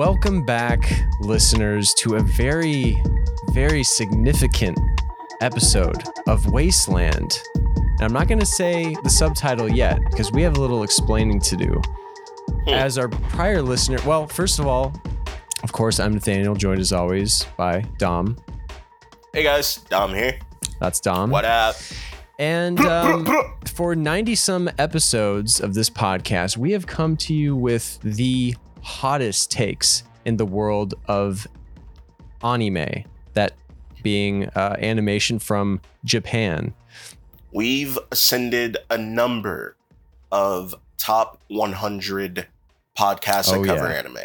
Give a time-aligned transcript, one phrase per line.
[0.00, 0.80] Welcome back,
[1.20, 2.96] listeners, to a very,
[3.50, 4.78] very significant
[5.42, 7.38] episode of Wasteland.
[7.54, 11.38] And I'm not going to say the subtitle yet because we have a little explaining
[11.40, 11.82] to do.
[12.66, 14.94] As our prior listener, well, first of all,
[15.62, 18.38] of course, I'm Nathaniel, joined as always by Dom.
[19.34, 20.38] Hey guys, Dom here.
[20.80, 21.28] That's Dom.
[21.28, 21.76] What up?
[22.38, 23.28] And um,
[23.66, 29.50] for 90 some episodes of this podcast, we have come to you with the hottest
[29.50, 31.46] takes in the world of
[32.42, 33.52] anime, that
[34.02, 36.74] being uh, animation from Japan.
[37.52, 39.76] We've ascended a number
[40.32, 42.46] of top 100
[42.98, 43.98] podcasts Oh, that cover yeah.
[43.98, 44.18] anime.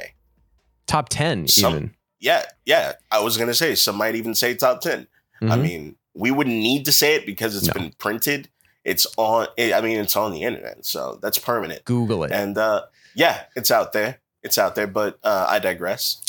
[0.88, 1.96] Top 10, Some- even.
[2.20, 2.94] Yeah, yeah.
[3.12, 5.08] I was gonna say some might even say top 10.
[5.42, 5.62] I Mhm.
[5.62, 7.74] mean, we wouldn't need to say it because it's No.
[7.74, 8.50] been printed.
[8.84, 9.48] It's on.
[9.60, 11.84] I mean, it's on the internet, so that's permanent.
[11.86, 12.32] Google it.
[12.32, 12.84] And uh,
[13.16, 14.20] yeah, it's out there.
[14.46, 14.88] It's out there.
[14.88, 16.22] But uh, I digress.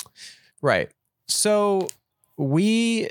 [0.60, 0.90] Right.
[1.28, 1.86] So
[2.36, 3.10] we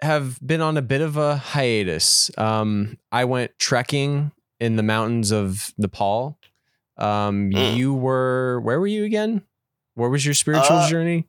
[0.00, 2.30] have been on a bit of a hiatus.
[2.36, 6.38] Um, I went trekking in the mountains of Nepal.
[6.98, 7.76] Um, Mm.
[7.76, 9.42] You were, where were you again?
[9.94, 11.26] Where was your spiritual Uh, journey?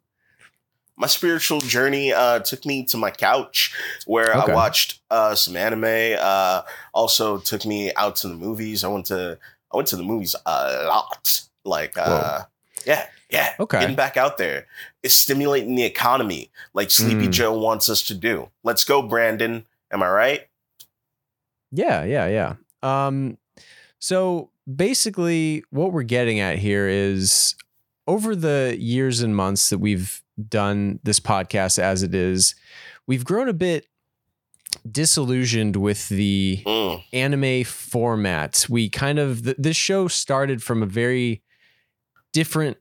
[1.00, 3.72] my spiritual journey uh, took me to my couch
[4.08, 4.52] where Okay.
[4.52, 6.18] I watched uh, some anime.
[6.20, 8.84] Uh, also took me out to the movies.
[8.84, 9.38] I went to
[9.72, 11.42] I went to the movies a lot.
[11.68, 12.44] Like uh,
[12.86, 13.54] yeah, yeah.
[13.60, 13.80] Okay.
[13.82, 14.66] Getting back out there
[15.04, 17.32] is stimulating the economy, like Sleepy Mm.
[17.32, 18.50] Joe wants us to do.
[18.64, 19.66] Let's go, Brandon.
[19.92, 20.48] Am I right?
[21.72, 22.56] Yeah, yeah, yeah.
[22.82, 23.38] Um,
[24.00, 27.56] so basically, what we're getting at here is
[28.08, 32.56] over the years and months that we've done this podcast as it is,
[33.06, 33.88] we've grown a bit
[34.90, 37.04] disillusioned with the Mm.
[37.12, 38.66] anime format.
[38.70, 41.42] We kind of, th- this show started from a very
[42.34, 42.78] different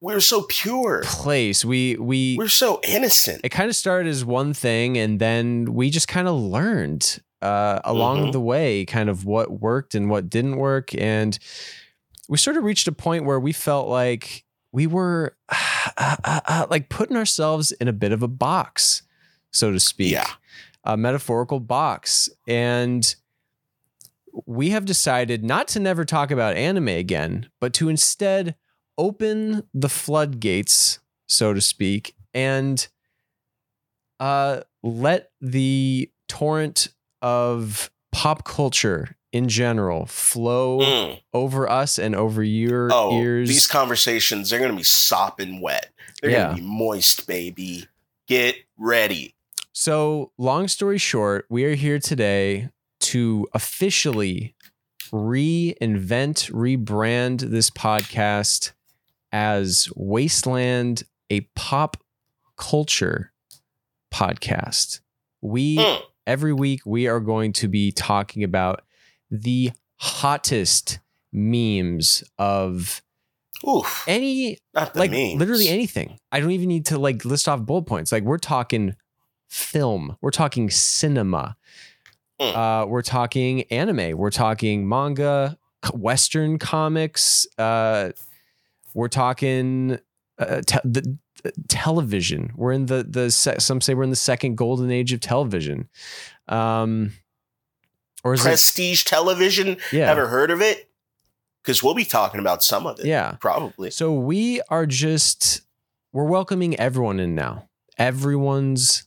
[0.00, 1.02] We're so pure.
[1.04, 1.64] place.
[1.64, 3.40] We, we, We're so innocent.
[3.44, 7.80] it kind of started as one thing and then we just kind of learned uh,
[7.84, 8.32] along Mhm.
[8.32, 11.38] the way kind of what worked and what didn't work and
[12.28, 15.36] we sort of reached a point where we felt like we were
[15.96, 19.02] uh, uh, uh, like putting ourselves in a bit of a box
[19.52, 20.26] so to speak Yeah.
[20.84, 23.14] a metaphorical box and
[24.44, 28.54] we have decided not to never talk about anime again but to instead
[28.98, 30.98] open the floodgates
[31.28, 32.88] so to speak and
[34.20, 36.88] uh let the torrent
[37.22, 41.20] of pop culture in general flow Mm.
[41.34, 45.92] over us and over your Oh, ears these conversations, they're going to be sopping wet.
[46.22, 46.44] They're Yeah.
[46.46, 47.86] going to be moist, baby.
[48.28, 49.34] Get ready.
[49.72, 52.70] So, long story short, we are here today
[53.12, 54.54] to officially
[55.12, 58.72] reinvent, rebrand this podcast
[59.32, 61.96] as Wasteland, a pop
[62.56, 63.32] culture
[64.12, 65.00] podcast.
[65.40, 66.00] We, Mm.
[66.26, 68.82] every week, we are going to be talking about
[69.30, 70.98] the hottest
[71.32, 73.02] memes of
[73.66, 74.04] Oof.
[74.06, 74.58] any
[74.94, 75.38] like memes.
[75.38, 76.18] literally anything.
[76.32, 78.12] I don't even need to like list off bullet points.
[78.12, 78.94] Like we're talking
[79.48, 81.56] film, we're talking cinema,
[82.40, 82.54] Mm.
[82.54, 85.56] uh, we're talking anime, we're talking manga,
[85.94, 88.10] Western comics, uh,
[88.94, 89.98] we're talking
[90.38, 92.52] uh, te- the uh, television.
[92.54, 95.88] We're in the the se- some say we're in the second golden age of television.
[96.48, 97.12] Um,
[98.24, 99.76] or is Prestige television.
[99.92, 100.90] Yeah, Ever heard of it?
[101.62, 103.06] Because we'll be talking about some of it.
[103.06, 103.36] yeah.
[103.40, 103.90] Probably.
[103.90, 105.62] So we are just
[106.12, 107.68] we're welcoming everyone in now.
[107.98, 109.04] Everyone's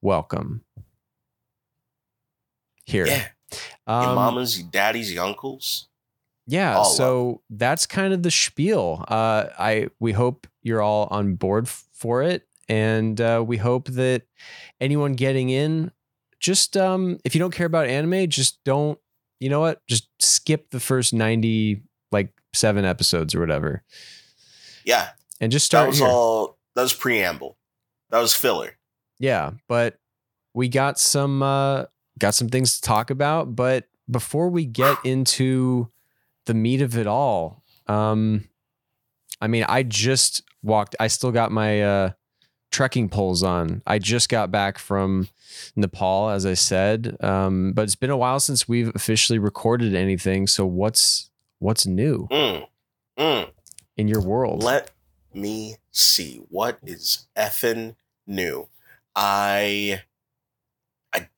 [0.00, 0.62] welcome
[2.84, 3.06] here.
[3.06, 3.28] Yeah.
[3.86, 5.88] Your Um, mamas, your daddies, your uncles.
[6.46, 6.76] yeah.
[6.76, 9.04] all So that's kind of the spiel.
[9.08, 13.88] Uh, I we hope you're all on board f- for it, and uh, we hope
[13.88, 14.22] that
[14.80, 15.90] anyone getting in,
[16.40, 18.98] just um, if you don't care about anime, just don't.
[19.40, 19.82] You know what?
[19.88, 21.82] Just skip the first ninety
[22.12, 23.82] like seven episodes or whatever,
[24.84, 25.10] Yeah.
[25.40, 25.84] and just start.
[25.86, 26.08] That was here.
[26.08, 26.58] all.
[26.76, 27.58] That was preamble.
[28.10, 28.78] That was filler.
[29.18, 29.98] Yeah, but
[30.54, 31.84] we got some uh
[32.22, 35.90] got some things to talk about, but before we get into
[36.46, 38.48] the meat of it all, um
[39.40, 42.10] I mean, I just walked I still got my uh
[42.70, 43.82] trekking poles on.
[43.86, 45.28] I just got back from
[45.76, 47.16] Nepal as I said.
[47.20, 52.28] Um but it's been a while since we've officially recorded anything, so what's what's new
[52.30, 52.66] Mm.
[53.18, 53.50] Mm.
[53.96, 54.62] in your world?
[54.62, 54.90] Let
[55.34, 56.36] me see.
[56.48, 57.96] What is effing
[58.26, 58.68] new?
[59.16, 60.02] I.
[61.14, 61.28] I.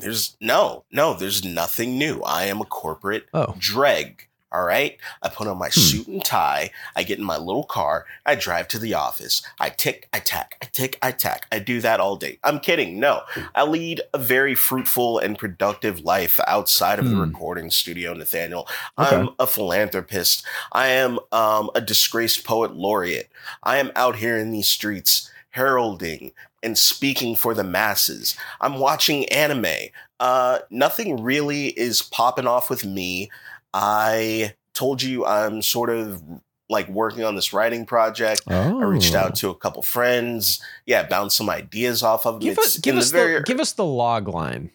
[0.00, 2.22] There's no, no, there's nothing new.
[2.22, 4.24] I am a corporate oh, dreg.
[4.50, 4.96] All right.
[5.22, 5.78] I put on my Hmm.
[5.80, 6.70] suit and tie.
[6.96, 8.06] I get in my little car.
[8.24, 9.42] I drive to the office.
[9.60, 11.46] I tick, I tack, I tick, I tack.
[11.52, 12.38] I do that all day.
[12.42, 12.98] I'm kidding.
[12.98, 13.24] No,
[13.54, 17.20] I lead a very fruitful and productive life outside of the Hmm.
[17.20, 18.66] recording studio, Nathaniel.
[18.98, 19.16] Okay.
[19.16, 20.42] I'm a philanthropist.
[20.72, 23.28] I am um, a disgraced poet laureate.
[23.62, 26.32] I am out here in these streets heralding
[26.62, 28.36] and speaking for the masses.
[28.60, 29.90] I'm watching anime.
[30.20, 33.30] Uh, nothing really is popping off with me.
[33.72, 36.22] I told you I'm sort of
[36.68, 38.42] like working on this writing project.
[38.48, 38.80] Oh.
[38.80, 40.60] I reached out to a couple friends.
[40.86, 42.40] Yeah, bounced some ideas off of them.
[42.40, 44.70] Give It's us, give us the very the, give us the log line.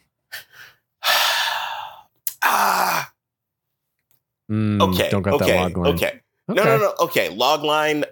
[2.43, 3.11] ah.
[4.51, 5.09] Mm, Okay.
[5.09, 5.51] Don't got okay.
[5.51, 5.93] that log line.
[5.95, 6.19] Okay.
[6.47, 6.93] No, no, no.
[6.99, 8.02] Okay, log line.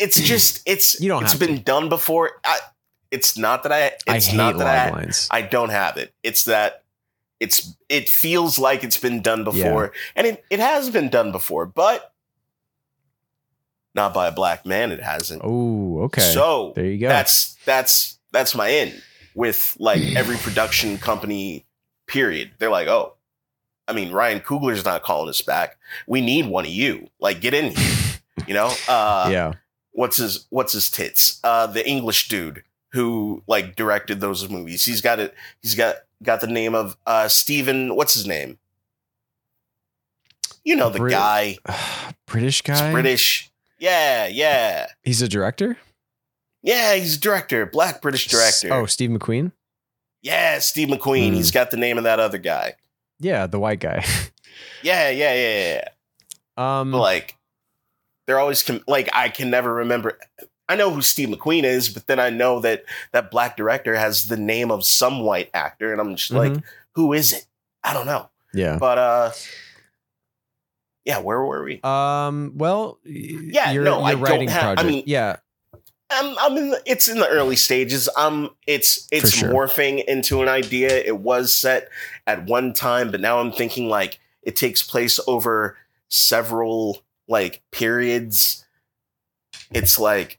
[0.00, 1.62] It's just it's You don't it's been to.
[1.62, 2.32] done before.
[2.44, 2.58] I,
[3.10, 5.28] it's not that I I it's hate not that I, lines.
[5.30, 6.12] I don't have it.
[6.22, 6.84] It's that
[7.40, 11.66] it's it feels like it's been done before, and it, it has been done before,
[11.66, 12.12] but
[13.94, 14.90] not by a black man.
[14.92, 15.42] It hasn't.
[15.44, 16.32] oh, okay.
[16.32, 17.08] So there you go.
[17.08, 19.02] that's that's that's my end
[19.34, 21.64] with like every production company.
[22.06, 22.52] Period.
[22.58, 23.16] They're like, oh,
[23.88, 25.76] I mean, Ryan Coogler's not calling us back.
[26.06, 27.08] We need one of you.
[27.20, 27.96] Like, get in here.
[28.46, 28.72] You know?
[28.88, 29.52] Uh, yeah.
[29.96, 31.40] What's his What's his tits?
[31.42, 32.62] Uh, the English dude
[32.92, 34.84] who like directed those movies.
[34.84, 35.34] He's got it.
[35.62, 37.94] He's got got the name of uh Stephen.
[37.96, 38.58] What's his name?
[40.64, 41.56] You know the Brit- guy.
[42.26, 42.92] British He's guy.
[42.92, 43.50] British.
[43.78, 45.76] Yeah, yeah, He's a director.
[46.62, 46.94] yeah.
[46.94, 48.72] He's a director, black British director.
[48.72, 49.52] Oh, Steve McQueen.
[50.22, 51.28] Yeah, Steve McQueen.
[51.30, 51.34] Hmm.
[51.34, 52.74] He's got the name of that other guy.
[53.20, 54.04] Yeah, the white guy.
[54.82, 55.80] Yeah, yeah, yeah,
[56.58, 56.80] yeah.
[56.80, 57.36] um, But like,
[58.26, 60.18] they're always com- like I can never remember.
[60.68, 64.28] I know who Steve McQueen is, but then I know that that black director has
[64.28, 66.62] the name of some white actor, and I'm just like, mhm.
[66.92, 67.46] who is it?
[67.84, 68.28] I don't know.
[68.52, 68.76] yeah.
[68.78, 69.30] But uh,
[71.04, 71.80] yeah, where were we?
[71.84, 72.52] Um.
[72.56, 72.98] Well.
[73.04, 73.70] Yeah.
[73.72, 75.36] Your, no, your I don't writing have- I mean- yeah.
[76.08, 76.70] I'm, I'm in.
[76.70, 78.08] The, it's in the early stages.
[78.16, 79.50] Um, it's it's sure.
[79.50, 80.88] morphing into an idea.
[81.04, 81.88] It was set
[82.28, 85.76] at one time, but now I'm thinking like it takes place over
[86.08, 88.64] several like periods.
[89.72, 90.38] It's like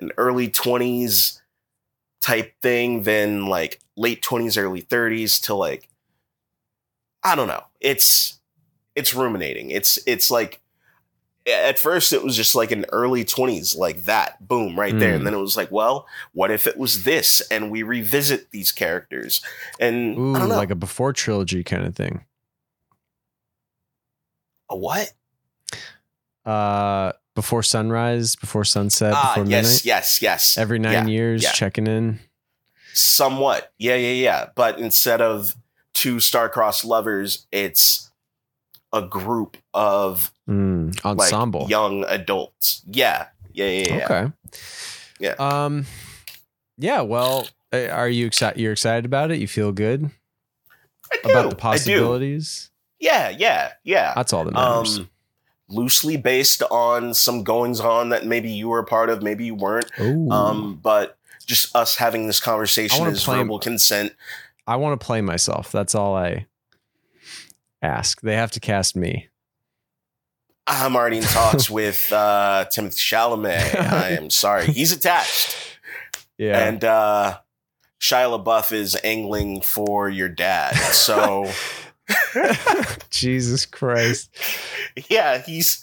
[0.00, 1.40] an early twenties
[2.20, 5.88] type thing, then like late twenties, early thirties to like
[7.22, 7.64] I don't know.
[7.80, 8.38] It's
[8.94, 9.70] it's ruminating.
[9.70, 10.60] It's it's like
[11.46, 15.16] at first it was just like an early 20s like that boom right there Mm.
[15.16, 18.72] and then it was like well what if it was this and we revisit these
[18.72, 19.42] characters
[19.78, 22.24] and Ooh, i don't know like a before trilogy kind of thing.
[24.70, 25.12] a what
[26.44, 29.84] Uh, before sunrise, before sunset, ah before yes midnight.
[29.84, 31.50] yes yes Every nine Yeah, years, yeah.
[31.52, 32.20] checking in.
[32.92, 35.56] somewhat yeah yeah yeah but instead of
[35.94, 38.10] two star-crossed lovers it's
[38.92, 41.66] a group of Mm, like ensemble.
[41.68, 44.32] young adults yeah yeah yeah yeah Okay.
[45.18, 45.34] Yeah.
[45.38, 45.86] Um.
[46.76, 47.00] Yeah.
[47.00, 48.60] Well, are you excited?
[48.60, 49.38] You're excited about it.
[49.38, 50.10] You feel good
[51.12, 51.60] I do, about the I do.
[51.60, 52.70] possibilities.
[53.00, 54.98] yeah yeah yeah That's all that matters.
[54.98, 55.08] um
[55.74, 59.54] loosely based on some goings on that maybe you were a part of maybe you
[59.54, 59.90] weren't
[60.30, 64.12] um but just us having this conversation is verbal consent
[64.66, 65.70] I want to play myself.
[65.70, 66.46] That's all I
[67.82, 68.22] ask.
[68.22, 69.28] They have to cast me.
[70.66, 75.56] i'm already in talks with uh Timothée Chalamet i am sorry he's attached
[76.38, 76.66] Yeah.
[76.66, 77.38] and uh
[78.00, 81.50] shia labeouf is angling for your dad so
[83.10, 84.30] Jesus Christ.
[85.08, 85.80] yeah he's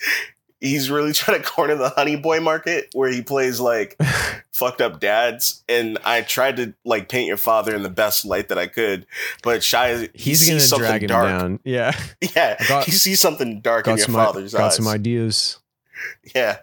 [0.60, 3.98] he's really trying to corner the honey boy market where he plays like
[4.54, 8.50] fucked up dads and i tried to like paint your father in the best light
[8.50, 9.08] that i could
[9.42, 11.60] but shy he He's gonna something drag him dark down.
[11.64, 11.98] Yeah.
[12.36, 15.58] yeah got- he sees something dark in Got your some, i- father's got some ideas.
[16.36, 16.58] yeah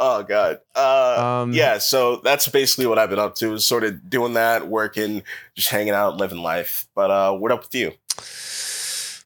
[0.00, 3.84] oh god uh Um, yeah so that's basically what i've been up to is sort
[3.84, 5.22] of doing that working
[5.54, 7.92] just hanging out living life but uh what up with you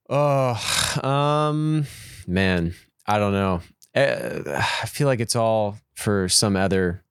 [0.09, 1.87] Oh, um,
[2.27, 2.75] man,
[3.07, 3.61] I don't know.
[3.95, 4.43] Uh,
[4.83, 7.03] I feel like it's all for some other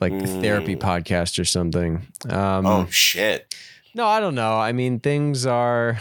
[0.00, 0.80] like therapy Mm.
[0.80, 2.06] podcast or something.
[2.28, 3.52] Um, oh shit
[3.94, 4.56] no, I don't know.
[4.56, 5.98] I mean, things are.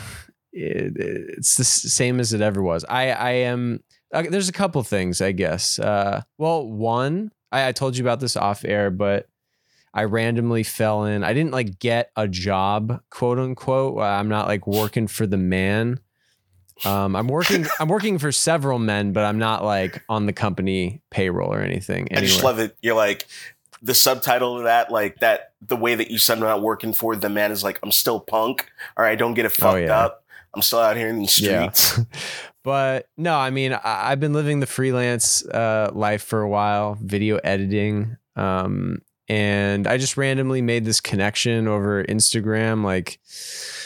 [0.53, 2.85] It, it's the same as it ever was.
[2.87, 3.81] I I am.
[4.13, 5.79] Uh, there's a couple things, I guess.
[5.79, 9.27] Uh, well, one, I, I told you about this off air, but
[9.97, 11.23] I randomly fell in.
[11.23, 13.97] I didn't like get a job, quote unquote.
[13.97, 15.99] Uh, I'm not like working for the man.
[16.85, 17.65] Um, I'm working.
[17.79, 22.07] I'm working for several men, but I'm not like on the company payroll or anything.
[22.15, 22.77] I just love it.
[22.83, 23.27] You're like
[23.81, 27.15] the subtitle of that, like that, the way that you said I'm not working for
[27.15, 29.97] the man is like I'm still punk, or I don't get it fucked Oh, yeah.
[29.97, 30.23] up.
[30.53, 31.71] I'm still out here in these Yeah.
[31.71, 31.99] streets.
[32.63, 33.79] but no, I mean, I,
[34.11, 38.17] I've been living the freelance uh, life for a while, video editing.
[38.35, 43.19] Um, and I just randomly made this connection over Instagram like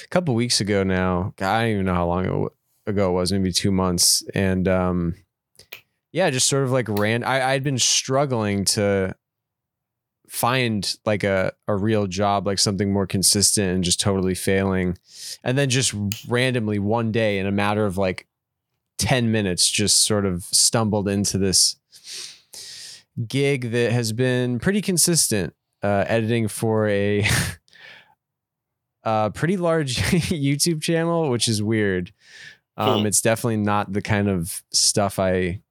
[0.04, 1.34] a couple weeks ago now.
[1.38, 2.50] God, I don't even know how long
[2.86, 4.24] ago it was, maybe two months.
[4.36, 5.16] And um,
[6.12, 7.24] yeah, just sort of like ran.
[7.24, 9.16] I, I'd been struggling to
[10.30, 14.98] find like a, a real job, like something more consistent and just totally failing.
[15.44, 15.94] And then just
[16.28, 18.28] randomly one day in a matter of like
[19.00, 21.78] 10 minutes, just sort of stumbled into this
[23.28, 25.54] gig that has been pretty consistent,
[25.84, 27.26] uh, editing for a,
[29.04, 29.98] a pretty large
[30.30, 32.14] YouTube channel, which is weird.
[32.78, 33.06] Um, Hmm.
[33.06, 35.62] It's definitely not the kind of stuff I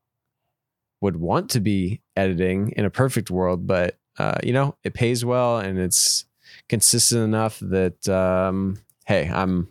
[1.00, 5.25] would want to be editing in a perfect world, but uh, you know, it pays
[5.25, 6.26] well and it's
[6.68, 9.68] consistent enough that um, hey, I'm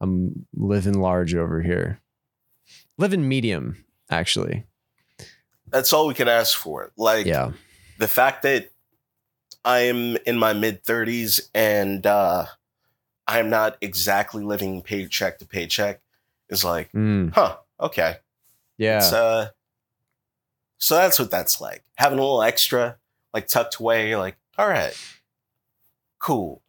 [0.00, 2.00] I'm living large over here.
[2.98, 4.64] Living medium, actually.
[5.70, 6.92] That's all we could ask for.
[6.96, 7.52] Like Yeah.
[7.98, 8.70] the fact that
[9.64, 12.46] I am in my mid 30s and uh,
[13.26, 16.00] I'm not exactly living paycheck to paycheck
[16.48, 18.16] is like, Mm, huh, okay.
[18.78, 18.98] yeah.
[18.98, 19.48] It's, uh,
[20.78, 21.82] so that's what that's like.
[21.96, 22.96] Having a little extra,
[23.34, 24.96] like tucked away, you're like, all right,
[26.18, 26.62] cool.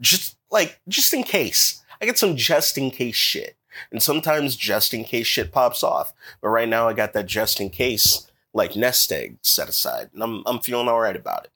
[0.00, 1.82] Just like, just in case.
[2.00, 3.56] I get some just in case shit.
[3.90, 6.12] And sometimes just in case shit pops off.
[6.40, 10.10] But right now I got that just in case like nest egg set aside.
[10.14, 11.50] And I'm I'm feeling all right about it.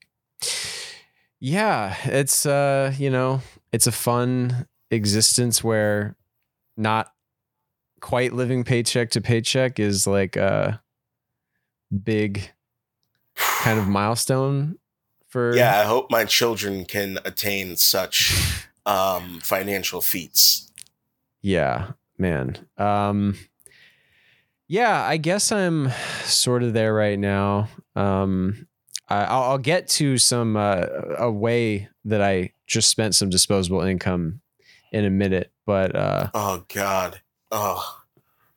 [1.41, 3.41] yeah it's uh you know
[3.73, 6.17] it's a fun existence where
[6.77, 7.13] not
[8.01, 10.81] quite living paycheck to paycheck is like a
[12.05, 12.51] big
[13.37, 14.79] kind of milestone
[15.29, 20.73] for Yeah, I hope my children can attain such um financial feats.
[21.43, 23.37] yeah man um
[24.67, 25.91] yeah i guess i'm
[26.25, 28.67] sort of there right now um
[29.09, 30.85] I, I'll, I'll get to some uh,
[31.19, 34.41] a way that i just spent some disposable income
[34.93, 37.21] in a minute but uh Oh god.
[37.51, 38.01] Oh.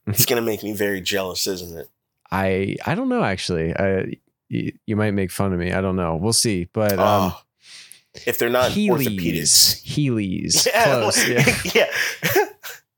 [0.07, 1.89] It's going to make me very jealous, isn't it?
[2.31, 4.15] i i don't know actually i
[4.47, 7.41] you, you might make fun of me i don't know we'll see but um oh.
[8.25, 9.81] If they're not orthopedics.
[9.85, 10.67] Heelys.
[10.73, 10.83] Yeah.
[10.83, 11.29] Close.
[11.29, 11.55] Yeah.
[11.73, 12.45] yeah.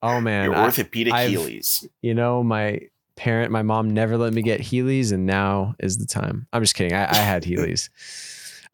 [0.04, 0.46] Oh man.
[0.46, 1.88] Your I- orthopedic I've- Heelys.
[2.02, 2.82] you know, my
[3.16, 6.46] parent, my mom never let me get Heelys, and now is the time.
[6.54, 6.94] I'm just kidding.
[6.94, 7.90] I, I had Heelys.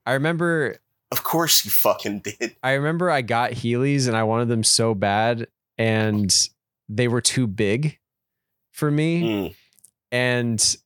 [0.06, 0.78] I remember
[1.12, 2.56] Of course you fucking did.
[2.64, 6.36] I remember I got Heelys and I wanted them so bad, and
[6.90, 8.00] they were too big
[8.72, 9.22] for me.
[9.22, 9.56] Mm.
[10.12, 10.78] and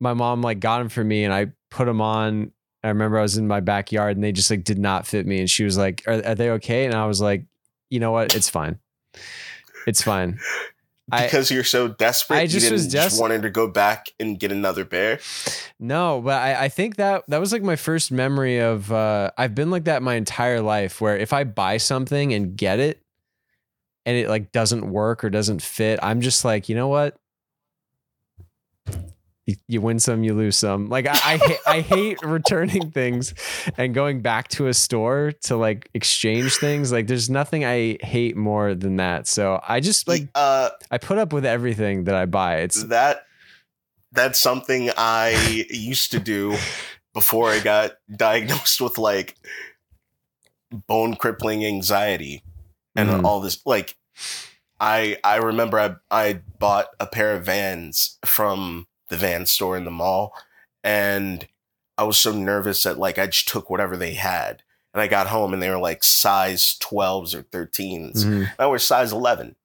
[0.00, 2.52] my mom like got them for me and I put them on.
[2.82, 5.38] I remember I was in my backyard and they just like did not fit me.
[5.40, 6.84] And she was like, are, are they okay?
[6.84, 7.46] And I was like,
[7.88, 8.34] you know what?
[8.36, 8.78] It's fine.
[9.86, 10.38] It's fine.
[11.12, 14.06] I- Because you're so desperate, I you just didn't was just wanted to go back
[14.18, 15.20] and get another bear.
[15.78, 19.54] No, but I, I think that that was like my first memory of uh I've
[19.54, 23.02] been like that my entire life where if I buy something and get it
[24.06, 27.16] and it like doesn't work or doesn't fit, I'm just like, you know what?
[29.46, 30.88] You, you win some, you lose some.
[30.88, 33.34] Like I I, ha- I hate returning things
[33.76, 36.90] and going back to a store to like exchange things.
[36.92, 39.26] Like there's nothing I hate more than that.
[39.26, 42.60] So I just like uh, I put up with everything that I buy.
[42.60, 43.26] It's that
[44.12, 46.56] that's something I used to do
[47.12, 49.36] before I got diagnosed with like
[50.88, 52.42] bone crippling anxiety
[52.96, 53.24] and Mhm.
[53.24, 53.96] all this like
[54.80, 59.84] I I remember I I bought a pair of vans from the van store in
[59.84, 60.32] the mall
[60.82, 61.46] and
[61.96, 65.28] I was so nervous that like I just took whatever they had and I got
[65.28, 68.50] home and they were like size 12s or 13s Mhm.
[68.58, 69.56] I was size 11.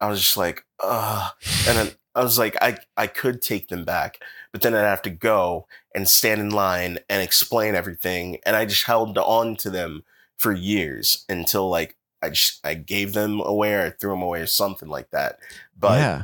[0.00, 1.32] I was just like, ugh.
[1.68, 4.20] And then I was like, I, I could take them back,
[4.52, 8.38] but then I'd have to go and stand in line and explain everything.
[8.44, 10.04] And I just held on to them
[10.38, 14.40] for years until like I just, I gave them away or I threw them away
[14.40, 15.38] or something like that.
[15.78, 16.22] But yeah,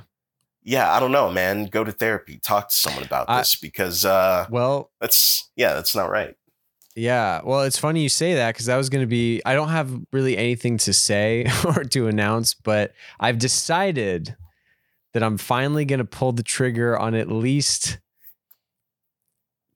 [0.62, 0.92] yeah.
[0.92, 1.66] I don't know, man.
[1.66, 5.94] Go to therapy, talk to someone about I- this because uh, Well, that's, yeah, that's
[5.94, 6.34] not right.
[6.94, 7.40] Yeah.
[7.42, 9.90] Well, it's funny you say that because that was going to be, I don't have
[10.12, 14.36] really anything to say or to announce, but I've decided
[15.14, 17.98] that I'm finally going to pull the trigger on at least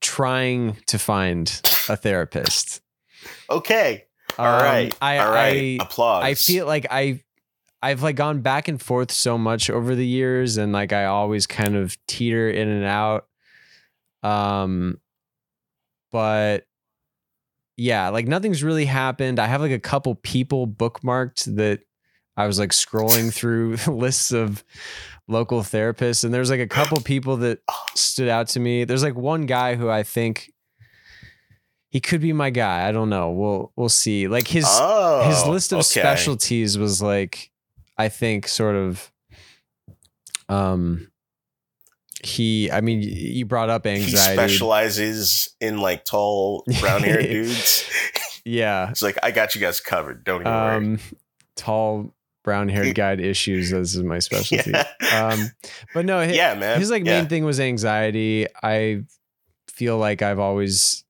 [0.00, 1.48] trying to find
[1.88, 2.80] a therapist.
[3.50, 4.04] Okay.
[4.38, 4.96] All Um, right.
[5.00, 5.80] I, All right.
[5.80, 6.24] I, Applause.
[6.24, 7.22] I feel like I
[7.82, 11.46] I've like gone back and forth so much over the years and like I always
[11.46, 13.26] kind of teeter in and out.
[14.22, 15.00] Um
[16.10, 16.66] but
[17.76, 19.38] yeah, like nothing's really happened.
[19.38, 21.80] I have like a couple people bookmarked that
[22.36, 24.64] I was like scrolling through lists of
[25.28, 27.60] local therapists, and there's like a couple people that
[27.94, 28.84] stood out to me.
[28.84, 30.52] There's like one guy who I think
[31.90, 32.88] he could be my guy.
[32.88, 33.30] I don't know.
[33.30, 34.28] We'll we'll see.
[34.28, 36.00] Like his oh, his list of okay.
[36.00, 37.50] specialties was like
[37.98, 39.10] I think sort of
[40.48, 41.10] um
[42.22, 44.10] he I mean you brought up anxiety.
[44.42, 47.88] He specializes in like tall brown haired dudes.
[48.44, 48.90] yeah.
[48.90, 50.24] It's like I got you guys covered.
[50.24, 50.76] Don't even worry.
[50.76, 50.98] Um
[51.56, 54.70] tall brown haired guy issues this is my specialty.
[54.72, 54.86] Yeah.
[55.30, 55.50] Um
[55.94, 56.78] but no hi- yeah, man.
[56.78, 57.20] his like yeah.
[57.20, 58.46] main thing was anxiety.
[58.62, 59.02] I
[59.68, 61.04] feel like I've always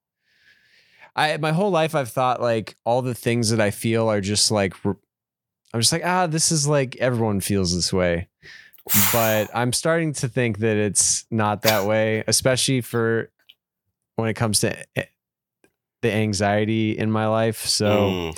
[1.15, 4.51] I my whole life I've thought like all the things that I feel are just
[4.51, 4.95] like re-
[5.77, 8.29] I'm just like ah this is like everyone feels this way.
[9.13, 13.31] But I'm starting to think that it's not that way, especially for
[14.15, 14.75] when it comes to
[16.01, 17.67] the anxiety in my life.
[17.67, 18.33] So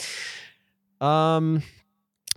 [1.00, 1.06] Mm.
[1.06, 1.62] um,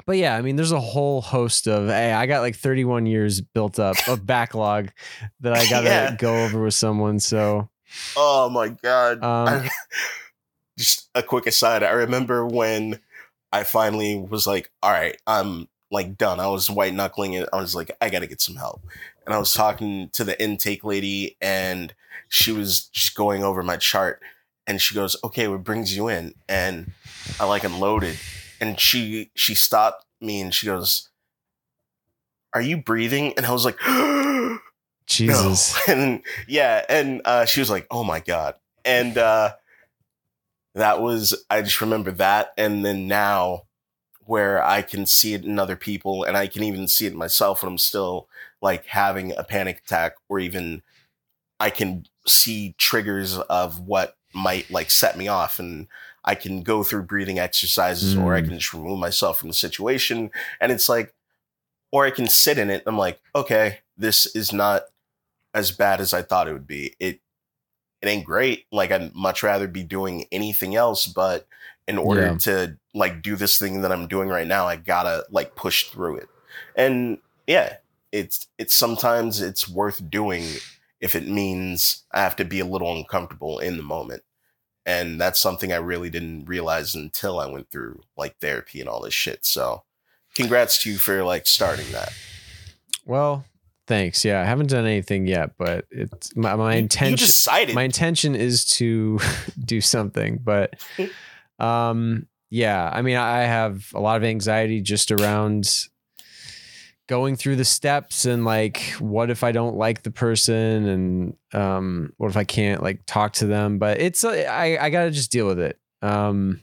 [0.06, 1.88] but yeah, I mean, there's a whole host of.
[1.88, 4.90] Hey, I got like 31 years built up of backlog
[5.40, 6.16] that I gotta Yeah.
[6.16, 7.20] go over with someone.
[7.20, 7.70] So
[8.16, 9.24] Oh my god.
[9.24, 9.70] Um, I-
[10.78, 11.84] just a quick aside.
[11.84, 13.00] I remember when
[13.52, 16.40] I finally was like, all right, I'm like done.
[16.40, 17.50] I was white knuckling it.
[17.52, 18.82] I was like, I gotta get some help.
[19.26, 21.94] And I was talking to the intake lady and
[22.30, 24.22] she was just going over my chart
[24.68, 26.34] and she goes, Okay, what brings you in?
[26.48, 26.92] And
[27.40, 28.18] I like unloaded.
[28.60, 31.10] And she she stopped me and she goes,
[32.54, 33.34] Are you breathing?
[33.36, 33.78] And I was like,
[35.08, 35.94] Jesus, no.
[35.94, 38.56] And yeah, and uh, she was like, "Oh my god!"
[38.86, 39.54] And uh,
[40.76, 43.64] that was I just remember that, and then now
[44.26, 47.64] where I can see it in other people, and I can even see it myself
[47.64, 48.28] when I'm still
[48.62, 50.84] like having a panic attack, or even
[51.60, 55.88] I can see triggers of what might like set me off, and
[56.24, 58.46] I can go through breathing exercises, or I Mm.
[58.48, 61.14] can just remove myself from the situation, and it's like,
[61.92, 62.84] or I can sit in it.
[62.86, 64.84] I'm like, okay, this is not
[65.54, 66.96] as bad as I thought it would be.
[67.00, 67.20] It
[68.02, 68.66] it ain't great.
[68.72, 71.48] Like I'd much rather be doing anything else, but
[71.88, 72.38] in order Yeah.
[72.38, 76.18] to like do this thing that I'm doing right now, I gotta like push through
[76.18, 76.30] it.
[76.76, 77.78] And yeah,
[78.12, 80.46] it's it's sometimes it's worth doing
[81.00, 84.24] if it means I have to be a little uncomfortable in the moment.
[84.86, 89.02] And that's something I really didn't realize until I went through like therapy and all
[89.02, 89.46] this shit.
[89.46, 89.84] So
[90.36, 92.12] congrats to you for like starting that.
[93.06, 93.46] well,
[93.92, 94.26] thanks.
[94.26, 97.12] Yeah, I haven't done anything yet, but it's my, my intention.
[97.12, 97.18] You
[97.76, 99.20] my intention is to
[99.66, 100.76] do something but
[101.60, 105.88] um yeah i mean i have a lot of anxiety just around
[107.08, 112.14] going through the steps and like what if i don't like the person and um
[112.18, 115.32] what if i can't like talk to them but it's uh, i i gotta just
[115.32, 116.62] deal with it um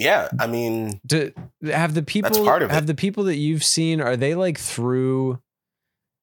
[0.00, 1.32] yeah, I mean, do,
[1.62, 2.86] have the people part of have it.
[2.86, 5.40] the people that you've seen are they like through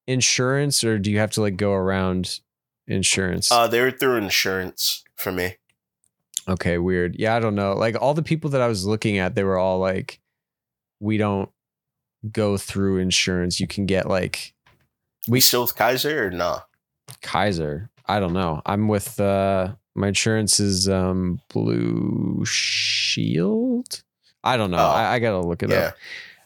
[0.06, 2.40] insurance or do you have to like go around
[2.86, 5.56] insurance uh, they were through insurance for me.
[6.48, 7.16] Okay, weird.
[7.18, 7.74] Yeah, I don't know.
[7.74, 10.18] Like all the people that I was looking at, they were all like,
[10.98, 11.50] we don't
[12.32, 13.60] go through insurance.
[13.60, 14.54] You can get like
[15.28, 16.60] We still with Kaiser or nah?
[17.20, 17.90] Kaiser.
[18.06, 18.62] I don't know.
[18.64, 24.02] I'm with uh my insurance is um Blue Shield.
[24.44, 24.78] I don't know.
[24.78, 24.80] Oh.
[24.90, 25.78] I, I gotta look it Yeah.
[25.78, 25.96] up.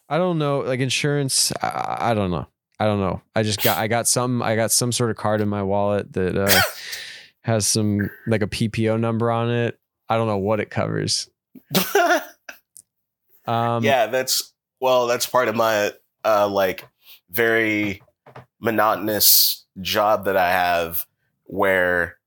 [0.08, 0.60] I don't know.
[0.60, 2.46] Like insurance, I, I don't know.
[2.80, 3.22] I don't know.
[3.36, 6.12] I just got I got some I got some sort of card in my wallet
[6.14, 6.60] that uh
[7.42, 9.78] has some like a PPO number on it.
[10.08, 11.28] I don't know what it covers.
[13.44, 15.92] Um yeah, that's well, that's part of my
[16.24, 16.86] uh like
[17.30, 18.00] very
[18.60, 21.04] monotonous job that I have
[21.44, 22.18] where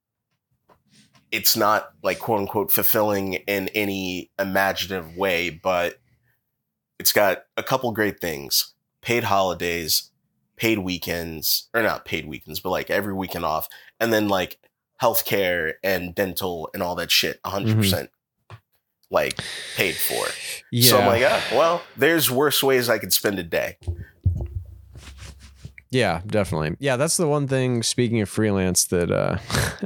[1.32, 6.00] it's not like quote unquote fulfilling in any imaginative way, but
[7.00, 8.74] it's got a couple great things.
[9.02, 10.12] Paid holidays,
[10.56, 13.68] paid weekends, or not paid weekends, but like every weekend off,
[14.00, 14.60] and then like
[15.02, 18.08] healthcare and dental and all that shit, 100%
[19.12, 19.40] like
[19.76, 20.26] paid for.
[20.72, 20.90] Yeah.
[20.90, 23.78] So I'm like, ah, well, there's worse ways I could spend a day.
[25.92, 26.76] Yeah, definitely.
[26.80, 27.84] Yeah, that's the one thing.
[27.84, 29.38] Speaking of freelance, that uh,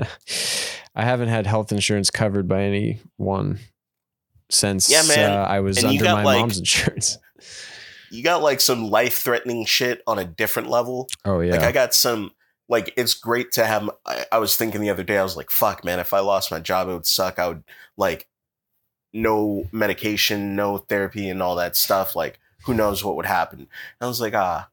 [0.96, 3.60] I haven't had health insurance covered by anyone
[4.50, 5.32] since Yeah, man.
[5.32, 7.18] Uh, I was And under my like- mom's insurance.
[8.12, 11.08] You got like some life threatening shit on a different level.
[11.26, 12.32] Oh yeah, Like I got some
[12.68, 15.52] like it's great to have I, I was thinking the other day, I was like,
[15.52, 17.38] fuck man, if I lost my job, it would suck.
[17.38, 17.64] I would
[17.98, 18.28] like
[19.14, 22.16] no medication, no therapy and all that stuff.
[22.16, 23.60] Like who knows what would happen.
[23.60, 23.68] And
[24.02, 24.70] I was like, ah,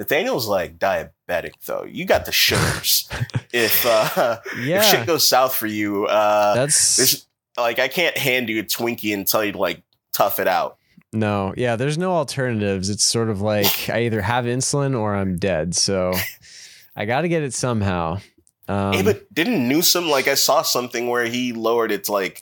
[0.00, 1.84] Nathaniel's like diabetic though.
[1.84, 3.06] You got the sugars.
[3.52, 4.78] if uh yeah.
[4.78, 7.26] if shit goes south for you, uh that's
[7.58, 9.82] like I can't hand you a Twinkie and tell you to like
[10.14, 10.78] tough it out.
[11.12, 12.88] No, yeah, there's no alternatives.
[12.88, 15.74] It's sort of like I either have insulin or I'm dead.
[15.74, 16.14] So
[16.96, 18.20] I got to get it somehow.
[18.68, 22.40] Um, hey, but didn't Newsom like I saw something where he lowered it to like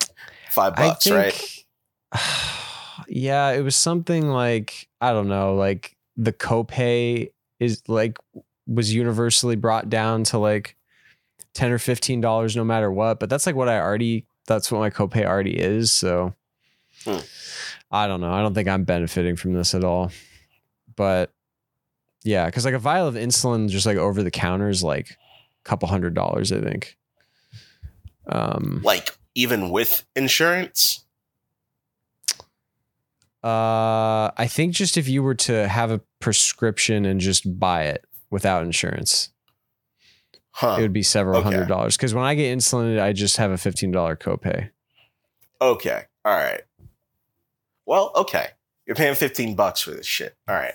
[0.50, 1.64] five bucks, right?
[3.08, 8.18] yeah, it was something like I don't know, like the copay is like
[8.66, 10.76] was universally brought down to like
[11.54, 13.18] ten or fifteen dollars no matter what.
[13.20, 15.92] But that's like what I already that's what my copay already is.
[15.92, 16.34] So
[17.04, 17.18] Hmm.
[17.90, 18.32] I don't know.
[18.32, 20.10] I don't think I'm benefiting from this at all.
[20.96, 21.32] But
[22.24, 25.64] yeah, because like a vial of insulin just like over the counter is like a
[25.64, 26.96] couple hundred dollars, I think.
[28.28, 31.04] Um Like even with insurance.
[33.42, 38.04] Uh, I think just if you were to have a prescription and just buy it
[38.31, 39.31] without insurance,
[40.52, 40.76] Huh.
[40.78, 41.44] it would be several okay.
[41.50, 41.96] hundred dollars.
[41.96, 44.70] Because when I get insulin, I just have a fifteen dollar copay.
[45.61, 46.02] Okay.
[46.24, 46.62] All right.
[47.87, 48.48] Well, okay.
[48.87, 50.37] You're paying 15 bucks for this shit.
[50.48, 50.74] All right.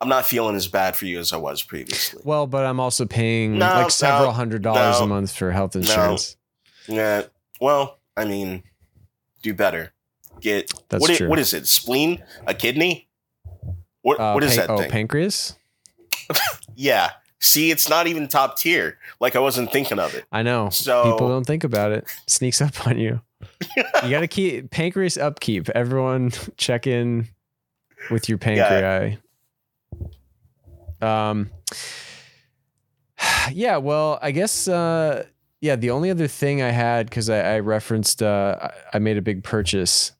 [0.00, 2.20] I'm not feeling as bad for you as I was previously.
[2.24, 5.50] Well, but I'm also paying No, like several no, hundred dollars no, a month for
[5.50, 6.36] health insurance.
[6.86, 7.22] Yeah.
[7.60, 8.62] Well, I mean,
[9.42, 9.92] do better.
[10.40, 11.28] Get That's what i- true.
[11.28, 11.66] what is it?
[11.66, 12.22] Spleen?
[12.46, 13.08] A kidney?
[14.04, 14.90] What Uh, what is pan- that oh, thing?
[14.90, 15.56] pancreas?
[16.76, 17.10] yeah.
[17.40, 18.98] See, it's not even top tier.
[19.18, 20.24] Like I wasn't thinking of it.
[20.30, 20.68] I know.
[20.68, 22.04] So People don't think about it.
[22.26, 23.22] Sneaks up on you.
[23.76, 25.70] you got to keep pancreas upkeep.
[25.70, 27.28] Everyone check in
[28.10, 29.18] with your pancreas.
[31.00, 31.50] Um
[33.52, 35.24] yeah, well, I guess uh
[35.62, 39.22] yeah, the only other thing I had cuz I, I referenced uh I made a
[39.22, 40.12] big purchase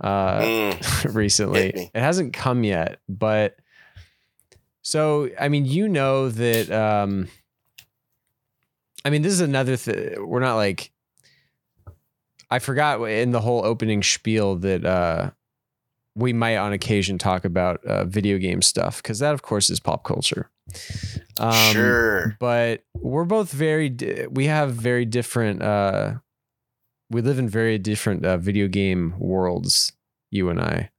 [0.00, 1.90] uh Mm, recently.
[1.94, 3.56] It hasn't come yet, but
[4.82, 7.28] so I mean, you know that um
[9.04, 10.26] I mean, this is another thing.
[10.26, 10.92] We're not like
[12.50, 15.30] I forgot in the whole opening spiel that uh
[16.14, 19.80] we might on occasion talk about uh, video game stuff because that of course is
[19.80, 20.50] pop culture.
[21.38, 22.36] Um, sure.
[22.40, 26.14] but we're both very di- we have very different uh
[27.10, 29.92] we live in very different uh, video game worlds
[30.30, 30.90] you and i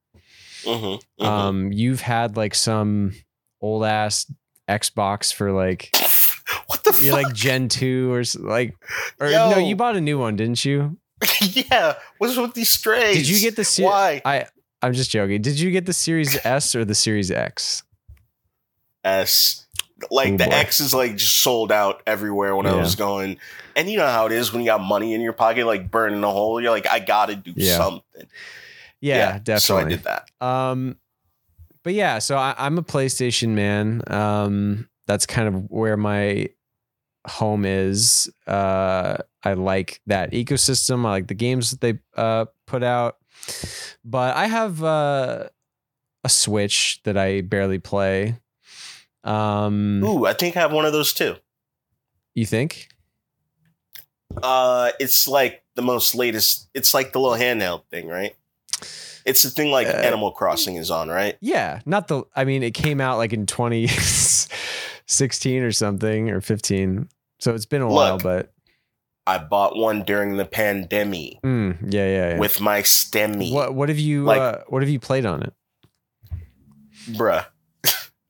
[0.64, 1.26] Mhm, mhm.
[1.26, 3.14] um you've had like some
[3.62, 4.26] old ass
[4.68, 5.90] xbox for like
[6.68, 8.76] what the you're like gen 2 or like
[9.20, 10.98] or no you bought a new one didn't you
[11.42, 11.96] yeah.
[12.20, 13.16] What's with these strays?
[13.16, 14.22] did you get the se- Why?
[14.26, 14.46] i
[14.82, 17.84] i'm just joking did you get the series s or the series x
[19.04, 19.67] S.
[20.12, 20.52] Like Oh, the boy.
[20.52, 23.38] X is like just sold out everywhere when I was going.
[23.76, 26.24] And you know how it is when you got money in your pocket, like burning
[26.24, 26.62] a hole.
[26.62, 27.78] You're like, I gotta do Yeah.
[27.78, 28.28] something.
[29.02, 30.30] yeah, definitely So I did that.
[30.46, 30.98] Um,
[31.84, 34.02] but yeah, so I, I'm a PlayStation man.
[34.08, 36.50] Um, that's kind of where my
[37.28, 38.30] home is.
[38.46, 41.06] Uh, I like that ecosystem.
[41.06, 43.18] I like the games that they uh, put out.
[44.04, 45.46] But I have uh,
[46.24, 48.36] a Switch that I barely play.
[49.28, 51.36] Um, Ooh, I think I have one of those too.
[52.34, 52.90] you think?
[54.42, 56.70] Uh, it's like the most latest.
[56.74, 58.36] It's like the little handheld thing, right?
[59.26, 61.38] It's the thing like Uh, Animal Crossing is on, right?
[61.42, 62.24] Yeah, not the.
[62.36, 67.10] I mean, it came out like in 2016 or something or 15.
[67.40, 68.54] So it's been a while, but
[69.26, 72.40] I bought one during the pandemic mm, yeah, yeah, yeah.
[72.40, 75.54] with my stimmy, What what have you Like- uh, what have you played on it?
[77.10, 77.46] bruh.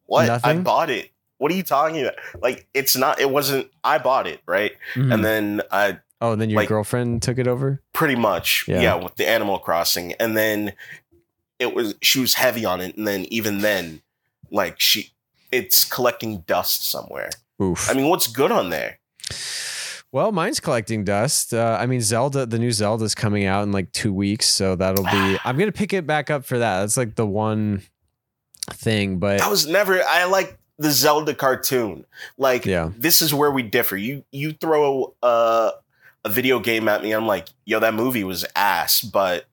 [0.07, 0.43] What?
[0.45, 1.11] I bought it.
[1.37, 2.15] What are you talking about?
[2.41, 3.21] Like, it's not.
[3.21, 3.69] It wasn't.
[3.83, 4.71] I bought it, right?
[4.95, 5.13] Mhm.
[5.13, 7.81] And then I oh, and then your like- girlfriend took it over.
[7.93, 8.81] pretty much Yeah.
[8.81, 8.95] yeah.
[8.95, 10.73] with the animal crossing and then
[11.59, 14.01] it was she was heavy on it and then even then
[14.51, 15.11] like she
[15.51, 17.29] it's collecting dust somewhere
[17.61, 17.89] Oof.
[17.89, 18.99] i mean what's good on there
[20.13, 21.53] well, mine's collecting dust.
[21.53, 24.73] Uh, I mean, Zelda, the new Zelda is coming out in like two weeks, so
[24.75, 25.37] that'll be.
[25.43, 26.79] I'm gonna pick it back up for that.
[26.79, 27.81] That's like the one
[28.71, 32.05] thing, but i was never i like the zelda cartoon.
[32.37, 33.97] Like yeah, this is where we differ.
[33.97, 35.71] You you throw a,
[36.23, 39.45] a video game at me i'm like yo that movie was ass but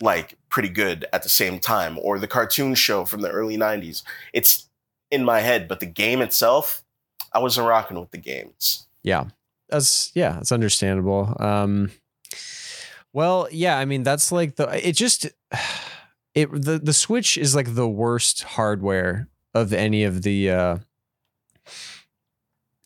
[0.00, 1.98] like pretty good at the same time.
[2.02, 4.02] Or the cartoon show from the early 90s
[4.32, 4.68] it's
[5.10, 6.84] in my head but the game itself
[7.32, 8.86] i wasn't rocking with the games.
[9.02, 9.24] Yeah,
[9.68, 11.36] that's yeah, that's understandable.
[11.40, 11.90] Um,
[13.12, 15.26] well, yeah, I mean, that's like the it just
[16.34, 20.78] it the the Switch is like the worst hardware of any of the uh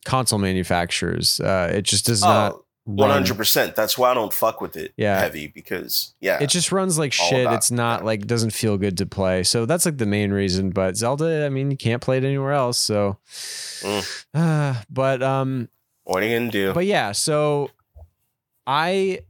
[0.05, 1.41] console manufacturers.
[1.41, 2.53] Uh, it just does not.
[2.53, 5.19] oh run- 100% that's why i don't fuck with it Yeah.
[5.19, 7.51] heavy because yeah It just runs like shit.
[7.53, 8.07] It's not that.
[8.07, 9.43] like doesn't feel good to play.
[9.43, 10.71] So that's like the main reason.
[10.71, 12.79] But Zelda, I mean, you can't play it anywhere else.
[12.79, 13.19] So,
[13.83, 14.25] Mm.
[14.35, 15.69] uh, but um,
[16.05, 17.11] what are you gonna do but yeah.
[17.13, 17.71] So
[18.69, 19.21] I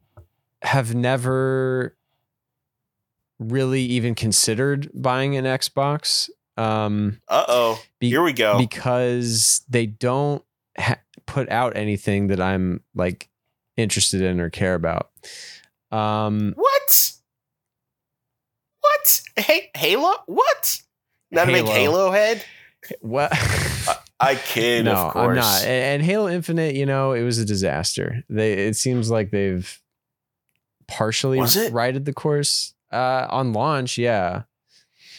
[0.62, 1.95] have never.
[3.38, 6.30] Really even considered buying an Xbox.
[6.56, 7.82] Um, Uh oh.
[8.00, 8.58] Be- Here we go.
[8.58, 10.42] because they don't
[10.78, 13.28] ha- put out anything that I'm like
[13.76, 15.10] interested in or care about.
[15.92, 17.12] Um, what?
[18.80, 19.20] What?
[19.36, 20.14] Hey, Halo?
[20.26, 20.80] What?
[21.30, 21.72] Not a big Halo.
[21.74, 22.44] Halo head?
[23.00, 23.32] what?
[24.18, 25.28] I kid, no, of course.
[25.28, 25.64] I'm not.
[25.64, 28.24] And Halo Infinite, you know, it was a disaster.
[28.30, 29.80] They it seems like they've
[30.88, 33.98] partially righted the course uh, on launch.
[33.98, 34.42] Yeah.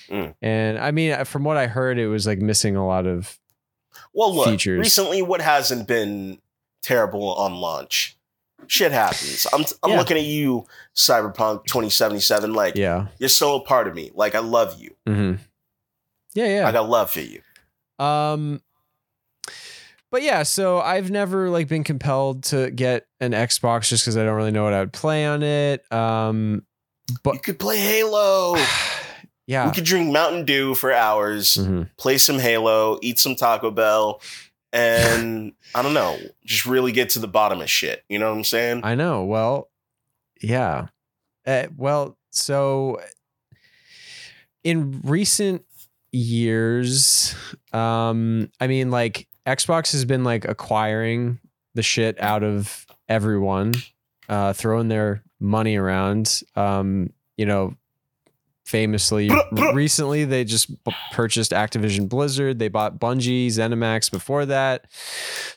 [0.10, 0.36] Mm.
[0.42, 3.38] And I mean, from what I heard, it was like missing a lot of
[4.14, 4.80] Well, look, features.
[4.80, 6.40] recently, what hasn't been
[6.82, 8.18] terrible on launch?
[8.68, 9.46] Shit happens.
[9.54, 9.98] I'm, I'm Yeah.
[9.98, 12.54] looking at you, Cyberpunk 2077.
[12.54, 13.08] Like, yeah.
[13.18, 14.12] you're still a part of me.
[14.14, 14.96] Like, I love you.
[15.06, 15.34] hmm
[16.34, 16.68] Yeah, yeah.
[16.68, 17.42] I got love for you.
[18.04, 18.62] Um
[20.10, 24.24] but yeah, so I've never like been compelled to get an Xbox just because I
[24.24, 25.84] don't really know what I would play on it.
[25.92, 26.64] Um
[27.24, 28.56] but you could play Halo.
[29.48, 29.66] yeah.
[29.68, 31.90] We could drink Mountain Dew for hours, Mhm.
[31.98, 34.22] play some Halo, eat some Taco Bell,
[34.74, 38.04] and I don't know, just really get to the bottom of shit.
[38.10, 38.82] You know what I'm saying?
[38.84, 39.24] I know.
[39.24, 39.70] Well,
[40.42, 40.88] yeah.
[41.46, 43.00] Uh, well, so
[44.64, 45.64] in recent
[46.12, 47.36] years,
[47.74, 51.40] um, I mean, like Xbox has been like acquiring
[51.74, 53.76] the shit out of everyone,
[54.28, 56.42] uh, throwing their money around.
[56.56, 57.76] Um, you know,
[58.66, 59.32] famously
[59.74, 60.70] recently they just
[61.12, 62.60] purchased Activision Blizzard.
[62.60, 64.86] They bought Bungie, ZeniMax before that.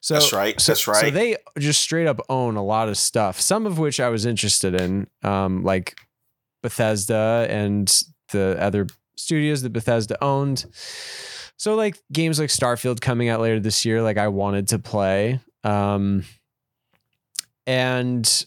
[0.01, 0.61] So That's right.
[0.61, 1.01] so, That's right.
[1.07, 3.41] So they just straight up own a lot of stuff.
[3.41, 5.97] Some of which I was interested in, um, like
[6.63, 7.93] Bethesda and
[8.31, 10.67] the other studios that Bethesda owned.
[11.57, 15.41] So like games like Starfield coming out later this year, like I wanted to play.
[15.65, 16.25] Um,
[17.67, 18.47] and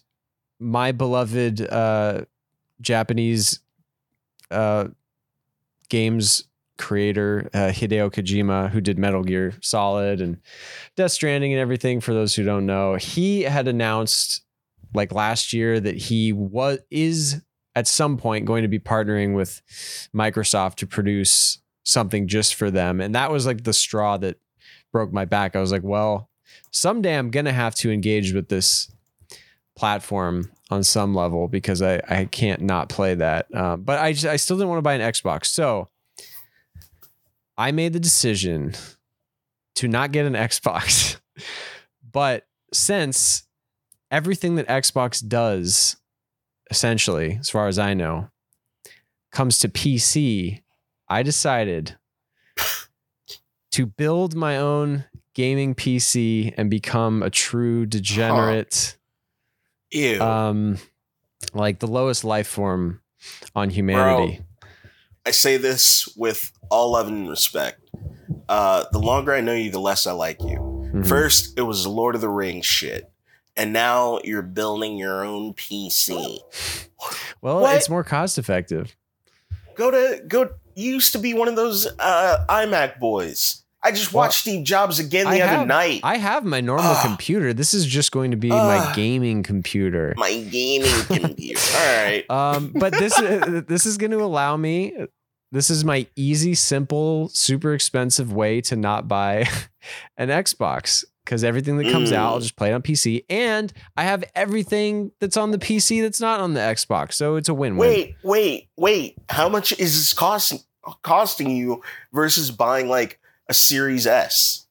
[0.63, 2.21] my beloved uh,
[2.81, 3.59] Japanese
[4.49, 4.87] uh,
[5.89, 6.45] games
[6.77, 10.39] creator uh, Hideo Kojima, who did Metal Gear Solid and
[10.95, 12.01] Death Stranding and everything.
[12.01, 14.41] For those who don't know, he had announced
[14.93, 17.41] like last year that he was is
[17.75, 19.61] at some point going to be partnering with
[20.15, 24.37] Microsoft to produce something just for them, and that was like the straw that
[24.91, 25.55] broke my back.
[25.55, 26.29] I was like, well,
[26.71, 28.92] someday I'm gonna have to engage with this
[29.75, 33.53] platform on some level because I, I can't not play that.
[33.55, 35.45] Um, but I just, I still didn't want to buy an Xbox.
[35.47, 35.89] So
[37.57, 38.73] I made the decision
[39.75, 41.19] to not get an Xbox.
[42.11, 43.47] but since
[44.11, 45.97] everything that Xbox does,
[46.69, 48.29] essentially, as far as I know,
[49.31, 50.61] comes to PC,
[51.07, 51.97] I decided
[53.71, 58.97] to build my own gaming PC and become a true degenerate
[59.93, 60.21] Ew.
[60.21, 60.77] um
[61.53, 63.01] like the lowest life form
[63.55, 64.41] on humanity.
[65.25, 67.79] I say this with all love and respect.
[68.49, 70.57] Uh, the longer I know you, the less I like you.
[70.93, 71.07] Mhm.
[71.07, 73.09] First, it was Lord of the Rings shit.
[73.55, 76.39] And now you're building your own PC.
[77.41, 77.75] well, what?
[77.75, 78.95] it's more cost effective.
[79.75, 80.49] Go to go.
[80.75, 83.62] You used to be one of those uh, iMac boys.
[83.83, 85.99] I just Well, watched Steve Jobs again the I other have- night.
[86.03, 87.05] I have my normal Ugh.
[87.05, 87.53] computer.
[87.53, 90.13] This is just going to be my gaming computer.
[90.17, 91.59] My gaming computer.
[91.75, 92.23] All right.
[92.29, 93.13] Um, but this
[93.67, 94.93] this is going to allow me.
[95.51, 99.47] This is my easy, simple, super expensive way to not buy
[100.17, 102.41] an Xbox because everything that comes out, I'll Mm.
[102.41, 106.39] just play it on PC, and I have everything that's on the PC that's not
[106.39, 107.13] on the Xbox.
[107.13, 107.87] So it's a win-win.
[107.87, 109.17] Wait, wait, wait.
[109.29, 110.59] How much is this costing
[111.01, 111.81] costing you
[112.13, 114.67] versus buying like a Series S?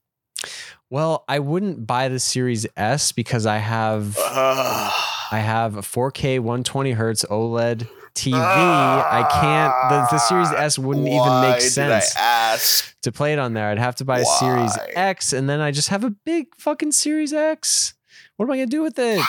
[0.91, 4.93] Well, I wouldn't buy the Series S because I have Ugh.
[5.33, 8.35] I have a 4K 120 hertz OLED TV.
[8.35, 9.73] I can't.
[9.89, 13.69] The, the Series ah, S wouldn't even make sense to play it on there.
[13.69, 16.93] I'd have to buy a Series X, and then I just have a big fucking
[16.93, 17.95] Series X.
[18.37, 19.25] What am I gonna do with it?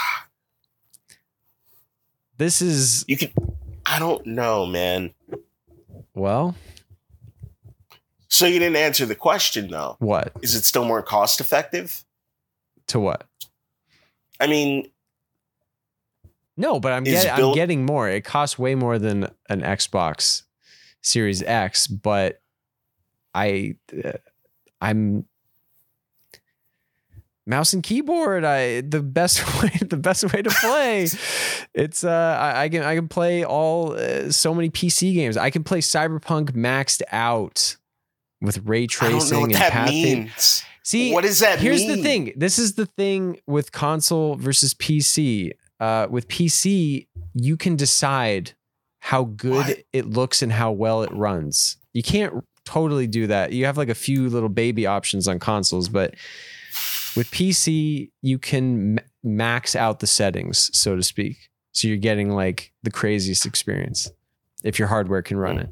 [2.38, 3.32] This is You can.
[3.86, 5.14] I don't know, man.
[6.14, 6.56] well,
[8.34, 9.96] So you didn't answer the question though.
[10.00, 12.04] what Is it still more cost effective?
[12.88, 13.28] to what?
[14.40, 14.90] I mean,
[16.58, 18.10] No, but I'm getting I'm getting more.
[18.10, 20.42] It costs way more than an Xbox
[21.02, 22.42] Series X, but
[23.36, 24.14] I uh,
[24.82, 25.26] I'm
[27.46, 28.44] mouse and keyboard.
[28.44, 31.08] I the best way the best way to play.
[31.76, 35.38] It's uh I, I can I can play all uh, so many PC games.
[35.38, 37.78] I can play Cyberpunk maxed out
[38.44, 40.64] with ray tracing don't know what and that path means.
[40.84, 41.98] See, what does that here's mean?
[41.98, 47.76] the thing this is the thing with console versus pc uh, with pc you can
[47.76, 48.52] decide
[49.00, 49.84] how good What?
[49.92, 51.76] it looks and how well it runs.
[51.92, 53.52] You can't totally do that.
[53.52, 56.14] You have like a few little baby options on consoles, but
[57.18, 61.50] with PC, you can ma- max out the settings, so to speak.
[61.74, 64.10] So you're getting like the craziest experience
[64.64, 65.70] if your hardware can run it.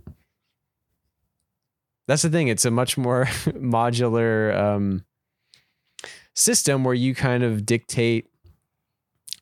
[2.08, 2.48] That's the thing.
[2.48, 5.06] It's a much more modular um,
[6.34, 8.30] system where you kind of dictate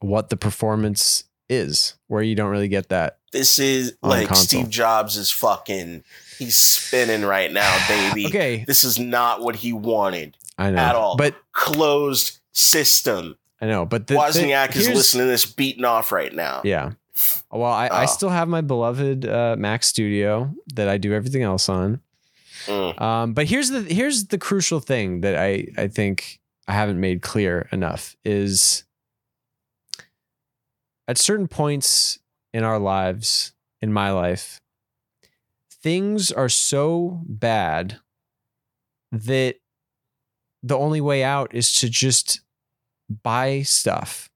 [0.01, 3.17] what the performance is, where you don't really get that.
[3.31, 4.45] This is like console.
[4.61, 6.03] Steve Jobs is fucking.
[6.37, 8.27] He's spinning right now, baby.
[8.27, 11.15] Okay, This is not what he wanted I know, at all.
[11.15, 13.37] but Closed system.
[13.61, 16.61] I know, but the, the- Wozniak is listening to this beating off right now.
[16.63, 16.91] Yeah.
[17.51, 18.05] Well, I, I Oh.
[18.07, 21.99] still have my beloved uh, Mac Studio that I do everything else on.
[22.69, 23.01] Mm.
[23.01, 27.21] Um, but here's the here's the crucial thing that I I think I haven't made
[27.21, 28.83] clear enough is
[31.07, 32.19] at certain points
[32.53, 34.61] in our lives, in my life,
[35.71, 37.99] things are so bad
[39.11, 39.55] that
[40.61, 42.41] the only way out is to just
[43.23, 44.29] buy stuff.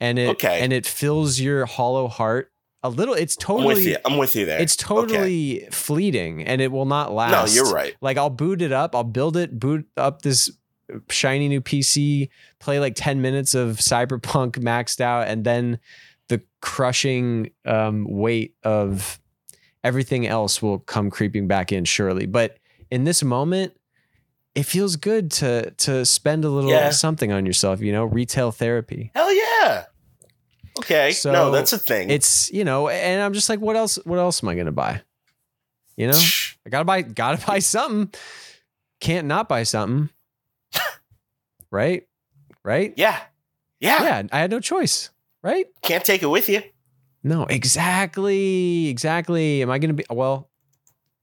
[0.00, 0.60] And it Okay.
[0.60, 2.50] and it fills your hollow heart
[2.84, 3.96] a little it's I'm with totally you.
[4.04, 4.60] I'm with you there.
[4.60, 7.32] it's totally fleeting and it will not last.
[7.56, 7.96] no, you're right.
[8.00, 10.50] Like I'll boot it up, I'll build it, boot up this
[11.10, 12.28] shiny new PC,
[12.60, 15.78] play like 10 minutes of Cyberpunk maxed out, and then
[16.28, 19.18] the crushing um, weight of
[19.82, 22.26] everything else will come creeping back in surely.
[22.26, 22.58] But
[22.90, 23.72] in this moment,
[24.54, 26.90] it feels good to to spend a little Yeah.
[26.90, 29.10] something on yourself, you know, retail therapy.
[29.14, 29.86] Hell yeah.
[30.80, 31.12] Okay.
[31.12, 32.10] So, no, that's a thing.
[32.10, 35.02] It's, you know, and I'm just like, what else what else am I gonna buy?
[35.96, 36.18] You know?
[36.66, 38.12] I gotta buy gotta buy something.
[39.00, 40.10] Can't not buy something.
[41.70, 42.06] right?
[42.64, 42.94] Right?
[42.96, 43.20] yeah.
[43.80, 44.02] Yeah.
[44.02, 45.10] Yeah, I had no choice.
[45.42, 45.66] Right?
[45.82, 46.62] Can't take it with you.
[47.22, 48.88] No, exactly.
[48.88, 49.62] Exactly.
[49.62, 50.48] Am I gonna be well?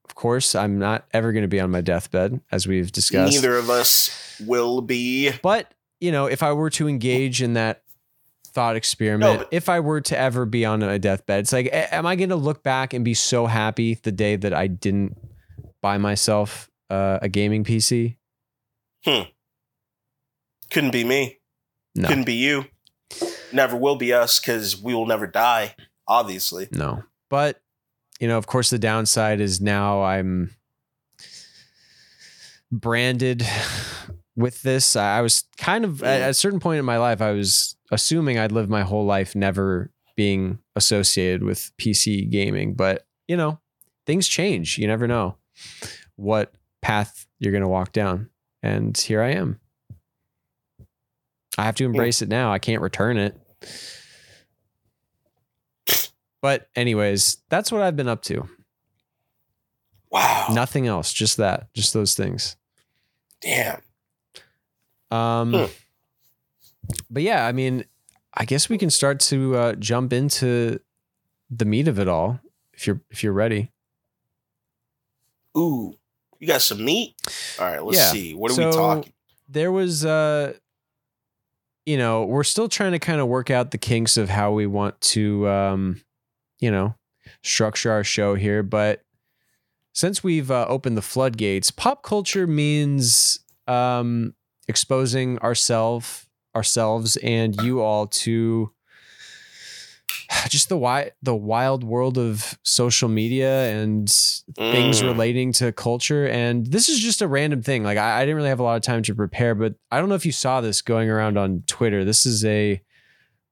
[0.06, 3.34] Of course, I'm not ever gonna be on my deathbed, as we've discussed.
[3.34, 5.32] Neither of us will be.
[5.42, 7.84] But, you know, if I were to engage in that
[8.54, 12.06] thought experiment, but- if I were to ever be on a deathbed, it's like, am
[12.06, 15.18] I going to look back and be so happy the day that I didn't
[15.82, 18.18] buy myself uh, a gaming PC?
[19.06, 19.22] Hmm.
[20.70, 21.40] Couldn't be me.
[21.96, 22.66] No, Couldn't be you.
[23.52, 25.76] Never will be us because we will never die,
[26.08, 26.68] obviously.
[26.72, 27.04] no.
[27.30, 27.62] But,
[28.20, 30.52] you know, of course, the downside is now I'm
[32.72, 33.46] branded
[34.36, 34.96] with this.
[34.96, 36.28] I was kind of at Mm.
[36.30, 39.92] a certain point in my life, I was assuming I'd live my whole life never
[40.16, 42.74] being associated with PC gaming.
[42.74, 43.60] But, you know,
[44.06, 44.78] things change.
[44.78, 45.38] You never know
[46.16, 48.30] what path you're going to walk down.
[48.64, 49.60] And here I am.
[51.58, 52.52] I have to embrace it now.
[52.52, 53.38] I can't return it.
[56.42, 58.48] But, anyways, that's what I've been up to.
[60.10, 60.48] Wow.
[60.52, 62.56] Nothing else, just that, just those things.
[63.42, 63.82] Damn.
[65.12, 65.66] Um, Hmm.
[67.10, 67.86] But yeah, I mean,
[68.34, 70.80] I guess we can start to uh, jump into
[71.50, 72.40] the meat of it all
[72.74, 73.72] if you're if you're ready.
[75.58, 75.96] Ooh.
[76.40, 77.14] You got some meat?
[77.60, 78.12] All right, let's Yeah.
[78.12, 78.34] see.
[78.34, 79.14] What are we So, talking?
[79.48, 80.54] There was, uh,
[81.86, 84.66] you know, we're still trying to kind of work out the kinks of how we
[84.66, 86.02] want to, um,
[86.60, 86.96] you know,
[87.44, 88.64] structure our show here.
[88.64, 89.04] But
[89.94, 94.34] since we've uh, opened the floodgates, pop culture means um,
[94.68, 96.26] exposing ourselves,
[96.56, 98.72] ourselves, and you all to
[100.50, 105.04] just the wi- the wild world of social media and things Mm.
[105.08, 106.28] relating to culture.
[106.28, 107.84] And this is just a random thing.
[107.84, 110.10] Like I, I didn't really have a lot of time to prepare, but I don't
[110.10, 112.04] know if you saw this going around on Twitter.
[112.06, 112.82] This is a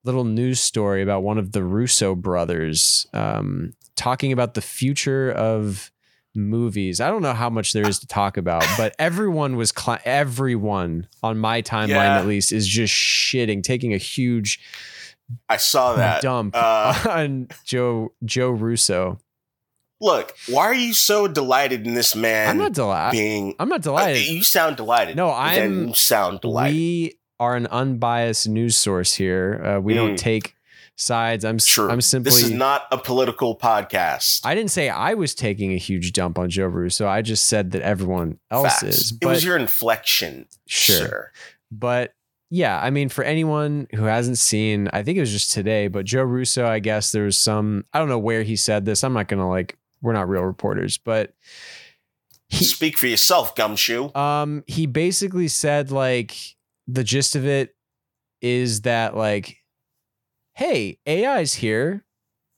[0.04, 5.92] little news story about one of the Russo brothers um, talking about the future of
[6.36, 7.02] movies.
[7.02, 11.08] I don't know how much there is to talk about, but everyone was cli- everyone
[11.24, 12.19] on my timeline Yeah.
[12.19, 14.60] at least is just shitting, taking a huge
[15.48, 16.21] I saw that.
[16.21, 19.19] dump Uh, on Joe Joe Russo.
[20.02, 23.12] Look, why are you so delighted in this man I'm not delighted.
[23.17, 23.56] being?
[23.60, 24.25] I'm not Uh, delighted.
[24.27, 25.15] you sound delighted.
[25.17, 26.75] No, I'm- sound delighted.
[26.75, 29.62] We are an unbiased news source here.
[29.63, 30.17] Uh, we don't Mm.
[30.17, 30.56] take
[31.00, 31.45] sides.
[31.45, 31.89] I'm s- True.
[31.89, 32.29] I'm simply.
[32.31, 34.41] this is not a political podcast.
[34.45, 37.08] I didn't say I was taking a huge dump on Joe Russo.
[37.08, 38.83] I just said that everyone else Facts.
[38.83, 39.13] is.
[39.21, 40.95] it was your inflection, sure.
[40.97, 41.31] sir.
[41.71, 42.13] But
[42.52, 46.06] yeah, I mean, for anyone who hasn't seen, I think it was just today, but
[46.06, 49.04] Joe Russo, I guess there was some, I don't know where he said this.
[49.04, 51.33] I'm not going to like, we're not real reporters, but
[52.47, 54.12] he, Speak for yourself, gumshoe.
[54.15, 56.35] um, he basically said like
[56.87, 57.75] the gist of it
[58.41, 59.58] is that like,
[60.60, 62.04] hey, AI's here.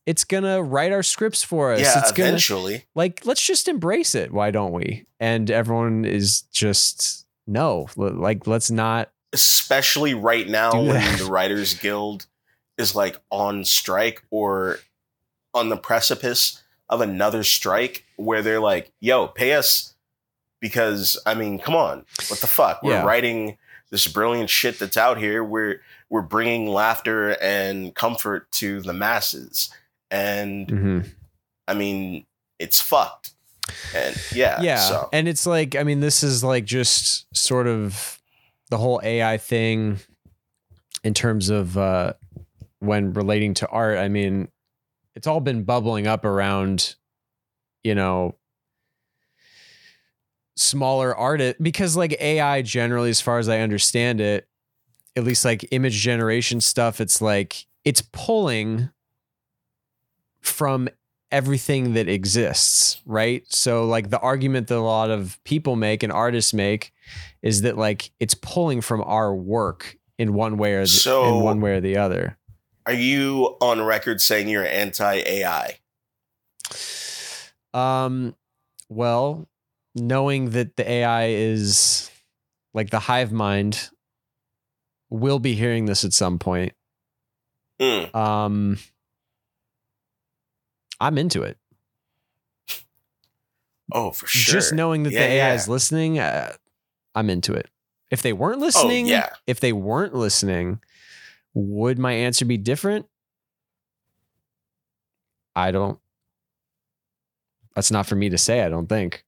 [0.07, 1.79] it's gonna write our scripts for us.
[1.81, 2.85] yeah, it's gonna eventually.
[2.95, 4.31] like let's just embrace it.
[4.31, 5.05] Why don't we?
[5.19, 9.11] And everyone is just no, like let's not.
[9.33, 12.25] especially right now when the Writers Guild
[12.77, 14.79] is like on strike or
[15.53, 19.93] on the precipice of another strike where they're like, yo, pay us
[20.59, 22.81] because I mean, come on, what the fuck?
[22.83, 23.03] We're Yeah.
[23.05, 23.57] writing
[23.91, 25.43] this brilliant shit that's out here.
[25.43, 29.69] We're we're bringing laughter and comfort to the masses.
[30.09, 31.09] And Mhm.
[31.67, 32.25] I mean,
[32.59, 33.31] it's fucked.
[33.95, 38.19] And yeah, yeah so and it's like i mean this is like just sort of
[38.69, 39.99] the whole ai thing
[41.03, 42.13] in terms of uh
[42.79, 44.49] when relating to art i mean
[45.15, 46.95] it's all been bubbling up around
[47.83, 48.35] you know
[50.55, 54.47] smaller artist because like ai generally as far as i understand it
[55.15, 58.89] at least like image generation stuff it's like it's pulling
[60.41, 60.89] from
[61.31, 63.43] everything that exists, right?
[63.47, 66.91] So like the argument that a lot of people make and artists make
[67.41, 71.43] is that like it's pulling from our work in one way or the, So- in
[71.43, 72.37] one way or the other.
[72.85, 75.77] are you on record saying you're anti AI?
[77.73, 78.35] Um
[78.89, 79.47] well,
[79.95, 82.09] knowing that the AI is
[82.73, 83.89] like the hive mind
[85.09, 86.73] will be hearing this at some point.
[87.79, 88.13] Mm.
[88.15, 88.77] Um
[90.99, 91.57] I'm into it.
[93.91, 94.53] Oh, for sure.
[94.53, 95.53] Just knowing that Yeah, the AI yeah.
[95.53, 96.53] is listening, uh,
[97.15, 97.67] I'm into it.
[98.09, 99.29] If they weren't Oh, listening, yeah.
[99.47, 100.79] if they weren't listening,
[101.53, 103.07] would my answer be different?
[105.55, 105.99] I don't.
[107.75, 108.61] That's not for me to say.
[108.63, 109.25] I don't think.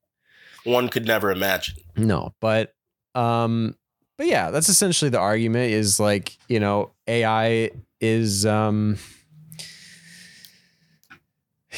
[0.63, 1.75] One could never imagine.
[1.95, 2.73] No, but
[3.15, 3.75] um,
[4.17, 5.73] but yeah, that's essentially the argument.
[5.73, 8.97] Is like you know AI is um.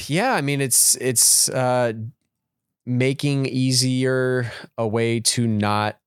[0.07, 1.93] Yeah, I mean it's it's uh
[2.85, 5.97] making easier a way to not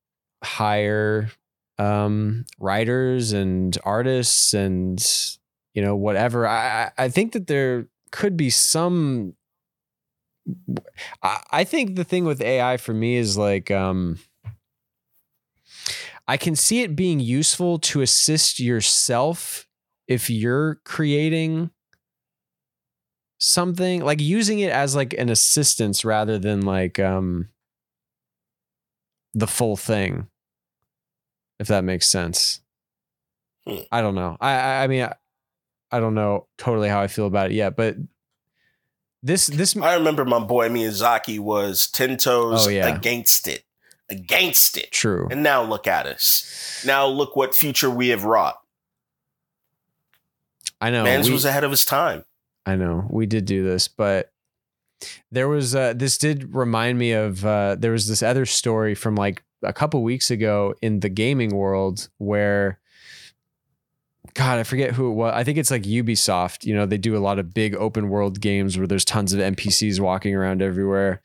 [0.44, 1.30] hire
[1.78, 5.04] um writers and artists and
[5.74, 9.34] you know whatever i i think that there could be some
[11.22, 14.18] I, I think the thing with ai for me is like um
[16.26, 19.66] i can see it being useful to assist yourself
[20.07, 21.70] if you're creating
[23.38, 27.49] something like using it as like an assistance rather than like um
[29.34, 30.26] the full thing
[31.61, 32.61] if that makes sense
[33.66, 33.80] Hmm.
[33.92, 35.14] i don't know i i, I mean I,
[35.90, 37.96] I don't know totally how i feel about it yet but
[39.28, 42.88] this this I remember my boy Miyazaki was ten toes Oh, yeah.
[42.94, 43.62] against it,
[44.10, 44.90] against it.
[44.90, 46.82] true And now look at us.
[46.86, 48.56] Now look what future we have wrought.
[50.80, 52.24] i know Mans we- was ahead of his time.
[52.66, 54.30] I know we did do this, but
[55.30, 59.14] there was uh, this did remind me of uh, there was this other story from
[59.14, 62.78] like a couple weeks ago in the gaming world where
[64.34, 65.32] God, I forget who it was.
[65.34, 66.64] I think it's like Ubisoft.
[66.64, 69.40] You know, they do a lot of big open world games where there's tons of
[69.40, 71.22] NPCs walking around everywhere.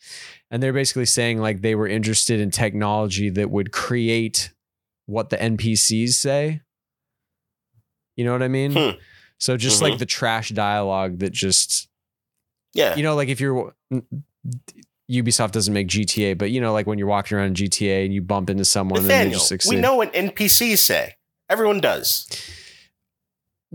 [0.51, 4.51] And they're basically saying like they were interested in technology that would create
[5.05, 6.61] what the NPCs say.
[8.15, 8.73] You know what I mean?
[8.73, 8.89] Hmm.
[9.39, 11.89] So just like the trash dialogue that just
[12.73, 12.95] Yeah.
[12.95, 13.73] you know, like if you're
[15.11, 18.21] Ubisoft doesn't make GTA, but you know, like when you're walking around GTA and you
[18.21, 21.15] bump into someone and they Nathaniel, just we know what NPCs say.
[21.49, 22.27] Everyone does.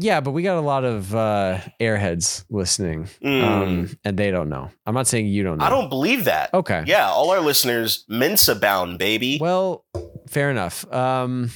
[0.01, 3.09] Yeah, but we got a lot of uh airheads listening.
[3.23, 3.43] Mm.
[3.43, 4.71] Um, and they don't know.
[4.87, 5.65] I'm not saying you don't know.
[5.65, 6.55] I don't believe that.
[6.55, 6.85] Okay.
[6.87, 9.39] Yeah, all our listeners, Mensa bound, baby.
[9.41, 9.85] Well,
[10.29, 10.91] fair enough.
[10.93, 11.51] Um,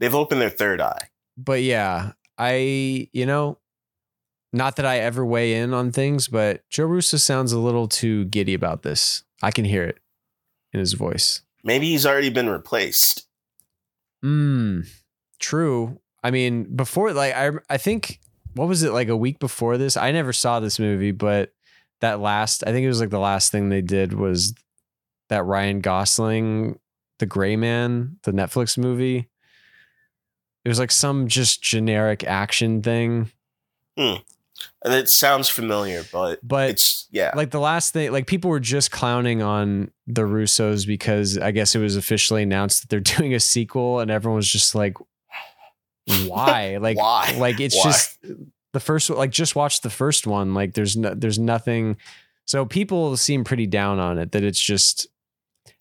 [0.00, 1.08] They've opened their third eye.
[1.36, 3.58] but yeah, I you know,
[4.52, 8.26] not that I ever weigh in on things, but Joe Russo sounds a little too
[8.26, 9.24] giddy about this.
[9.42, 9.98] I can hear it
[10.72, 11.40] in his voice.
[11.64, 13.26] Maybe he's already been replaced.
[14.24, 14.86] Mm,
[15.38, 16.00] true.
[16.22, 18.20] I mean, before like I I think
[18.54, 19.96] what was it like a week before this?
[19.96, 21.52] I never saw this movie, but
[22.00, 24.54] that last I think it was like the last thing they did was
[25.28, 26.78] that Ryan Gosling,
[27.18, 29.28] The Gray Man, the Netflix movie.
[30.64, 33.30] It was like some just generic action thing,
[33.96, 34.16] hmm.
[34.82, 37.32] And it sounds familiar, but but it's yeah.
[37.34, 41.74] like the last thing like people were just clowning on the russos because i guess
[41.74, 44.96] it was officially announced that they're doing a sequel and everyone was just like
[46.26, 47.34] why like Why?
[47.38, 47.82] like it's Why?
[47.84, 48.18] just
[48.72, 51.96] the first like just watch the first one like there's no there's nothing
[52.46, 55.06] so people seem pretty down on it that it's just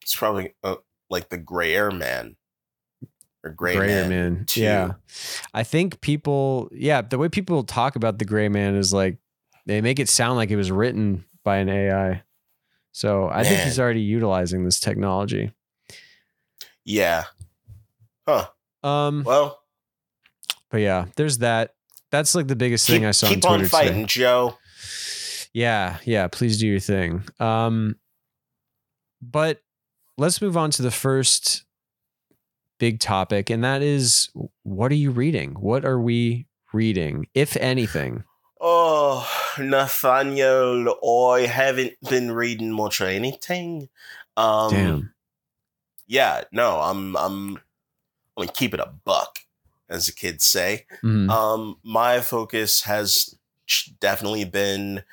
[0.01, 0.75] It's probably uh,
[1.09, 2.35] like the Grayer Man
[3.43, 4.33] or Gray grayer Man.
[4.33, 4.93] man, yeah
[5.53, 9.17] i think people yeah the way people talk about the gray man is like
[9.65, 12.23] they make it sound like it was written by an AI.
[12.91, 15.51] So I think he's already utilizing this technology.
[16.85, 17.25] Yeah.
[18.27, 18.47] Huh.
[18.83, 19.61] Um, Well,
[20.69, 21.75] but yeah, there's that.
[22.11, 24.23] That's like the biggest keep, thing I saw keep on on fighting, today.
[24.23, 24.57] Joe.
[25.53, 26.27] Yeah, yeah.
[26.27, 27.23] Please do your thing.
[27.39, 27.95] Um,
[29.21, 29.61] but
[30.17, 31.65] let's move on to the first
[32.79, 34.29] big topic, and that is
[34.63, 35.51] what are you reading?
[35.53, 38.23] What are we reading, if anything?
[38.61, 43.87] Oh, Nathaniel, I haven't been reading much or anything.
[44.35, 45.13] Um, Damn.
[46.07, 47.57] Yeah, no, I'm, I'm,
[48.37, 49.39] I'm gonna keep it a buck,
[49.89, 50.85] as the kids say.
[51.03, 51.29] Mhm.
[51.29, 53.35] Um, my focus has
[53.99, 55.03] definitely been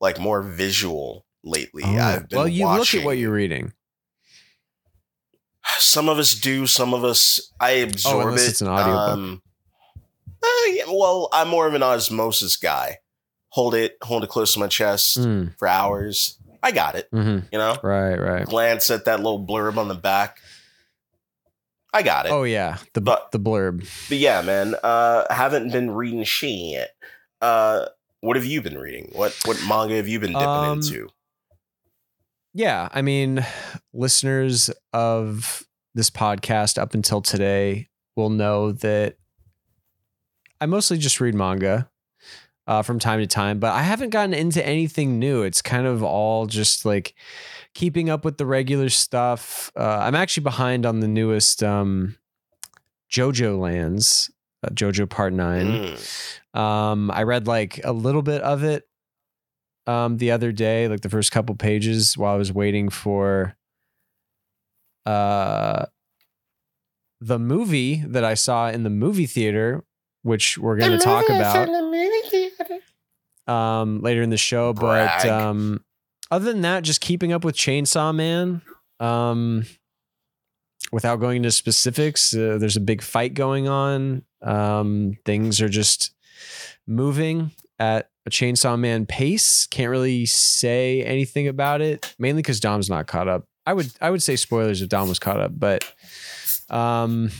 [0.00, 1.82] like more visual lately.
[1.84, 3.72] Oh, I've been well, you look at what you're reading.
[5.78, 8.40] Some of us do, some of us I absorb Oh, it.
[8.48, 9.08] it's an audiobook.
[9.08, 9.42] Um,
[10.42, 12.98] eh, yeah, well, I'm more of an osmosis guy.
[13.50, 16.38] Hold it, hold it close to my chest Mm, for hours.
[16.62, 17.08] I got it.
[17.12, 17.44] mhm.
[17.52, 18.46] You know, Right, right.
[18.46, 20.38] glance at that little blurb on the back.
[21.92, 22.32] I got it.
[22.32, 23.80] Oh yeah, the But- the blurb.
[24.08, 26.90] But yeah, man, uh, haven't been reading shit.
[27.40, 27.86] Uh,
[28.20, 29.10] what have you been reading?
[29.14, 31.08] What what manga have you been dipping Um, into?
[32.52, 33.44] Yeah, I mean,
[33.92, 35.64] listeners of
[35.94, 39.16] this podcast up until today will know that
[40.60, 41.88] I mostly just read manga
[42.66, 45.42] uh, from time to time, but I haven't gotten into anything new.
[45.42, 47.14] It's kind of all just like
[47.74, 49.70] keeping up with the regular stuff.
[49.76, 52.16] Uh, I'm actually behind on the newest um,
[53.10, 54.30] JoJo Lands,
[54.64, 55.66] uh, JoJo Part Nine.
[55.66, 56.58] Mm.
[56.58, 58.84] Um, I read like a little bit of it
[59.86, 63.56] um the other day, like the first couple pages while I was waiting for
[65.06, 65.86] uh
[67.20, 69.84] the movie that I saw in the movie theater,
[70.22, 71.68] which we're going to talk about
[73.46, 75.26] um later in the show, but Brag.
[75.26, 75.84] um
[76.30, 78.62] other than that just keeping up with Chainsaw Man
[78.98, 79.64] um
[80.92, 84.22] without going into specifics, uh, there's a big fight going on.
[84.42, 86.12] Um things are just
[86.86, 89.66] moving at a Chainsaw Man pace.
[89.66, 93.44] Can't really say anything about it, mainly because Dom's not caught up.
[93.66, 95.84] I would I would say spoilers if Dom was caught up, but
[96.70, 97.30] um,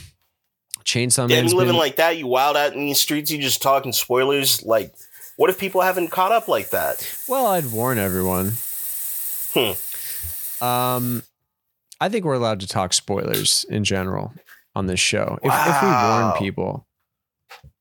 [0.83, 3.61] Chainsaw Yeah, you living been, like that, you wild out in these streets, you just
[3.61, 4.63] talking spoilers.
[4.63, 4.93] Like,
[5.37, 7.23] what if people haven't caught up like that?
[7.27, 8.53] well, I'd warn everyone.
[9.53, 10.63] Hmm.
[10.63, 11.23] Um,
[11.99, 14.33] I think we're allowed to talk spoilers in general
[14.75, 16.87] on this show if, if we warn people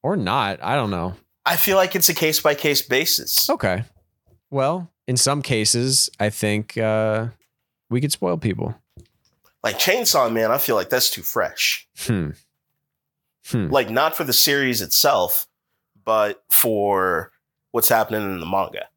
[0.02, 0.62] or not.
[0.62, 1.14] I don't know.
[1.46, 3.48] I feel like it's a case by case basis.
[3.48, 3.84] Okay.
[4.50, 7.28] Well, in some cases, I think uh,
[7.88, 8.74] we could spoil people.
[9.62, 11.86] Like Chainsaw Man, I feel like that's too fresh.
[11.98, 12.30] Hmm.
[13.48, 13.68] Hmm.
[13.68, 15.46] Like not for the series itself,
[16.04, 17.32] but for
[17.72, 18.88] what's happening in the manga.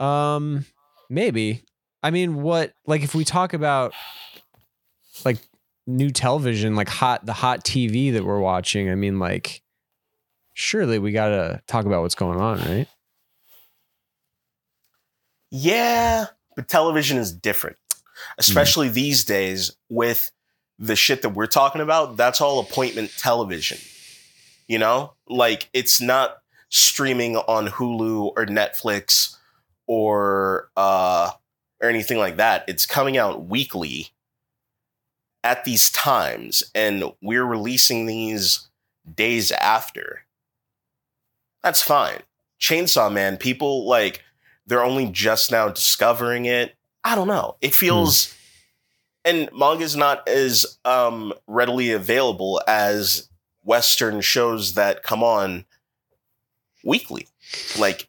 [0.00, 0.64] Um,
[1.10, 1.62] maybe.
[2.02, 3.92] I mean, what like if we talk about
[5.24, 5.38] like
[5.86, 9.62] new television, like hot the hot TV that we're watching, I mean, like
[10.54, 12.86] surely we gotta talk about what's going on, right?
[15.50, 16.26] Yeah,
[16.56, 17.78] but television is different,
[18.36, 20.30] especially these days with
[20.78, 22.16] the shit that we're talking about.
[22.16, 23.78] That's all appointment television.
[24.66, 26.38] You know, like it's not
[26.68, 29.37] streaming on Hulu or Netflix
[29.88, 31.32] or uh
[31.82, 32.64] or anything like that.
[32.68, 34.10] It's coming out weekly
[35.42, 38.68] at these times, and we're releasing these
[39.12, 40.20] days after.
[41.64, 42.20] That's fine.
[42.60, 44.22] Chainsaw Man, people like
[44.66, 46.76] they're only just now discovering it.
[47.02, 47.56] I don't know.
[47.60, 48.34] It feels
[49.24, 53.28] and manga's not as um readily available as
[53.64, 55.64] western shows that come on
[56.84, 57.28] weekly.
[57.78, 58.08] Like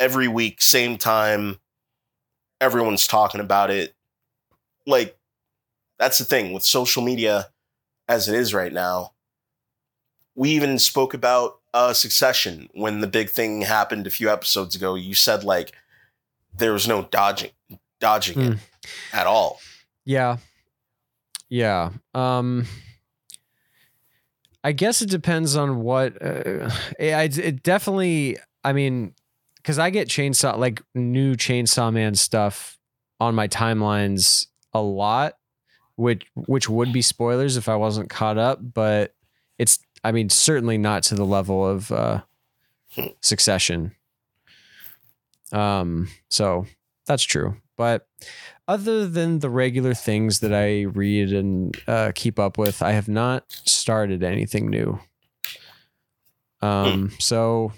[0.00, 1.58] every week same time
[2.60, 3.94] everyone's talking about it.
[4.86, 5.16] Like
[5.98, 7.48] that's the thing with social media
[8.08, 9.12] as it is right now.
[10.34, 14.94] We even spoke about uh, Succession when the big thing happened a few episodes ago.
[14.94, 15.72] You said like
[16.56, 17.50] there was no dodging
[18.00, 18.58] dodging it
[19.12, 19.60] at all.
[20.04, 20.38] Yeah.
[21.48, 21.90] Yeah.
[22.14, 22.66] Um
[24.62, 29.14] I guess it depends on what uh, it, it definitely I mean
[29.64, 32.78] cuz I get chainsaw like new chainsaw man stuff
[33.20, 35.34] on my timelines a lot
[35.96, 39.14] which which would be spoilers if I wasn't caught up but
[39.58, 42.22] it's I mean certainly not to the level of uh
[43.20, 43.92] succession.
[45.52, 46.66] Um so
[47.06, 47.56] that's true.
[47.76, 48.06] But
[48.66, 53.08] other than the regular things that I read and uh, keep up with, I have
[53.08, 55.00] not started anything new.
[56.62, 57.72] Um, so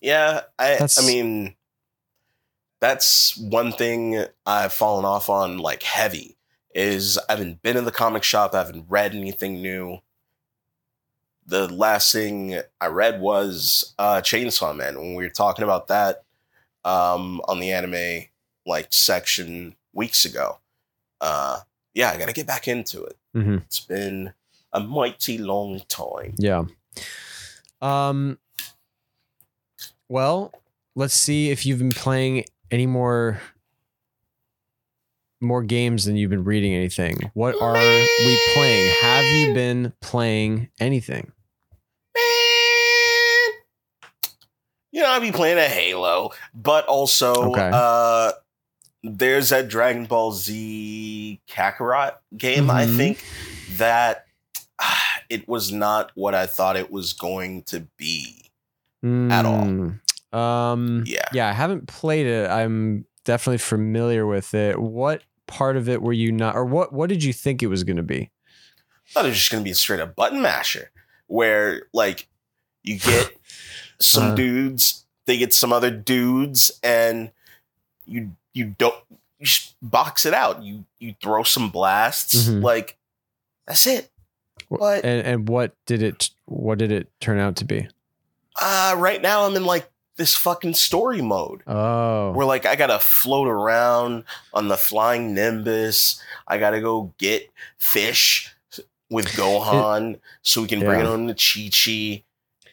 [0.00, 1.56] Yeah, I That's- I mean
[2.80, 6.36] that's one thing I've fallen off on like heavy
[6.74, 9.98] is I haven't been in the comic shop, I haven't read anything new.
[11.46, 16.24] The last thing I read was uh Chainsaw Man when we were talking about that
[16.84, 18.26] um on the anime
[18.66, 20.58] like section weeks ago.
[21.20, 21.60] Uh
[21.92, 23.16] yeah, I got to get back into it.
[23.34, 24.32] hmm It's been
[24.72, 26.34] a mighty long time.
[26.38, 26.64] Yeah.
[27.82, 28.38] Um.
[30.14, 30.52] Well,
[30.96, 33.40] let's see if you've been playing any more
[35.40, 37.30] more games than you've been reading anything.
[37.32, 37.76] What are
[38.26, 38.90] we playing?
[39.00, 41.30] Have you been playing anything?
[44.92, 47.70] You know, I'd be playing a Halo, but also Okay.
[47.72, 48.32] uh
[49.04, 52.96] there's that Dragon Ball Z Kakarot game, I Mhm.
[52.96, 53.24] think,
[53.78, 54.26] that
[54.80, 58.49] ah, it was not what I thought it was going to be.
[59.02, 59.64] At all.
[59.64, 60.00] Mm,
[60.36, 61.04] Um.
[61.06, 61.24] Yeah.
[61.32, 62.50] Yeah, I haven't played it.
[62.50, 64.78] I'm definitely familiar with it.
[64.80, 66.92] What part of it were you not, or what?
[66.92, 68.30] What did you think it was going to be?
[69.08, 70.90] I thought it was just gonna be a straight up button masher
[71.26, 72.28] where like
[72.84, 73.30] you get
[73.98, 74.34] some Uh.
[74.36, 77.32] dudes, they get some other dudes, and
[78.06, 80.62] you you don't you just box it out.
[80.62, 82.62] You you throw some blasts, Mhm.
[82.62, 82.98] like
[83.66, 84.10] that's it.
[84.70, 86.30] But And and what did it?
[86.44, 87.88] What did it turn out to be?
[88.60, 91.62] Uh right now I'm in like this fucking story mode.
[91.66, 92.32] Oh.
[92.32, 96.22] Where like I gotta float around on the flying Nimbus.
[96.46, 98.54] I gotta go get fish
[99.08, 102.24] with Gohan so we can bring it on to Chi Chi.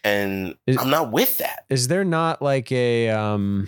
[0.03, 1.65] And Is- I'm not with that.
[1.69, 3.67] Is there not like a um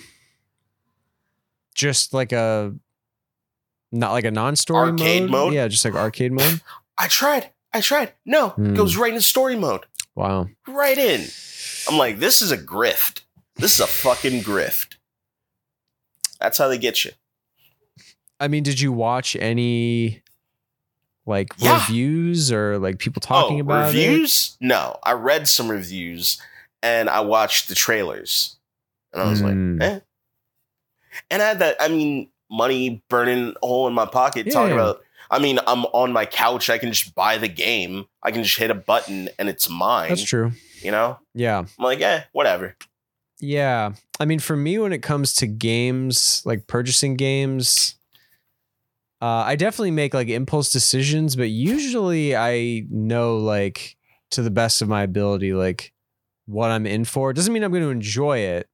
[1.74, 2.74] just like a
[3.92, 5.32] not like a non-story Arcade mode?
[5.32, 5.54] mode?
[5.54, 6.62] Yeah, just like arcade mode.
[6.98, 7.50] I tried.
[7.74, 8.14] I tried.
[8.26, 9.86] No, it goes right into story mode.
[10.16, 10.50] Wow.
[10.68, 11.22] Right in.
[11.90, 13.22] I'm like, this is a grift.
[13.56, 14.96] This is a fucking grift.
[16.40, 17.12] That's how they get you.
[18.40, 20.22] I mean, did you watch any
[21.26, 21.80] like Yeah.
[21.80, 23.98] reviews or like people talking oh, about it?
[23.98, 24.58] reviews?
[24.62, 26.42] No, I read some reviews
[26.82, 28.56] and I watched the trailers,
[29.12, 29.78] and I was Hmm.
[29.80, 30.00] like, eh.
[31.30, 31.76] And I had that.
[31.82, 34.46] I mean, money burning a hole in my pocket.
[34.48, 35.02] Yeah, talking about.
[35.30, 36.70] I mean, I'm on my couch.
[36.70, 38.06] I can just buy the game.
[38.24, 40.10] I can just hit a button and it's mine.
[40.10, 40.54] That's true.
[40.82, 41.60] You know, Yeah.
[41.60, 42.76] I'm like, eh, whatever.
[43.40, 43.94] Yeah.
[44.20, 47.96] I mean, for me, when it comes to games, like purchasing games,
[49.22, 53.98] uh, I definitely make like impulse decisions, but usually I know, like,
[54.32, 55.94] to the best of my ability, like
[56.46, 57.32] what I'm in for.
[57.32, 58.68] It doesn't mean I'm going to enjoy it,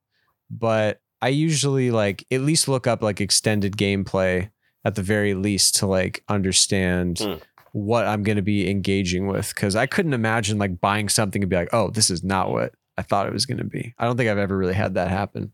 [0.49, 4.49] but I usually like at least look up like extended gameplay
[4.83, 7.35] at the very least to like understand Hmm.
[7.76, 9.53] What I'm going to be engaging with.
[9.53, 12.73] Cause I couldn't imagine like buying something and be like, oh, this is not what
[12.97, 13.93] I thought it was going to be.
[13.99, 15.51] I don't think I've ever really had that happen.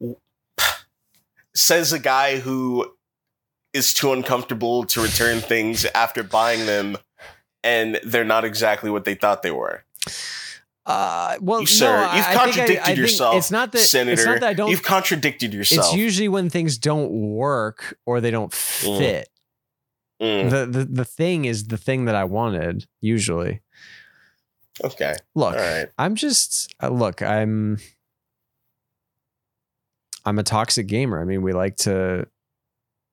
[1.54, 2.92] Says a guy who
[3.72, 6.96] is too uncomfortable to return things after buying them,
[7.64, 9.82] and they're not exactly what they thought they were.
[10.86, 13.72] Uh, well, You, sir, no, you've I- I I- contradicted I think yourself, It's not
[13.72, 13.78] that.
[13.78, 14.12] Senator.
[14.12, 14.70] It's not that I don't.
[14.70, 15.86] You've contradicted yourself.
[15.88, 19.28] It's usually when things don't work or they don't fit.
[19.28, 19.37] Mm,
[20.20, 22.86] The, the the thing is the thing that I wanted.
[23.00, 23.60] Usually,
[24.82, 25.88] okay, look, all right.
[25.98, 27.22] I'm just uh, look.
[27.22, 27.78] I'm
[30.24, 31.20] I'm a toxic gamer.
[31.20, 32.26] I mean, we like to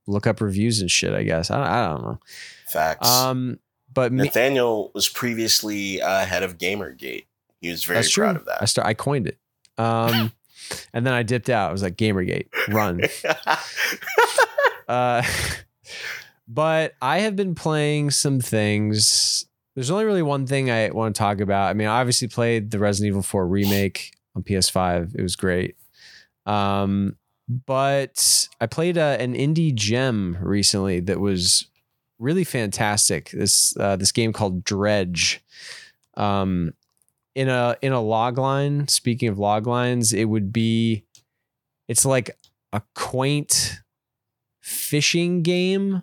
[0.07, 1.13] look up reviews and shit.
[1.13, 2.19] I guess I, I don't know.
[2.67, 3.07] Facts.
[3.07, 3.59] Um,
[3.93, 7.25] but me, Nathaniel was previously uh, head of GamerGate.
[7.61, 8.39] He was very That's proud true.
[8.41, 8.61] of that.
[8.61, 8.87] I start.
[8.87, 9.37] I coined it.
[9.77, 10.31] Um,
[10.93, 11.69] and then I dipped out.
[11.69, 13.01] I was like, Gamergate, run.
[14.87, 15.23] Uh,
[16.47, 19.45] but I have been playing some things.
[19.75, 21.69] There's only really one thing I want to talk about.
[21.69, 25.15] I mean, I obviously played the Resident Evil 4 remake on PS5.
[25.15, 25.75] It was great.
[26.45, 27.17] Um,
[27.47, 31.67] but I played a, an indie gem recently that was
[32.19, 33.31] really fantastic.
[33.31, 35.43] This uh, this game called Dredge.
[36.15, 36.73] Um,
[37.35, 38.87] in a in a log line.
[38.87, 41.03] Speaking of log lines, it would be.
[41.87, 42.31] It's like
[42.73, 43.81] a quaint
[44.61, 46.01] fishing game,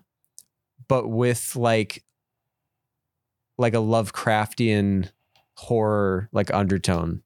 [0.92, 2.04] but with like
[3.56, 5.08] like a Lovecraftian
[5.56, 7.22] horror like undertone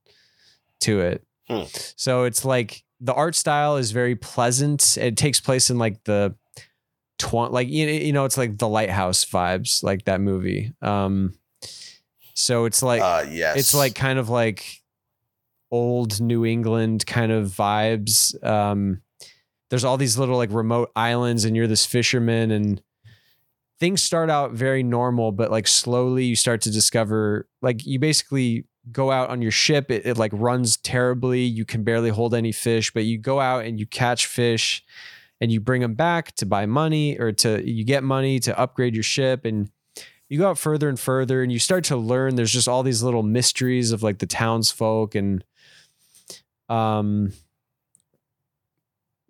[0.82, 1.26] to it.
[1.48, 1.64] Hmm.
[1.96, 4.96] So it's like the art style is very pleasant.
[4.96, 6.36] It takes place in like the
[7.18, 10.72] tw- like you you know it's like the lighthouse vibes like that movie.
[10.80, 11.34] Um
[12.34, 13.56] so it's like uh, yes.
[13.56, 14.80] it's like kind of like
[15.72, 18.40] old New England kind of vibes.
[18.46, 19.02] Um,
[19.70, 22.80] there's all these little like remote islands, and you're this fisherman, and
[23.78, 28.66] things start out very normal, but like slowly you start to discover like you basically
[28.92, 31.42] go out on your ship, it, it like runs terribly.
[31.42, 34.84] You can barely hold any fish, but you go out and you catch fish
[35.40, 38.94] and you bring them back to buy money or to you get money to upgrade
[38.94, 39.70] your ship and
[40.28, 43.02] you go out further and further and you start to learn there's just all these
[43.02, 45.44] little mysteries of like the townsfolk and
[46.68, 47.32] um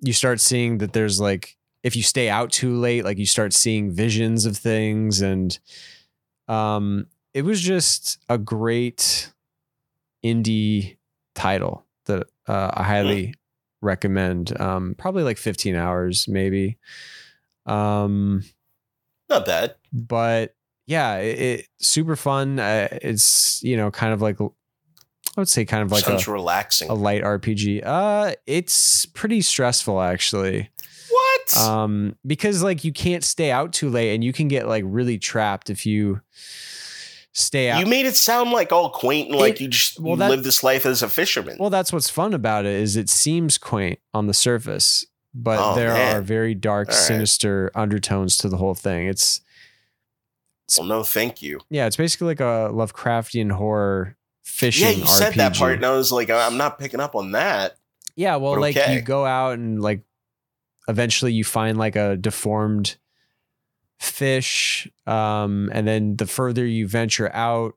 [0.01, 1.57] you start seeing that there's like
[1.87, 5.59] if you stay out too late like you start seeing visions of things and
[6.49, 9.31] um it was just a great
[10.25, 10.97] indie
[11.35, 13.35] title that uh, I highly
[13.83, 14.59] recommend.
[14.61, 16.79] Um, probably like 15 hours, maybe.
[17.67, 18.43] Um,
[19.29, 19.77] Not bad.
[19.93, 20.55] but
[20.87, 22.59] yeah, it, it super fun.
[22.59, 24.47] Uh, it's you know kind of like I
[25.37, 26.89] would say kind of like Sounds a, relaxing.
[26.89, 27.83] a light RPG.
[27.85, 30.71] Uh, it's pretty stressful actually.
[31.55, 31.63] What?
[31.63, 35.19] Um, because like you can't stay out too late, and you can get like really
[35.19, 36.21] trapped if you
[37.33, 37.81] stay out.
[37.81, 40.43] you made it sound like all quaint and like It- you just well, that- live
[40.45, 41.57] this life as a fisherman.
[41.61, 45.75] Well, that's what's fun about it is it seems quaint on the surface, but Oh,
[45.75, 46.17] there man.
[46.17, 46.97] are very dark, right.
[46.97, 49.07] sinister undertones to the whole thing.
[49.07, 49.41] It's
[50.79, 51.61] well, no, thank you.
[51.71, 55.91] yeah, it's basically like a Lovecraftian horror fishing Yeah, you said that part, and I
[55.93, 57.77] was like, I'm not picking up on that.
[58.17, 58.95] Yeah, well, But like okay.
[58.95, 60.01] you go out and like
[60.89, 62.97] eventually you find like a deformed
[63.99, 67.75] fish, um, and then the further you venture out,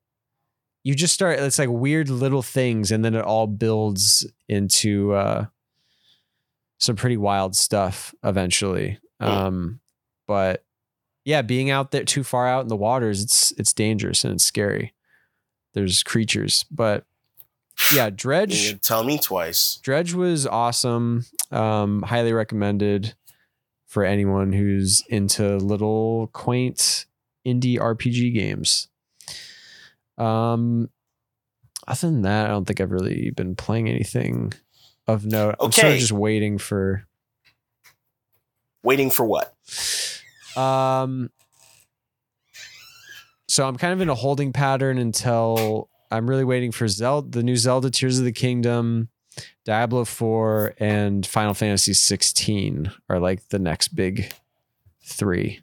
[0.84, 1.40] you just start.
[1.40, 5.46] It's like weird little things, and then it all builds into uh,
[6.78, 9.00] some pretty wild stuff eventually.
[9.20, 9.28] Hmm.
[9.28, 9.80] Um,
[10.28, 10.64] but
[11.26, 14.46] yeah, being out there too far out in the waters, it's it's dangerous and it's
[14.46, 14.94] scary.
[15.74, 17.06] There's creatures, but
[17.94, 18.80] yeah, Dredge.
[18.82, 19.80] tell me twice.
[19.82, 21.26] Dredge was awesome.
[21.52, 23.16] Um, highly recommended
[23.88, 27.06] for anyone who's into little quaint
[27.48, 28.88] indie RPG games.
[30.18, 30.90] Um,
[31.88, 34.54] other than that, I don't think I've really been playing anything
[35.08, 35.56] of note.
[35.60, 36.00] I'm sort of Okay.
[36.00, 37.08] just waiting for.
[38.84, 39.56] Waiting for what?
[40.56, 41.32] Um,
[43.48, 47.44] so I'm kind of in a holding pattern until I'm really waiting for Zelda, the
[47.44, 49.10] new Zelda Tears of the Kingdom,
[49.66, 54.32] Diablo 4, and Final Fantasy 16 are like the next big
[55.04, 55.62] three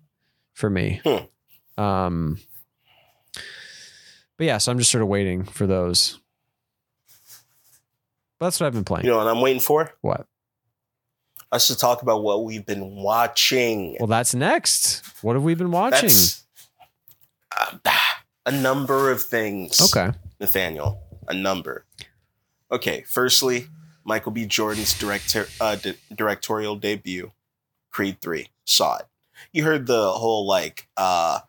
[0.53, 1.01] for me.
[1.05, 1.83] Hmm.
[1.83, 2.39] Um,
[4.37, 6.19] but yeah, so I'm just sort of waiting for those.
[8.39, 9.07] But that's what I've been playing.
[9.07, 9.93] You know what I'm waiting for?
[10.03, 10.27] what?
[11.53, 13.97] Us to talk about what we've been watching.
[14.01, 15.05] Well, that's next.
[15.23, 16.09] What have we been watching?
[16.09, 16.45] That's
[17.57, 17.79] uh,
[18.45, 19.81] a number of things.
[19.81, 20.17] okay.
[20.41, 21.85] Nathaniel, a number.
[22.71, 23.69] Okay, firstly,
[24.05, 24.47] Michael B.
[24.47, 27.33] Jordan's director uh, di- directorial debut,
[27.91, 28.49] Creed Three.
[28.65, 29.07] Saw it.
[29.53, 31.41] You heard the whole like uh,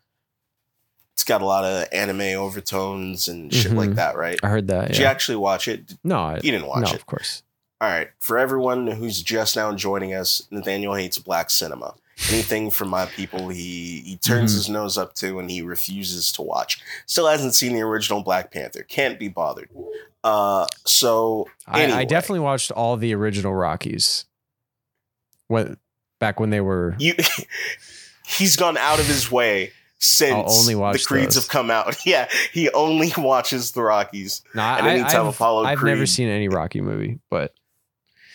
[1.13, 3.75] it's got a lot of anime overtones and shit Mhm.
[3.77, 4.39] like that, right?
[4.43, 4.89] I heard that.
[4.89, 5.95] Did you actually watch it?
[6.03, 6.95] No, I, You didn't watch no, it.
[6.95, 7.41] of course.
[7.81, 8.09] All right.
[8.19, 11.95] For everyone who's just now joining us, Nathaniel hates black cinema.
[12.29, 14.55] Anything from my people, he he turns Mhm.
[14.55, 16.79] his nose up to and he refuses to watch.
[17.05, 18.83] Still hasn't seen the original Black Panther.
[18.83, 19.69] Can't be bothered.
[20.23, 24.25] Uh, so I, I definitely watched all the original Rockies.
[25.47, 25.77] When
[26.19, 27.13] back when they were you,
[28.27, 31.45] he's gone out of his way since the Creeds those.
[31.45, 31.95] have come out.
[32.05, 34.41] Yeah, he only watches the Rockies.
[34.53, 37.53] no, I, anytime I've, Apollo I've never seen any Rocky movie, but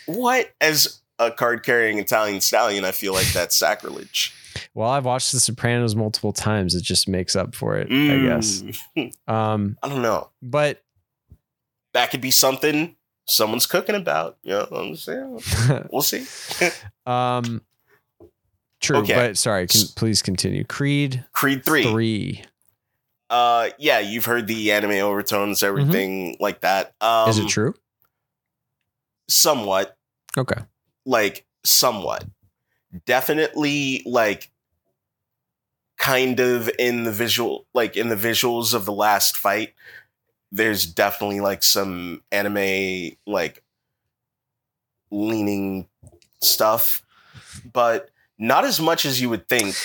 [0.07, 2.85] What as a card carrying Italian stallion?
[2.85, 4.33] I feel like that's sacrilege.
[4.75, 6.75] well, I've watched The Sopranos multiple times.
[6.75, 8.63] It just makes up for it, I guess.
[8.97, 10.31] Mm, Um, I don't know.
[10.43, 10.83] but
[11.95, 12.97] that could be something
[13.27, 14.39] someone's cooking about.
[14.43, 15.41] You know what I'm saying?
[15.93, 16.25] We'll see.
[17.07, 17.63] um,
[18.81, 18.99] true.
[18.99, 19.15] Okay.
[19.15, 20.65] But sorry, can, please continue.
[20.65, 21.83] Creed Creed 3.
[21.85, 22.45] three.
[23.31, 26.89] Uh yeah, you've heard the anime overtones, everything like that.
[27.01, 27.31] Um Mm-hmm.
[27.31, 27.75] Is it true?
[29.29, 29.97] Somewhat.
[30.37, 30.61] Okay.
[31.05, 32.25] Like somewhat.
[33.07, 34.51] Definitely like
[35.99, 39.73] kind of in the visual like in the visuals of the last fight.
[40.51, 43.63] There's definitely like some anime like
[45.11, 45.87] leaning
[46.41, 47.03] stuff,
[47.73, 49.77] but not as much as you would think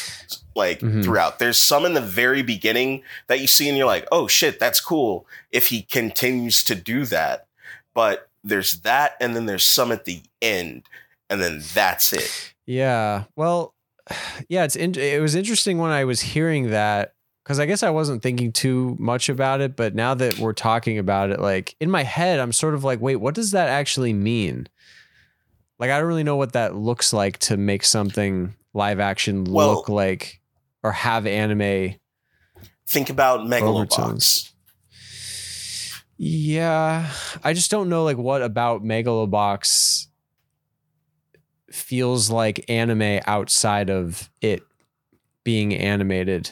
[0.55, 1.03] like Mhm.
[1.03, 1.37] throughout.
[1.39, 4.79] There's some in the very beginning that you see and you're like, "Oh shit, that's
[4.79, 7.45] cool." If he continues to do that.
[7.93, 10.83] But there's that and then there's some at the end
[11.29, 12.53] and then that's it.
[12.65, 13.25] Yeah.
[13.35, 13.73] Well,
[14.49, 17.13] yeah, it's in, it was interesting when I was hearing that
[17.45, 20.97] cuz I guess I wasn't thinking too much about it, but now that we're talking
[20.97, 24.13] about it like in my head I'm sort of like, "Wait, what does that actually
[24.13, 24.67] mean?"
[25.79, 29.75] Like I don't really know what that looks like to make something live action Well-
[29.75, 30.41] look like
[30.83, 31.95] or have anime
[32.89, 34.51] Think about Megalobox.
[36.17, 37.11] Yeah,
[37.43, 40.07] I just don't know like what about Megalobox
[41.71, 44.63] feels like anime outside of it
[45.43, 46.51] being animated.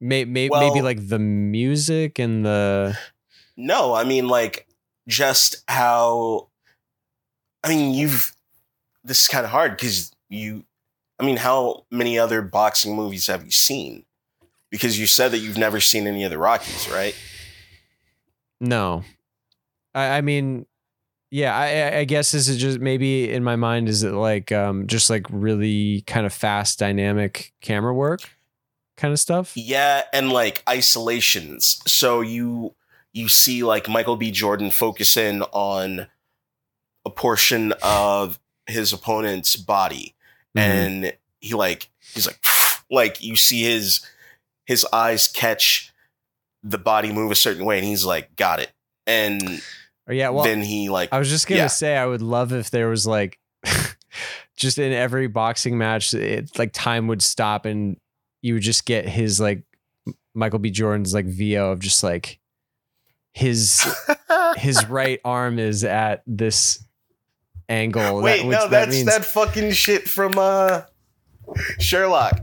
[0.00, 2.98] May, may, maybe like the music and the
[3.56, 4.66] No, I mean like
[5.06, 6.48] just how
[7.62, 8.34] I mean you've
[9.04, 10.64] this is kind of hard because you
[11.18, 14.06] I mean how many other boxing movies have you seen?
[14.70, 17.14] Because you said that you've never seen any of the Rockies, right?
[18.60, 19.04] no.
[19.94, 20.66] I, I mean,
[21.30, 25.10] yeah, I, I- guess is just maybe in my mind is it like um just
[25.10, 28.20] like really kind of fast dynamic camera work
[28.96, 29.52] kind of stuff?
[29.56, 31.80] Yeah, and like isolations.
[31.86, 32.74] So you
[33.12, 34.30] you see like Michael B.
[34.30, 36.06] Jordan focus in on
[37.04, 40.14] a portion of his opponent's body,
[40.56, 40.60] Mhm.
[40.60, 42.40] and he like he's like
[42.90, 44.00] like you see his
[44.66, 45.92] his eyes catch
[46.62, 48.70] the body move a certain way, and he's like, got it.
[49.06, 49.62] And
[50.10, 51.66] Or yeah, well, then he like I was just gonna Yeah.
[51.68, 53.38] say I would love if there was like
[54.56, 57.96] just in every boxing match, it like time would stop and
[58.42, 59.62] you would just get his like
[60.34, 60.70] Michael B.
[60.70, 62.40] Jordan's like VO of just like
[63.32, 63.86] his
[64.56, 66.82] his right arm is at this
[67.68, 68.20] angle.
[68.20, 70.82] Wait, which no, that's that fucking shit from uh
[71.78, 72.40] Sherlock.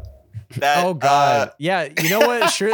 [0.58, 1.89] That oh uh, god, yeah.
[2.02, 2.50] You know what?
[2.50, 2.72] Sure,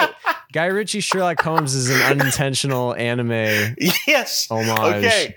[0.51, 3.75] Guy Ritchie Sherlock Holmes is an unintentional anime
[4.07, 4.47] yes.
[4.49, 5.03] homage.
[5.03, 5.35] Okay.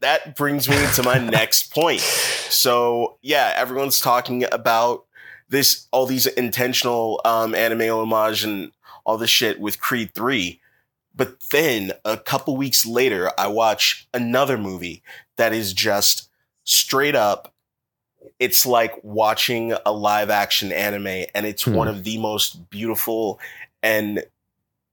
[0.00, 2.00] That brings me to my next point.
[2.00, 5.04] So, yeah, everyone's talking about
[5.50, 8.72] this, all these intentional um, anime homage and
[9.04, 10.60] all this shit with Creed 3.
[11.14, 15.02] But then a couple weeks later, I watch another movie
[15.36, 16.30] that is just
[16.64, 17.52] straight up.
[18.38, 21.74] It's like watching a live action anime, and it's Hmm.
[21.74, 23.38] one of the most beautiful
[23.82, 24.24] and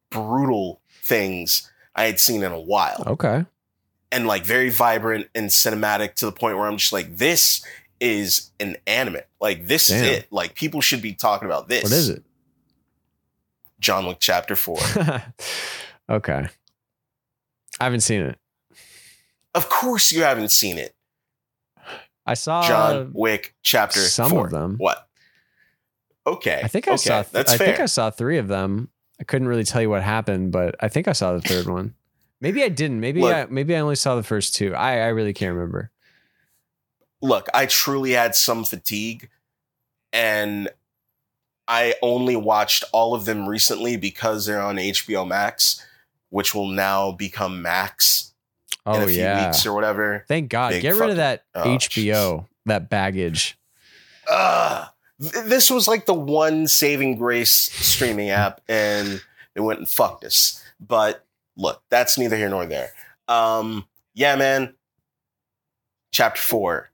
[0.10, 3.46] brutal things I had seen in a while Okay.
[4.12, 7.66] and like very vibrant and cinematic to the point where I'm just like, this
[8.00, 9.18] is an anime.
[9.42, 10.04] Like this Damn.
[10.04, 10.32] is it.
[10.32, 11.84] Like people should be talking about this.
[11.84, 12.24] What is it?
[13.80, 14.78] John Wick Chapter Four.
[16.10, 16.48] okay.
[17.80, 18.38] I haven't seen it.
[19.54, 20.94] of course you haven't seen it.
[22.28, 24.46] I saw John Wick Chapter some Four.
[24.46, 24.76] of them.
[24.78, 25.08] What?
[26.28, 26.62] Okay.
[26.64, 26.98] I think I okay.
[26.98, 27.22] saw.
[27.24, 27.68] Th- That's I fair.
[27.68, 28.90] think I saw three of them.
[29.20, 31.96] I couldn't really tell you what happened, but I think I saw the third one.
[32.42, 33.00] Maybe I didn't.
[33.00, 33.34] Maybe Look.
[33.34, 34.76] I maybe I only saw the first two.
[34.76, 35.90] I I really can't remember.
[37.22, 39.30] Look, I truly had some fatigue,
[40.14, 40.70] and
[41.68, 45.84] I only watched all of them recently because they're on HBO Max,
[46.30, 48.34] which will now become Max
[48.88, 49.48] in Oh a few yeah.
[49.48, 50.24] weeks or whatever.
[50.28, 50.72] Thank God.
[50.72, 53.58] Big Get rid of that oh, HBO, that baggage.
[55.20, 59.22] Th- this was like the one saving grace streaming app, and
[59.54, 60.64] they went and fucked us.
[60.80, 61.26] But
[61.56, 62.92] look, that's neither here nor there.
[63.28, 64.76] Um, yeah, man.
[66.12, 66.92] Chapter four.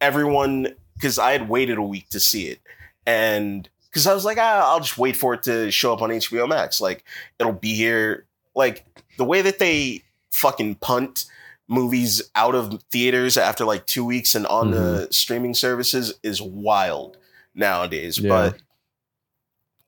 [0.00, 2.60] Everyone, because I had waited a week to see it,
[3.06, 6.10] and because I was like, ah, I'll just wait for it to show up on
[6.10, 6.80] HBO Max.
[6.80, 7.04] Like,
[7.38, 8.26] it'll be here.
[8.54, 8.84] Like
[9.16, 10.02] the way that they
[10.32, 11.26] fucking punt
[11.68, 17.16] movies out of theaters after like two weeks and on the streaming services is wild
[17.54, 18.18] nowadays.
[18.18, 18.28] Yeah.
[18.28, 18.62] But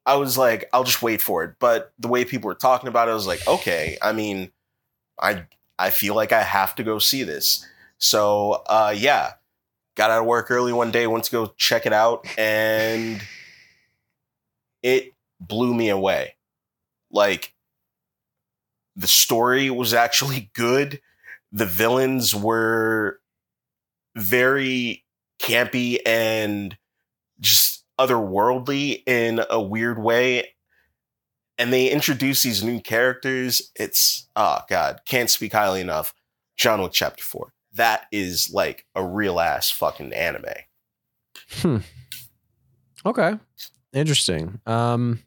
[0.06, 1.56] I was like, I'll just wait for it.
[1.58, 3.98] But the way people were talking about it, I was like, okay.
[4.02, 4.50] I mean,
[5.20, 5.46] I
[5.78, 7.66] I feel like I have to go see this.
[7.98, 9.32] So uh, yeah,
[9.94, 13.20] got out of work early one day, went to go check it out, and
[14.82, 16.34] it blew me away.
[17.10, 17.53] Like
[18.96, 21.00] the story was actually good.
[21.52, 23.20] The villains were
[24.16, 25.04] very
[25.40, 26.76] campy and
[27.40, 30.54] just otherworldly in a weird way.
[31.58, 33.70] And they introduce these new characters.
[33.76, 36.12] It's oh god, can't speak highly enough.
[36.56, 37.52] John Wick Chapter Four.
[37.72, 40.44] That is like a real ass fucking anime.
[41.50, 41.78] Hmm.
[43.06, 43.38] Okay.
[43.92, 44.60] Interesting.
[44.66, 45.20] Um.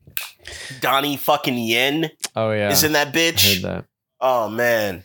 [0.79, 2.69] Donnie fucking Yen Oh yeah.
[2.71, 3.61] is in that bitch.
[3.63, 3.85] that.
[4.19, 5.03] Oh man,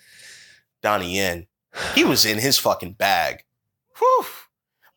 [0.82, 1.46] Donnie Yen.
[1.94, 3.44] He was in his fucking bag.
[3.98, 4.24] Whew.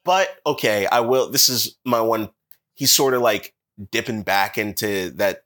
[0.04, 1.30] But okay, I will.
[1.30, 2.30] This is my one.
[2.76, 3.54] He's sort of like
[3.92, 5.44] dipping back into that.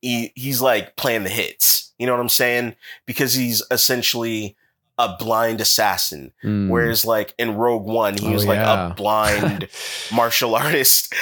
[0.00, 1.92] He he's like playing the hits.
[1.98, 2.74] You know what I'm saying?
[3.06, 4.56] Because he's essentially
[4.98, 6.32] a blind assassin.
[6.42, 6.68] Mm.
[6.68, 8.90] Whereas like in Rogue One, he Oh, was like yeah.
[8.90, 9.68] a blind
[10.12, 11.12] martial artist,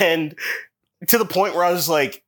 [0.00, 0.34] and
[1.06, 2.23] to the point where I was like,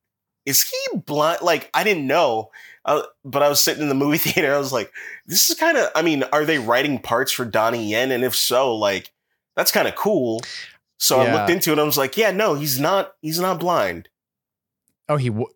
[0.47, 2.49] "Is he blind?" Like I didn't know,
[2.85, 4.55] uh, but I was sitting in the movie theater.
[4.55, 4.91] I was like,
[5.25, 8.11] "This is kind of." I mean, are they writing parts for Donnie Yen?
[8.11, 9.11] And if so, like
[9.55, 10.41] that's kind of cool.
[10.99, 11.79] So I looked into it.
[11.79, 13.13] I was like, "Yeah, no, he's not.
[13.21, 14.09] He's not blind."
[15.09, 15.53] Oh, he w-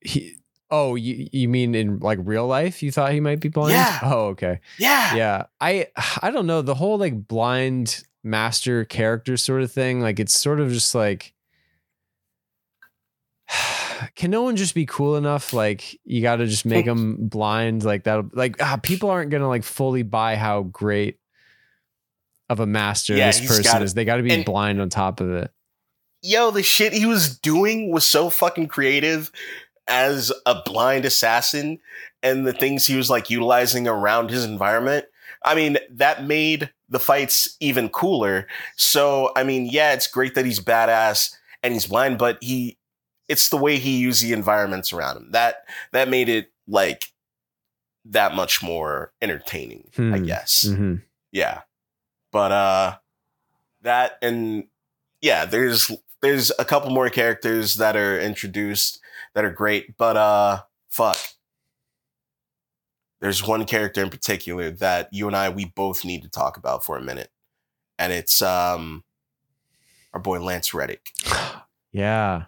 [0.00, 0.36] he
[0.72, 2.82] Oh, you you mean in like real life?
[2.82, 3.72] You thought he might be blind?
[3.72, 3.98] Yeah.
[4.04, 4.60] Oh, okay.
[4.78, 5.14] Yeah.
[5.16, 5.44] Yeah.
[5.60, 5.88] I
[6.22, 10.00] I don't know the whole like blind master character sort of thing.
[10.00, 11.34] Like it's sort of just like.
[14.14, 15.52] Can no one just be cool enough?
[15.52, 18.34] Like you got to just make them blind, like that.
[18.34, 21.18] Like ah, people aren't gonna like fully buy how great
[22.48, 23.94] of a master Yeah, this person gotta- is.
[23.94, 25.50] They got to be and- blind on top of it.
[26.22, 29.30] Yo, the shit he was doing was so fucking creative
[29.88, 31.78] as a blind assassin
[32.22, 35.06] and the things he was like utilizing around his environment.
[35.42, 38.46] I mean, that made the fights even cooler.
[38.76, 42.76] So, I mean, yeah, it's great that he's badass and he's blind, but he
[43.30, 45.30] it's the way he used the environments around him.
[45.30, 47.12] That that made it like
[48.04, 50.24] that much more entertaining, I Hmm.
[50.24, 50.62] guess.
[50.66, 50.94] hmm
[51.32, 51.62] Yeah.
[52.32, 52.98] But uh
[53.82, 54.64] that and
[55.20, 55.90] yeah, there's
[56.22, 59.00] there's a couple more characters that are introduced
[59.34, 61.16] that are great, but uh fuck.
[63.20, 66.84] There's one character in particular that you and I we both need to talk about
[66.84, 67.30] for a minute.
[67.98, 69.04] And it's um
[70.12, 71.12] our boy Lance Reddick.
[71.92, 72.44] Yeah.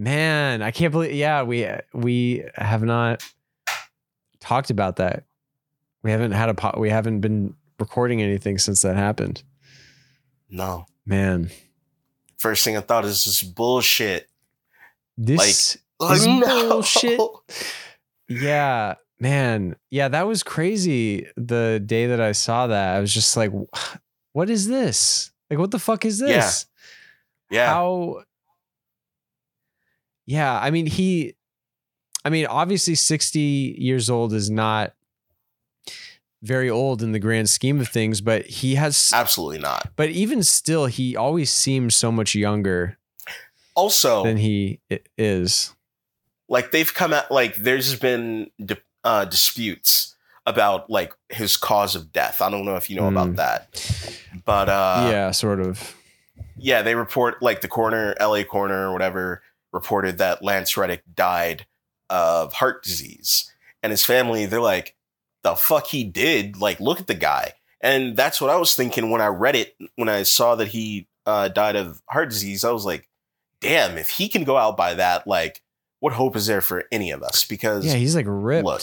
[0.00, 3.22] Man, I can't believe yeah, we uh, we have not
[4.38, 5.24] talked about that.
[6.04, 9.42] We haven't had a po- we haven't been recording anything since that happened.
[10.48, 10.86] No.
[11.04, 11.50] Man,
[12.38, 14.28] First thing I thought is this bullshit.
[15.16, 16.68] this Like, Is no.
[16.68, 17.20] bullshit.
[18.28, 19.74] yeah, man.
[19.90, 22.94] Yeah, that was crazy the day that I saw that.
[22.94, 23.50] I was just like
[24.32, 25.32] what is this?
[25.50, 26.26] Like what the fuck is Yeah.
[26.28, 26.66] this?
[27.50, 27.66] Yeah.
[27.66, 28.22] how
[30.28, 31.34] yeah i mean he
[32.24, 33.40] i mean obviously 60
[33.78, 34.92] years old is not
[36.42, 39.90] very old in the grand scheme of things but he has Absolutely not.
[39.96, 42.98] but even still he always seems so much younger
[43.74, 44.80] Also, than he
[45.16, 45.74] is
[46.48, 48.50] like they've come out like there's been
[49.04, 50.14] uh, disputes
[50.46, 52.40] about like his cause of death.
[52.40, 53.08] I don't know if you know Mm.
[53.12, 53.84] about that,
[54.44, 55.94] but uh, yeah sort of
[56.56, 59.42] yeah, they report like the coroner, LA coroner or whatever,
[59.72, 61.66] reported that Lance Reddick died
[62.10, 63.52] of heart disease,
[63.82, 64.94] and his family they're like,
[65.42, 66.56] the fuck he did?
[66.56, 69.76] Like, look at the guy, and that's what I was thinking when I read it
[69.96, 72.64] when I saw that he uh, died of heart disease.
[72.64, 73.08] I was like,
[73.60, 75.62] damn, if he can go out by that, like,
[76.00, 77.44] what hope is there for any of us?
[77.44, 78.82] Because yeah he's like ripped Look.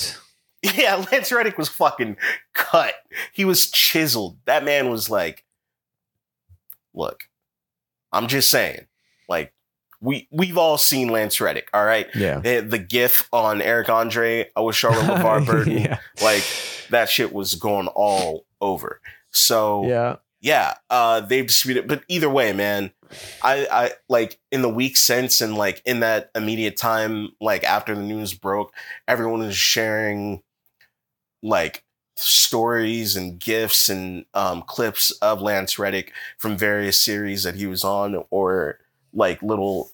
[0.75, 2.17] Yeah, Lance Reddick was fucking
[2.53, 2.95] cut.
[3.31, 4.37] He was chiseled.
[4.45, 5.45] That man was like,
[6.91, 7.25] look,
[8.11, 8.87] I'm just saying,
[9.29, 9.53] like,
[10.05, 12.07] we we've all seen Lance Reddick, all right?
[12.15, 16.43] yeah The, the gif on Eric Andre with Charlotte LeVar Burton, yeah like
[16.91, 19.01] that shit was going all over.
[19.31, 22.91] So yeah yeah, uh, they've disputed, but either way, man,
[23.41, 27.95] I, I like in the week since and like in that immediate time, like after
[27.95, 28.71] the news broke,
[29.07, 30.43] everyone was sharing
[31.41, 31.83] like
[32.15, 37.83] stories and gifs and um, clips of Lance Reddick from various series that he was
[37.83, 38.77] on, or
[39.13, 39.89] like little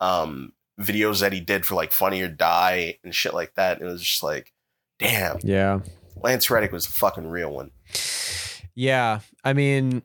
[0.00, 3.78] um, videos that he did for like Funny or Die and shit like that.
[3.78, 4.52] And it was just like,
[4.98, 5.80] damn, yeah
[6.22, 7.70] Lance Reddick was a fucking real one,
[8.74, 10.02] yeah i mean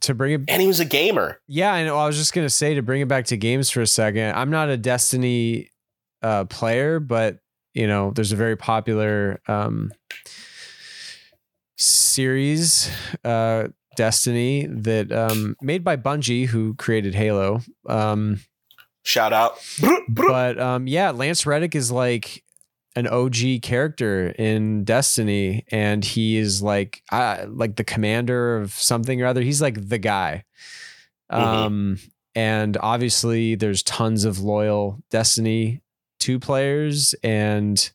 [0.00, 1.40] to bring it and he was a gamer.
[1.46, 1.98] Yeah, I know.
[1.98, 4.34] I was just gonna say to bring it back to games for a second.
[4.34, 5.70] I'm not a Destiny
[6.22, 7.38] uh, player, but
[7.74, 9.92] you know, there's a very popular um,
[11.76, 12.90] series,
[13.24, 17.60] uh, Destiny, that um, made by Bungie, who created Halo.
[17.86, 18.40] Um,
[19.02, 19.58] Shout out.
[20.08, 22.44] but um, yeah, Lance Reddick is like
[22.94, 29.20] an OG character in Destiny, and he is like uh, like the commander of something
[29.22, 29.42] or other.
[29.42, 30.44] He's like the guy.
[31.30, 31.38] Mhm.
[31.38, 31.98] Um,
[32.34, 35.80] and obviously, there's tons of loyal Destiny
[36.20, 37.90] two players, and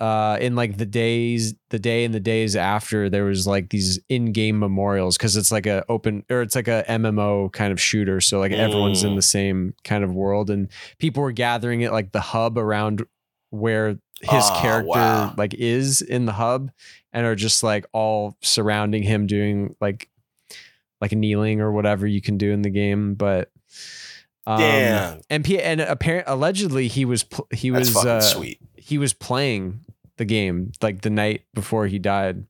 [0.00, 3.98] uh in like the days the day and the days after there was like these
[4.10, 8.20] in-game memorials because it's like a open or it's like a mmo kind of shooter
[8.20, 9.16] so like everyone's in Mm.
[9.16, 10.68] the same kind of world and
[10.98, 13.06] people were gathering at like the hub around
[13.50, 13.88] where
[14.20, 15.34] his Ah, character wow.
[15.38, 16.70] like is in the hub
[17.14, 20.10] and are just like all surrounding him doing like
[21.00, 23.50] like kneeling or whatever you can do in the game but
[24.46, 25.20] um, Damn.
[25.30, 28.60] and P- and apparent allegedly he was pl- he That's was uh, sweet.
[28.76, 29.80] he was playing
[30.16, 32.44] the game like the night before he died.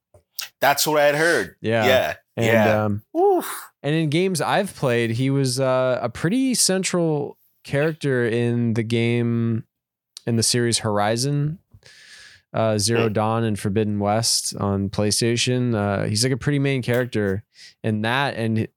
[0.60, 1.56] That's what I had heard.
[1.60, 1.86] Yeah.
[1.86, 2.14] Yeah.
[2.36, 2.84] And yeah.
[2.84, 3.02] um
[3.82, 9.64] and in games I've played, he was uh, a pretty central character in the game
[10.26, 11.58] in the series Horizon.
[12.52, 13.12] Uh, Zero Hmm.
[13.12, 15.74] Dawn and Forbidden West on PlayStation.
[15.74, 17.42] Uh, he's like a pretty main character
[17.82, 18.68] in that, and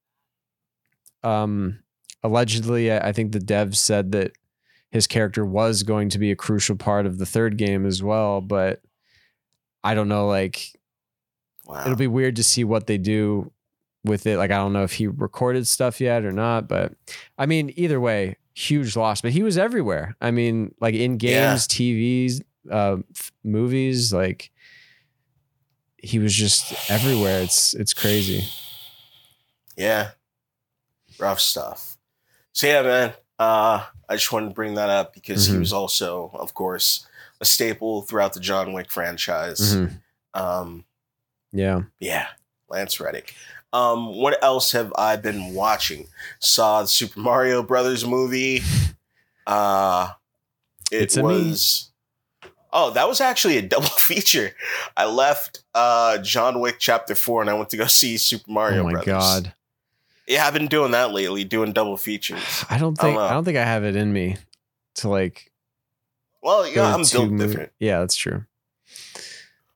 [1.23, 1.79] um,
[2.23, 4.31] allegedly, I think the devs said that
[4.91, 8.41] his character was going to be a crucial part of the third game as well.
[8.41, 8.81] But
[9.83, 10.73] I don't know, like
[11.65, 11.81] Wow.
[11.81, 13.51] it'll be weird to see what they do
[14.03, 14.37] with it.
[14.37, 16.93] Like I don't know if he recorded stuff yet or not, but
[17.37, 19.21] I mean, either way, huge loss.
[19.21, 20.15] But he was everywhere.
[20.19, 21.51] I mean, like in Yeah.
[21.51, 22.41] games, TVs,
[22.71, 24.51] uh, f- movies, like
[26.01, 27.41] he was just everywhere.
[27.41, 28.45] It's it's crazy.
[29.77, 30.11] Yeah.
[31.19, 31.88] Rough stuff.
[32.53, 33.13] So yeah, man.
[33.37, 35.59] Uh I just wanted to bring that up because he Mhm.
[35.59, 37.05] was also, of course,
[37.39, 39.75] a staple throughout the John Wick franchise.
[39.75, 40.01] Mhm.
[40.33, 40.85] Um
[41.51, 41.81] Yeah.
[41.99, 42.27] yeah,
[42.69, 43.33] Lance Reddick.
[43.71, 46.07] Um what else have I been watching?
[46.39, 48.61] Saw the Super Mario Brothers movie.
[49.47, 50.11] Uh
[50.91, 51.85] it It's was
[52.71, 54.51] Oh, that was actually a double feature.
[54.95, 58.81] I left uh John Wick chapter 4 and I went to go see Super Mario
[58.81, 59.05] oh my Brothers.
[59.07, 59.53] god.
[60.29, 62.63] Yeah, I've been doing that lately, doing double features.
[62.69, 64.37] I don't I don't think I don't think I have it in me
[64.95, 65.51] to like.
[66.41, 67.71] Well, yeah, I'm built mo- different.
[67.79, 68.45] Yeah, that's true.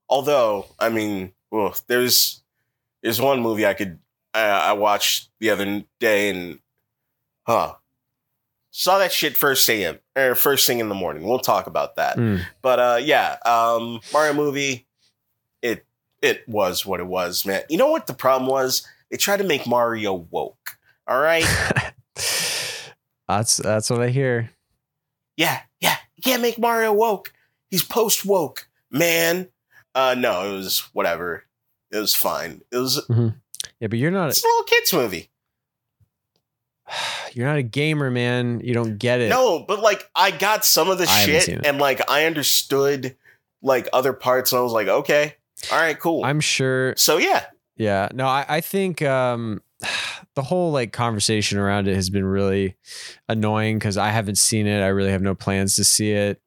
[0.07, 2.43] Although, I mean, well, there's
[3.01, 3.97] there's one movie I could
[4.33, 6.59] I, I watched the other day and
[7.47, 7.73] huh
[8.69, 11.23] saw that shit first thing or first thing in the morning.
[11.23, 12.17] We'll talk about that.
[12.17, 12.41] Mm.
[12.61, 14.85] But uh, yeah, um, Mario movie.
[15.61, 15.85] It
[16.21, 17.63] it was what it was, man.
[17.69, 18.85] You know what the problem was?
[19.13, 20.79] They tried to make Mario woke.
[21.07, 21.45] All right.
[23.27, 24.49] that's that's what I hear.
[25.37, 25.97] Yeah, yeah.
[26.15, 27.31] You can't make Mario woke.
[27.69, 29.49] He's post woke, man.
[29.93, 31.43] Uh no, it was whatever.
[31.91, 32.61] It was fine.
[32.71, 33.37] It was mm-hmm.
[33.79, 35.29] Yeah, but you're not it's a little kids movie.
[37.33, 38.61] you're not a gamer, man.
[38.63, 39.29] You don't get it.
[39.29, 43.15] No, but like I got some of the I shit and like I understood
[43.61, 45.35] like other parts and I was like, okay,
[45.71, 46.25] all right, cool.
[46.25, 46.95] I'm sure.
[46.97, 47.45] so yeah.
[47.75, 48.09] Yeah.
[48.13, 49.61] No, I, I think um,
[50.35, 52.75] the whole like conversation around it has been really
[53.29, 54.81] annoying because I haven't seen it.
[54.81, 56.41] I really have no plans to see it.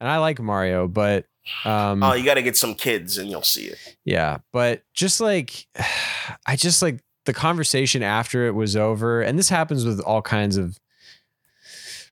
[0.00, 1.26] And I like Mario, but
[1.64, 3.78] um, Oh, you gotta get some kids and you'll see it.
[4.04, 4.38] yeah.
[4.52, 5.66] But just like,
[6.46, 9.20] I just like the conversation after it was over.
[9.22, 10.78] And this happens with all kinds of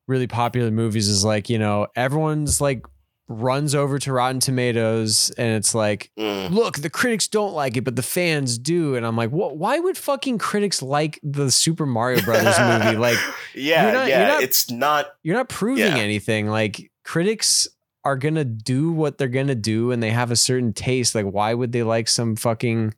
[0.07, 2.85] really popular movies is like, you know, everyone's like
[3.29, 6.51] runs over to Rotten Tomatoes and it's like, Mm.
[6.51, 8.95] look, the critics don't like it, but the fans do.
[8.95, 9.57] And I'm like, what?
[9.59, 12.97] Why would fucking critics like the Super Mario Brothers movie?
[12.97, 13.18] Like,
[13.55, 14.18] yeah, you're not- yeah.
[14.20, 16.03] you're not- it's not you're not proving Yeah.
[16.03, 16.49] anything.
[16.49, 17.68] Like, critics
[18.05, 21.14] are gonna do what they're gonna do, and they have a certain taste.
[21.14, 22.95] Like, why would they like some fucking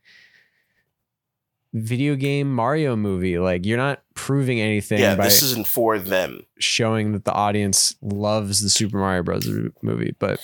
[1.73, 3.39] video game Mario movie?
[3.39, 6.45] Like, you're not proving anything yeah, this isn't for them.
[6.59, 9.49] showing that the audience loves the Super Mario Bros.
[9.83, 10.15] movie.
[10.19, 10.41] But,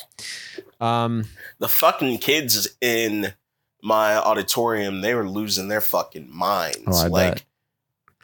[0.80, 1.24] um,
[1.58, 3.34] The fucking kids in
[3.82, 6.82] my auditorium, they were losing their fucking minds.
[6.86, 7.44] Oh, I like bet.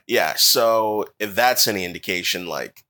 [0.06, 2.84] Yeah, so if that's any indication, like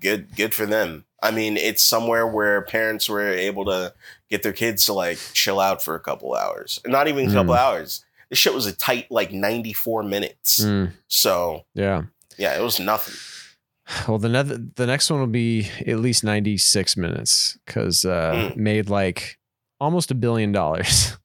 [0.00, 1.04] good good for them.
[1.22, 3.94] I mean, it's somewhere where parents were able to
[4.28, 6.78] get their kids to like chill out for a couple hours.
[6.86, 7.58] Not even a couple Mm.
[7.58, 8.03] hours.
[8.34, 10.58] This shit was a tight like 94 minutes.
[10.58, 12.02] mm, So yeah.
[12.36, 13.14] yeah, it was nothing.
[14.08, 18.56] Well, the ne- the next one will be at least 96 minutes because uh, Mm.
[18.56, 19.38] made like
[19.78, 21.16] almost a billion dollars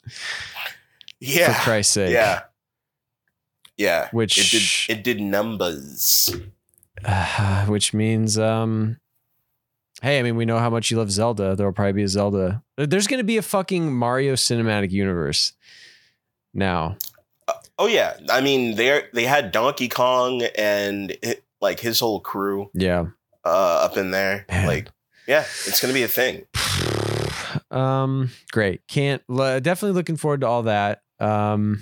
[1.19, 1.51] Yeah.
[1.53, 2.11] for Christ's sake.
[2.11, 2.41] Yeah.
[3.75, 4.09] Yeah.
[4.11, 6.29] Which It did it did numbers.
[7.03, 8.99] uh, which means um
[10.03, 11.55] hey, I mean we know how much you love Zelda.
[11.55, 12.61] There'll probably be a Zelda.
[12.77, 15.53] There's going to be a fucking Mario cinematic universe
[16.53, 16.97] now.
[17.77, 18.17] Oh yeah.
[18.29, 23.05] I mean they they had Donkey Kong and it, like his whole crew Yeah.
[23.45, 24.45] uh up in there.
[24.49, 24.67] Man.
[24.67, 24.89] Like
[25.27, 26.45] yeah, it's to be a thing.
[27.71, 31.81] um great can't definitely looking forward to all that um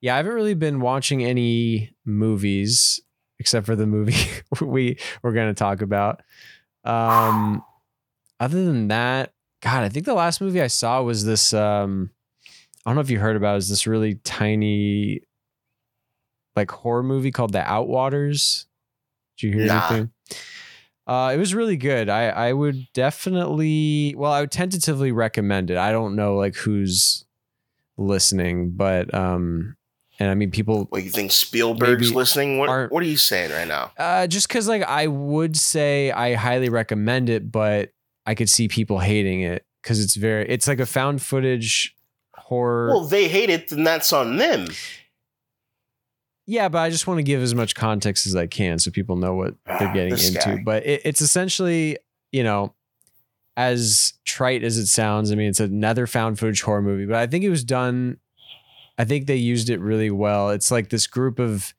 [0.00, 3.00] yeah i haven't really been watching any movies
[3.38, 4.14] except for the movie
[4.60, 6.22] we we're going to talk about
[6.84, 7.62] um
[8.40, 9.32] other than that
[9.62, 12.10] god i think the last movie i saw was this um
[12.84, 15.20] i don't know if you heard about it, is this really tiny
[16.56, 18.66] like horror movie called the outwaters
[19.38, 19.86] did you hear Nah.
[19.88, 20.10] anything
[21.04, 22.08] uh, it was really good.
[22.08, 25.76] I I would definitely, well, I would tentatively recommend it.
[25.76, 27.24] I don't know like who's
[27.96, 29.76] listening, but um,
[30.20, 32.58] and I mean people, What you think Spielberg's listening?
[32.58, 33.90] What what are you saying right now?
[33.98, 37.90] uh, just because like I would say I highly recommend it, but
[38.24, 41.96] I could see people hating it because it's very, it's like a found footage
[42.44, 42.88] horror.
[42.88, 44.68] Well, they hate it, then that's on them.
[46.46, 49.16] Yeah, but I just want to give as much context as I can so people
[49.16, 50.56] know what they're Ah, getting this into.
[50.56, 50.62] guy.
[50.64, 51.98] But it, it's essentially,
[52.32, 52.74] you know,
[53.56, 57.26] as trite as it sounds, I mean, it's another found footage horror movie, but I
[57.26, 58.18] think it was done,
[58.98, 60.50] I think they used it really well.
[60.50, 61.74] It's like this group of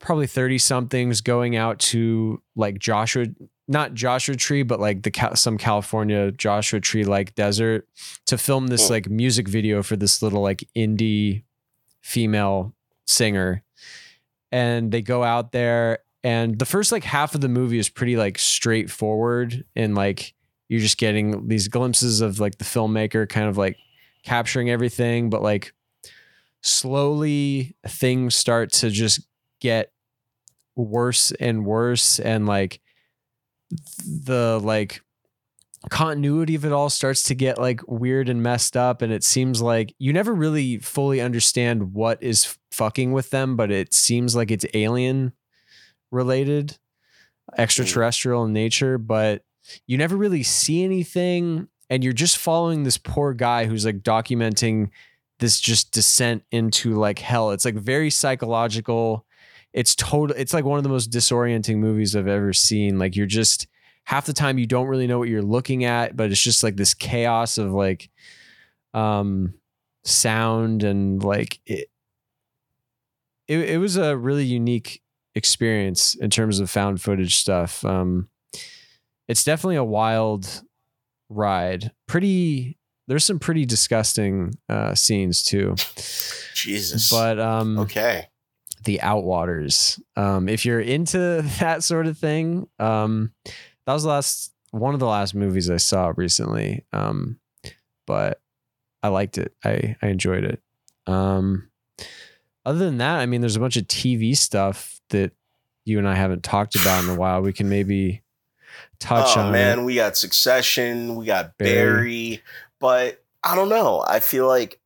[0.00, 3.26] probably 30 somethings going out to like Joshua
[3.70, 7.88] not Joshua Tree but like the some California Joshua Tree like desert
[8.26, 8.92] to film this Hmm.
[8.94, 11.44] like music video for this little like indie
[12.02, 12.74] female
[13.06, 13.62] singer
[14.52, 18.16] and they go out there and the first like half of the movie is pretty
[18.16, 20.34] like straightforward and like
[20.68, 23.76] you're just getting these glimpses of like the filmmaker kind of like
[24.24, 25.72] capturing everything but like
[26.62, 29.26] slowly things start to just
[29.60, 29.92] get
[30.76, 32.80] worse and worse and like
[33.70, 35.02] the like
[35.88, 39.62] continuity of it all starts to get like weird and messed up and it seems
[39.62, 44.50] like you never really fully understand what is fucking with them but it seems like
[44.50, 45.32] it's alien
[46.10, 46.76] related
[47.56, 49.42] extraterrestrial in nature but
[49.86, 54.90] you never really see anything and you're just following this poor guy who's like documenting
[55.40, 57.50] this just descent into like hell.
[57.50, 59.26] It's like very psychological
[59.72, 63.26] it's total it's like one of the most disorienting movies i've ever seen like you're
[63.26, 63.66] just
[64.04, 66.76] half the time you don't really know what you're looking at but it's just like
[66.76, 68.10] this chaos of like
[68.94, 69.54] um
[70.04, 71.88] sound and like it
[73.46, 75.02] it, it was a really unique
[75.34, 78.28] experience in terms of found footage stuff um
[79.28, 80.62] it's definitely a wild
[81.28, 82.76] ride pretty
[83.06, 85.74] there's some pretty disgusting uh scenes too
[86.54, 87.10] Jesus.
[87.10, 88.26] but um okay.
[88.84, 90.00] The Outwaters.
[90.16, 93.32] Um, if you're into that sort of thing, um,
[93.86, 96.84] that was the last one of the last movies I saw recently.
[96.92, 97.38] Um,
[98.06, 98.40] but
[99.02, 99.54] I liked it.
[99.64, 100.62] I I enjoyed it.
[101.06, 101.70] Um,
[102.64, 105.32] other than that, I mean, there's a bunch of TV stuff that
[105.84, 107.40] you and I haven't talked about in a while.
[107.40, 108.22] We can maybe
[108.98, 109.82] touch oh on man, it.
[109.82, 111.74] we got Succession, we got Barry.
[111.74, 112.42] Barry,
[112.78, 114.04] but I don't know.
[114.06, 114.79] I feel like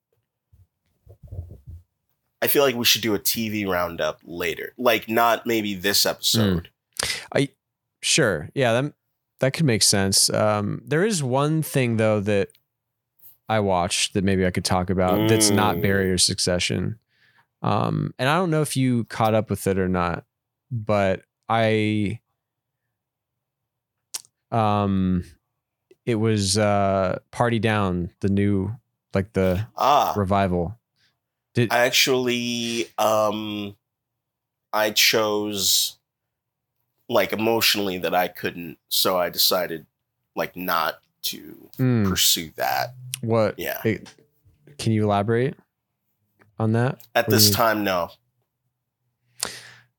[2.45, 4.75] I feel like we should do a TV roundup later.
[4.77, 6.69] Like not maybe this episode.
[7.35, 7.49] I
[8.03, 8.51] Sure.
[8.55, 8.93] Yeah, that
[9.41, 10.29] that could make sense.
[10.29, 12.51] Um, there is one thing though that
[13.49, 15.83] I watched that maybe I could talk about that's not Mm.
[15.83, 16.99] Barry or Succession.
[17.63, 20.27] Um, and I don't know if you caught up with it or not,
[20.71, 22.21] but I
[24.51, 25.25] um
[26.05, 28.77] it was uh Party Down, the new
[29.15, 30.79] like the Ah, revival.
[31.55, 33.77] Did I actually um
[34.73, 35.97] I chose
[37.09, 39.87] like emotionally that I couldn't, so I decided
[40.35, 42.95] like not to Mm, pursue that.
[43.21, 43.81] what Yeah.
[43.85, 44.09] it-
[44.79, 45.55] can you elaborate
[46.59, 46.99] on that?
[47.15, 48.11] At this you- time, no.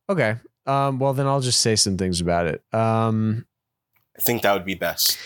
[0.10, 0.36] Okay.
[0.66, 2.64] Um, well, then I'll just say some things about it.
[2.74, 3.46] Um,
[4.18, 5.18] I think that would be best.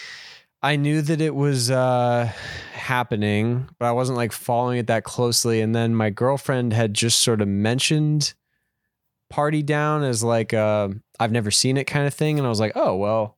[0.61, 2.31] I knew that it was uh,
[2.73, 5.61] happening, but I wasn't like following it that closely.
[5.61, 8.33] And then my girlfriend had just sort of mentioned
[9.29, 12.73] Party Down as like I've never seen it kind of thing, and I was like,
[12.75, 13.37] oh well,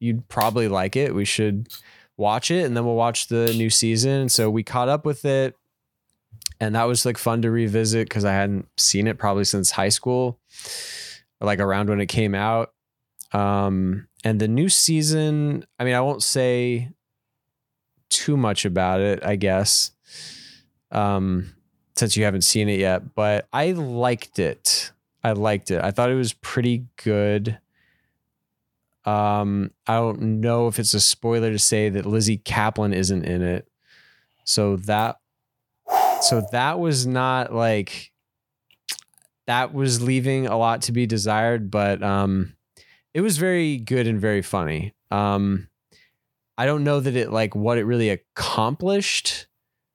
[0.00, 1.14] you'd probably like it.
[1.14, 1.68] We should
[2.16, 4.28] watch it, and then we'll watch the new season.
[4.28, 5.56] So we caught up with it,
[6.60, 9.90] and that was like fun to revisit because I hadn't seen it probably since high
[9.90, 10.38] school,
[11.40, 12.72] like around when it came out.
[13.32, 16.90] Um, and the new season, I mean, I won't say
[18.08, 19.90] too much about it, I guess,
[20.90, 21.54] um,
[21.96, 24.92] since you haven't seen it yet, but I liked it.
[25.24, 25.82] I liked it.
[25.82, 27.58] I thought it was pretty good.
[29.04, 33.42] Um, I don't know if it's a spoiler to say that Lizzy Caplan isn't in
[33.42, 33.68] it.
[34.44, 35.16] So that
[36.20, 38.12] so that was not like
[39.46, 42.55] that was leaving a lot to be desired, but um
[43.16, 44.92] it was very good and very funny.
[45.10, 45.68] Um
[46.58, 49.46] I don't know that it like what it really accomplished.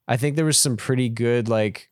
[0.07, 1.91] I think there was some pretty good like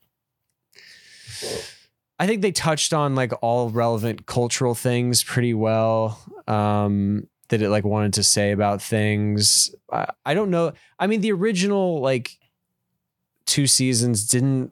[2.19, 6.19] I think they touched on like all relevant cultural things pretty well.
[6.47, 9.73] Um that it like wanted to say about things.
[9.91, 10.73] I, I don't know.
[10.97, 12.39] I mean the original like
[13.45, 14.72] two seasons didn't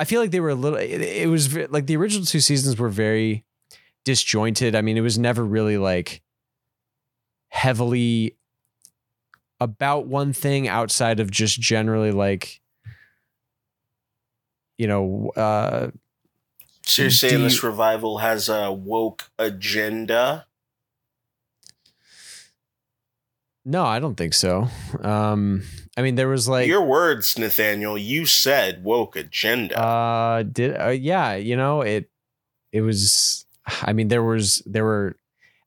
[0.00, 2.78] I feel like they were a little it, it was like the original two seasons
[2.78, 3.44] were very
[4.08, 4.74] disjointed.
[4.74, 6.22] I mean, it was never really like
[7.48, 8.36] heavily
[9.60, 12.62] about one thing outside of just generally like
[14.78, 15.90] you know uh
[16.86, 20.46] So you're saying this you- revival has a woke agenda?
[23.64, 24.68] no i don't think so
[25.02, 25.62] um
[25.96, 27.98] i mean there was like Your words, Nathaniel.
[27.98, 29.76] You said woke agenda.
[29.78, 32.08] Uh, did uh, yeah, you know it.
[32.72, 33.44] It was.
[33.82, 35.16] I mean, there was there were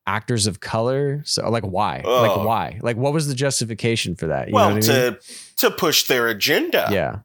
[0.07, 1.21] actors of color.
[1.25, 2.01] So like, why?
[2.03, 2.21] Oh.
[2.21, 2.79] Like, why?
[2.81, 4.47] Like, what was the justification for that?
[4.47, 5.17] You well, know what I mean?
[5.17, 5.19] to
[5.57, 7.19] to push their agenda yeah.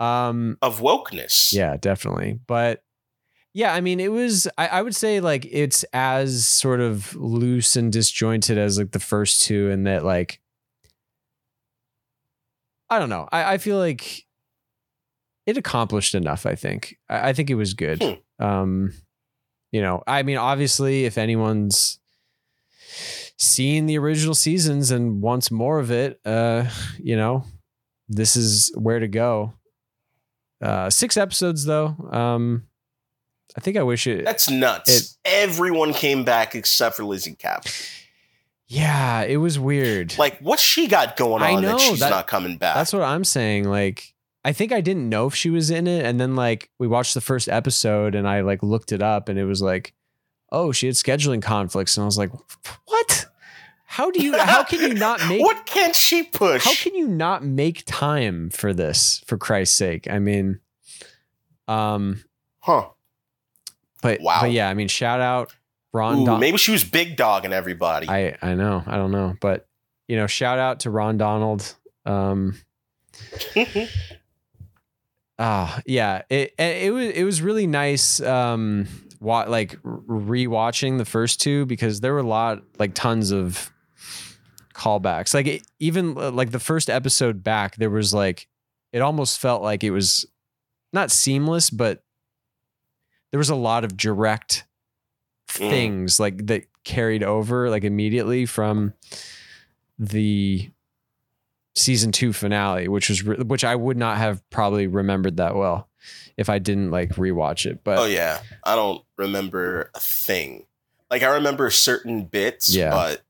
[0.00, 0.58] Um.
[0.60, 1.52] of wokeness.
[1.52, 2.40] Yeah, definitely.
[2.46, 2.82] But
[3.52, 4.48] yeah, I mean, it was.
[4.58, 8.98] I, I would say like it's as sort of loose and disjointed as like the
[8.98, 10.40] first two, and that like
[12.90, 13.28] I don't know.
[13.30, 14.26] I, I feel like
[15.46, 16.46] it accomplished enough.
[16.46, 16.98] I think.
[17.08, 18.02] I, I think it was good.
[18.02, 18.44] Hmm.
[18.44, 18.92] Um,
[19.74, 21.98] you know, I mean, obviously, if anyone's
[23.36, 26.66] seen the original seasons and wants more of it, uh,
[26.98, 27.44] you know,
[28.08, 29.54] this is where to go.
[30.62, 31.88] Uh, six episodes though.
[32.12, 32.68] Um,
[33.56, 34.24] I think I wish it.
[34.24, 34.90] That's nuts.
[34.90, 37.66] It- Everyone came back except for Lizzy Cap.
[38.68, 40.16] Yeah, it was weird.
[40.18, 42.76] Like, what's she got going I on know, that she's that- not coming back?
[42.76, 43.64] That's what I'm saying.
[43.68, 44.13] Like,
[44.44, 47.14] I think I didn't know if she was in it, and then like we watched
[47.14, 49.94] the first episode, and I like looked it up, and it was like,
[50.52, 52.30] oh, she had scheduling conflicts, and I was like,
[52.86, 53.26] what?
[53.86, 54.36] How do you?
[54.36, 55.40] How can you not make?
[55.40, 56.64] what can she push?
[56.64, 59.22] How can you not make time for this?
[59.26, 60.10] For Christ's sake!
[60.10, 60.60] I mean,
[61.68, 62.24] um,
[62.60, 62.88] huh?
[64.02, 64.40] but Wow.
[64.42, 65.54] but yeah, I mean, shout out
[65.92, 66.18] Ron.
[66.18, 68.08] Ooh, Don- maybe she was big dog dogging everybody.
[68.08, 69.66] I I know, I don't know, but
[70.08, 71.74] you know, shout out to Ron Donald.
[72.04, 72.60] Um,
[75.38, 76.22] Ah, yeah.
[76.30, 78.20] It it was it was really nice.
[78.20, 78.86] Um,
[79.20, 83.72] wa- like rewatching the first two because there were a lot, like tons of
[84.74, 85.34] callbacks.
[85.34, 88.48] Like it, even uh, like the first episode back, there was like
[88.92, 90.24] it almost felt like it was
[90.92, 92.04] not seamless, but
[93.32, 94.64] there was a lot of direct
[95.50, 95.70] Mm.
[95.70, 98.92] things like that carried over like immediately from
[99.98, 100.70] the
[101.74, 105.88] season two finale, which was re- which I would not have probably remembered that well
[106.36, 107.82] if I didn't like rewatch it.
[107.84, 110.66] But oh yeah, I don't remember a thing.
[111.10, 112.90] Like I remember certain bits, Yeah.
[112.90, 113.22] but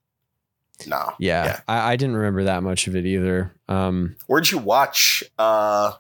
[0.87, 1.12] nah.
[1.19, 1.61] yeah, Yeah.
[1.69, 3.53] I, I didn't remember that much of it either.
[3.69, 5.23] Um, Where'd you watch?
[5.39, 5.93] uh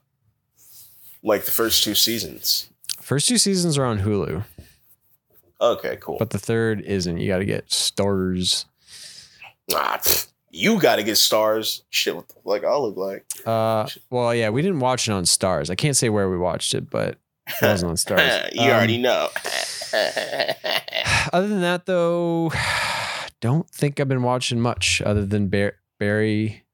[1.22, 2.68] Like the first two seasons.
[3.00, 4.44] first two seasons are on Hulu,
[5.60, 6.16] Okay, cool.
[6.18, 7.18] but the third isn't.
[7.18, 8.64] You got to get Starz.
[9.72, 10.00] Ah,
[10.54, 11.82] you got to get Starz.
[11.90, 13.24] Shit, what the fuck I look like?
[13.44, 15.70] Uh, well, yeah, we didn't watch it on Starz.
[15.70, 17.18] I can't say where we watched it, but
[17.48, 18.54] it wasn't on Starz.
[18.54, 19.28] you Um, already know.
[21.32, 22.52] Other than that, though,
[23.40, 26.64] don't think I've been watching much other than Bar- Barry,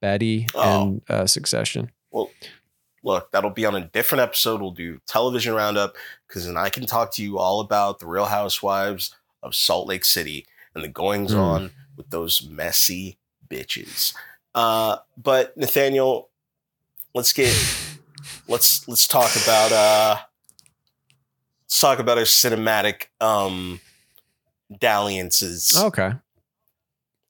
[0.00, 0.82] Betty, Oh.
[0.82, 1.90] and uh, Succession.
[2.10, 2.30] Well,
[3.02, 4.60] look, that'll be on a different episode.
[4.60, 5.96] We'll do television roundup
[6.28, 10.04] because then I can talk to you all about the Real Housewives of Salt Lake
[10.04, 13.18] City and the goings on with those messy
[13.52, 14.14] bitches.
[14.54, 16.30] Uh, but Nathaniel,
[17.14, 17.52] let's get
[18.48, 20.16] let's let's talk about uh
[21.64, 23.80] let's talk about our cinematic um
[24.78, 25.74] dalliances.
[25.78, 26.12] Okay.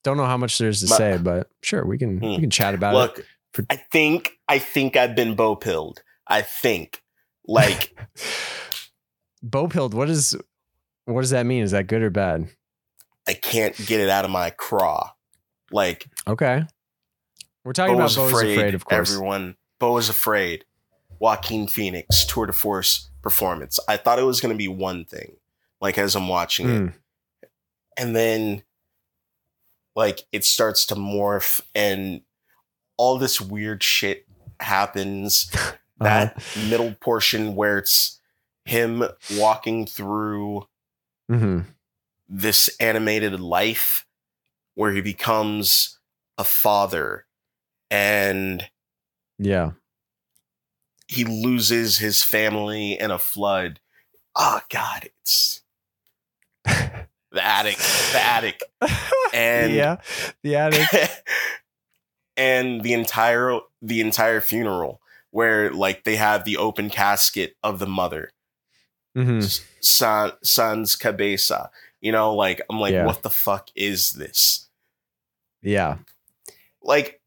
[0.05, 2.24] Don't know how much there's to My- say, but sure, we can Hmm.
[2.31, 2.99] we can chat about it.
[2.99, 6.03] Look, For- I think I think I've been Beau pilled.
[6.27, 7.03] I think
[7.47, 7.97] like
[9.43, 10.36] Beaupilled, what is
[11.05, 11.62] what does that mean?
[11.62, 12.49] Is that good or bad?
[13.27, 15.11] I can't get it out of my craw.
[15.73, 16.65] Like Okay.
[17.65, 19.11] We're talking Beau about Beau's afraid, afraid, of course.
[19.12, 20.65] Everyone, Beau was afraid.
[21.20, 23.78] Joaquin Phoenix tour de force performance.
[23.89, 25.36] I thought it was going to be one thing,
[25.81, 26.94] like as I'm watching it, Mm,
[27.97, 28.62] and then
[29.94, 32.23] like it starts to morph, and
[32.97, 34.27] all this weird shit
[34.59, 35.49] happens.
[35.55, 35.77] uh-huh.
[36.01, 38.19] That middle portion where it's
[38.65, 39.05] him
[39.35, 40.66] walking through
[41.31, 41.66] Mhm.
[42.28, 44.05] this animated life
[44.74, 45.99] where he becomes
[46.39, 47.27] a father
[47.90, 48.69] and
[49.39, 49.73] Yeah.
[51.09, 53.81] he loses his family in a flood.
[54.35, 55.61] Oh God, it's
[56.65, 57.77] the attic,
[58.12, 58.62] the attic,
[59.35, 59.97] And- yeah,
[60.43, 60.89] the attic.
[62.36, 65.01] and the entire the entire funeral
[65.31, 68.31] where like they have the open casket of the mother,
[69.16, 69.62] Mhm.
[69.81, 71.70] son, son's cabeza.
[72.03, 73.07] You know, like I'm like, Yeah.
[73.07, 74.69] what the fuck is this?
[75.62, 75.99] Yeah.
[76.83, 77.20] like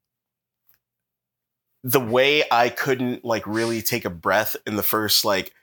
[1.83, 5.53] the way I couldn't like really take a breath in the first like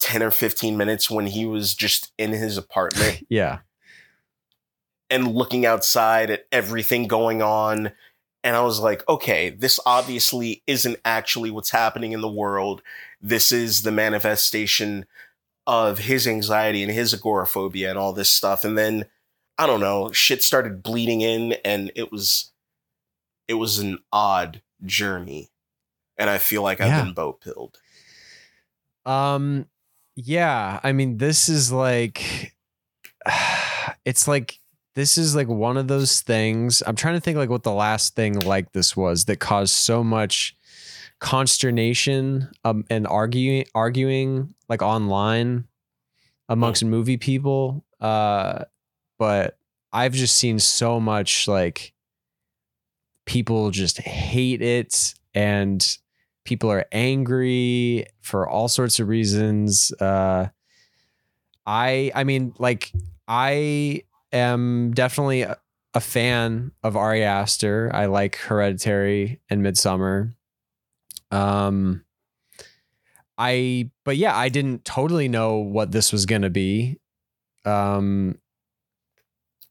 [0.00, 3.58] 10 or 15 minutes when he was just in his apartment Yeah.
[5.10, 7.92] and looking outside at everything going on
[8.44, 12.82] and I was like, okay, this obviously isn't actually what's happening in the world.
[13.20, 15.06] This is the manifestation
[15.66, 18.64] of his anxiety and his agoraphobia and all this stuff.
[18.64, 19.06] And then
[19.58, 22.52] I don't know, shit started bleeding in and it was
[23.48, 25.50] it was an odd journey.
[26.16, 27.78] And I feel like I've been boat pilled.
[29.04, 29.66] Um
[30.16, 32.54] yeah, I mean this is like
[34.04, 34.58] it's like
[34.94, 36.82] this is like one of those things.
[36.86, 40.04] I'm trying to think like what the last thing like this was that caused so
[40.04, 40.54] much
[41.22, 45.64] consternation um and arguing arguing like online
[46.48, 47.84] amongst movie people.
[48.00, 48.64] Uh,
[49.20, 49.56] but
[49.92, 51.92] I've just seen so much like
[53.24, 55.96] people just hate it and
[56.44, 59.92] people are angry for all sorts of reasons.
[60.00, 60.48] Uh,
[61.64, 62.90] I I mean like
[63.28, 65.56] I am definitely a,
[65.94, 67.92] a fan of Ari Aster.
[67.94, 70.34] I like Hereditary and Midsummer.
[71.32, 72.04] Um
[73.38, 76.98] I but yeah, I didn't totally know what this was going to be.
[77.64, 78.38] Um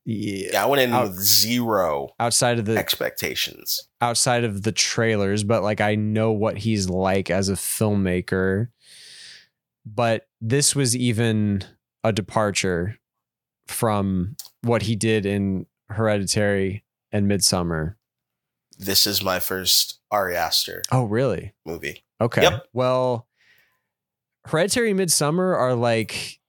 [0.04, 3.88] yeah, Yeah, I went in Out- with zero outside of the expectations.
[4.02, 8.70] outside of the trailers, but like I know what he's like as a filmmaker.
[9.86, 11.64] But this was even
[12.04, 12.98] a departure
[13.68, 17.98] from what he did in Hereditary and Midsummer.
[18.82, 21.54] This is my first Ari Aster Oh, really?
[21.66, 22.04] movie.
[22.20, 22.42] Okay.
[22.42, 22.66] Yep.
[22.74, 23.28] Well,
[24.46, 26.40] Hereditary Midsummer are like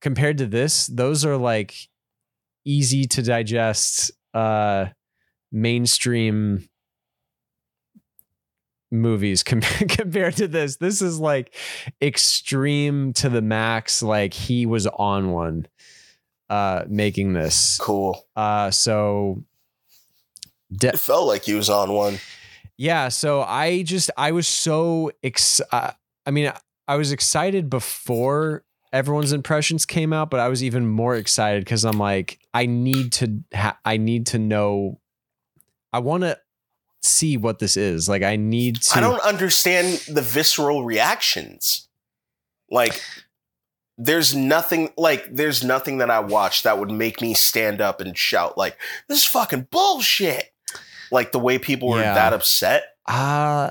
[0.00, 1.74] compared to this, those are like
[2.64, 4.86] easy to digest uh
[5.52, 6.66] mainstream
[8.90, 10.76] movies com- compared to this.
[10.76, 11.54] This is like
[12.00, 15.66] extreme to the max like he was on one
[16.48, 17.76] uh making this.
[17.78, 18.26] Cool.
[18.36, 19.44] Uh so
[20.76, 22.18] de- It felt like he was on one.
[22.76, 25.92] yeah so i just i was so ex uh,
[26.26, 26.52] i mean
[26.88, 31.84] i was excited before everyone's impressions came out but i was even more excited because
[31.84, 34.98] i'm like i need to ha- i need to know
[35.92, 36.38] i want to
[37.02, 41.88] see what this is like i need to I don't understand the visceral reactions.
[42.70, 42.98] Like
[43.98, 48.16] there's nothing like there's nothing that I watched that would make me stand up and
[48.16, 50.53] shout like this is fucking bullshit.
[51.10, 52.14] Like the way people were Yeah.
[52.14, 52.84] that upset.
[53.06, 53.70] uh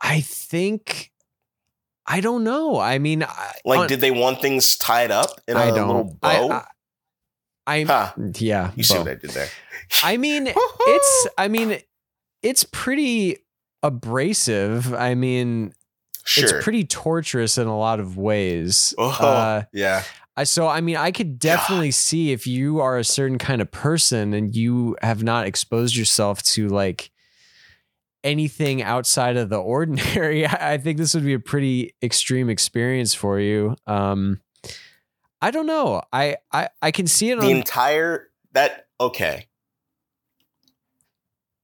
[0.00, 1.10] i think
[2.06, 5.56] i don't know i mean I, Like on- did they want things tied up in
[5.56, 6.50] a i don't little I, bow?
[6.52, 6.64] I,
[7.66, 8.12] I huh.
[8.38, 9.48] yeah You see what I did there?
[10.04, 10.46] I mean,
[10.80, 11.78] it's I mean,
[12.42, 13.38] it's pretty
[13.82, 14.92] abrasive.
[14.94, 15.72] I mean,
[16.24, 16.44] sure.
[16.44, 18.94] it's pretty torturous in a lot of ways.
[18.98, 20.02] oh, Uh, yeah.
[20.36, 23.70] I so I mean, I could definitely see if you are a certain kind of
[23.70, 27.10] person and you have not exposed yourself to like
[28.22, 30.46] anything outside of the ordinary.
[30.46, 33.76] I think this would be a pretty extreme experience for you.
[33.86, 34.40] Um
[35.40, 36.02] I don't know.
[36.12, 39.46] I I I can see it The on the entire that okay.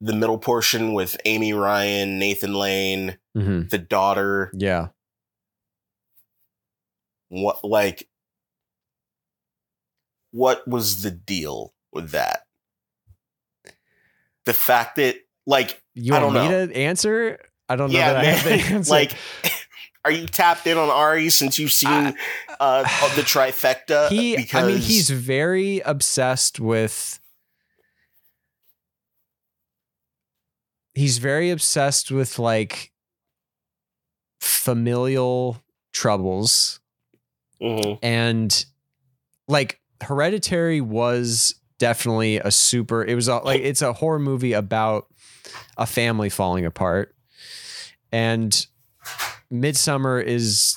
[0.01, 3.71] The middle portion with Amy Ryan, Nathan Lane, Mhm.
[3.71, 4.89] the daughter, Yeah.
[7.29, 8.09] what like
[10.33, 12.41] what was the deal with that
[14.45, 16.67] the fact that like You I don't me know.
[16.67, 17.39] to answer?
[17.69, 18.91] I don't know yeah that I have man, the answer.
[18.91, 19.13] like
[20.05, 22.15] are you tapped in on ari since you've seen
[22.59, 22.83] uh
[23.15, 27.21] the trifecta he because I mean he's very obsessed with
[30.95, 32.91] he's very obsessed with like
[34.41, 36.81] familial troubles
[37.61, 37.99] Mhm.
[38.03, 38.67] and
[39.47, 45.07] like hereditary was definitely a super it was a, like it's a horror movie about
[45.77, 47.15] a family falling apart.
[48.13, 48.67] And
[49.51, 50.77] midsummer is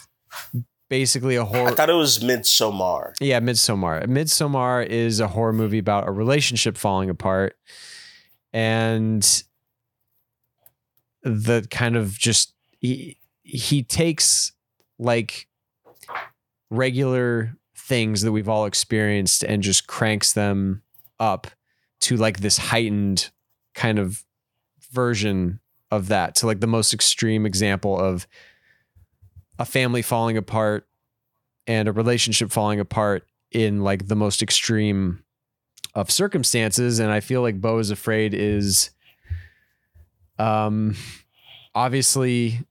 [0.90, 3.14] basically a horror I thought it was midsommar.
[3.20, 7.56] Yeah midsummer midsummer is a horror movie about a relationship falling apart.
[8.54, 9.44] And
[11.24, 14.54] the kind of just he, he takes
[14.98, 15.48] like
[16.70, 20.82] regular things that we've all experienced and just cranks them
[21.20, 21.46] up
[22.00, 23.30] to like this heightened
[23.76, 24.24] kind of
[24.92, 25.60] version
[25.92, 28.26] of that to like the most extreme example of
[29.60, 30.88] a family falling apart
[31.68, 35.24] and a relationship falling apart in like the most extreme
[35.94, 36.98] of circumstances.
[36.98, 38.90] And i feel like Beau is afraid is
[40.40, 40.96] um
[41.76, 42.62] obviously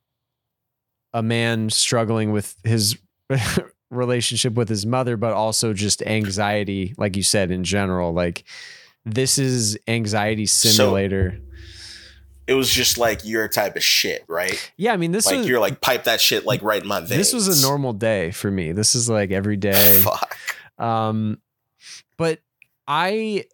[1.12, 2.98] a man struggling with his
[3.94, 8.12] relationship with his mother but also just anxiety like you said in general.
[8.12, 8.44] Like
[9.04, 11.38] this is anxiety simulator.
[12.46, 14.72] it was just like your type of shit right?
[14.76, 17.00] Yeah i mean this like was you're like pipe that shit like right in my
[17.00, 18.72] veins this was a normal day for me.
[18.72, 20.00] This is like every day.
[20.04, 20.36] Fuck.
[20.78, 21.38] Um
[22.16, 22.40] but
[22.86, 23.44] i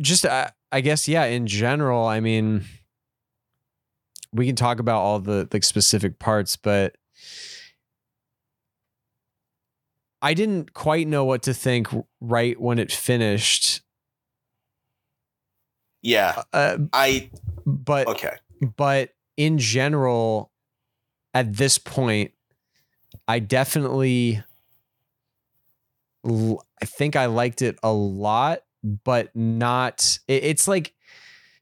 [0.00, 2.64] just I, I guess yeah in general i mean
[4.32, 6.96] we can talk about all the like specific parts but
[10.22, 11.88] i didn't quite know what to think
[12.20, 13.82] right when it finished
[16.02, 17.30] yeah uh, i
[17.66, 18.36] but okay
[18.76, 20.50] but in general
[21.34, 22.32] at this point
[23.26, 24.42] i definitely
[26.24, 30.18] l- I think I liked it a lot, but not.
[30.28, 30.94] It, it's like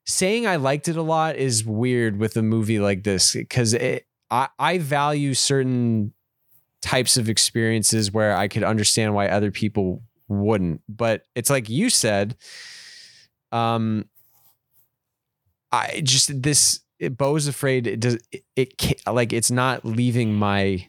[0.05, 4.07] saying I liked it a lot is weird with a movie like this because it.
[4.29, 6.13] I, I value certain
[6.87, 10.83] types of experiences where I could understand why other people wouldn't.
[10.89, 12.37] But it's like you said,
[13.51, 14.09] um,
[15.73, 20.89] I just this it, Beau's afraid it does it, it like it's not leaving my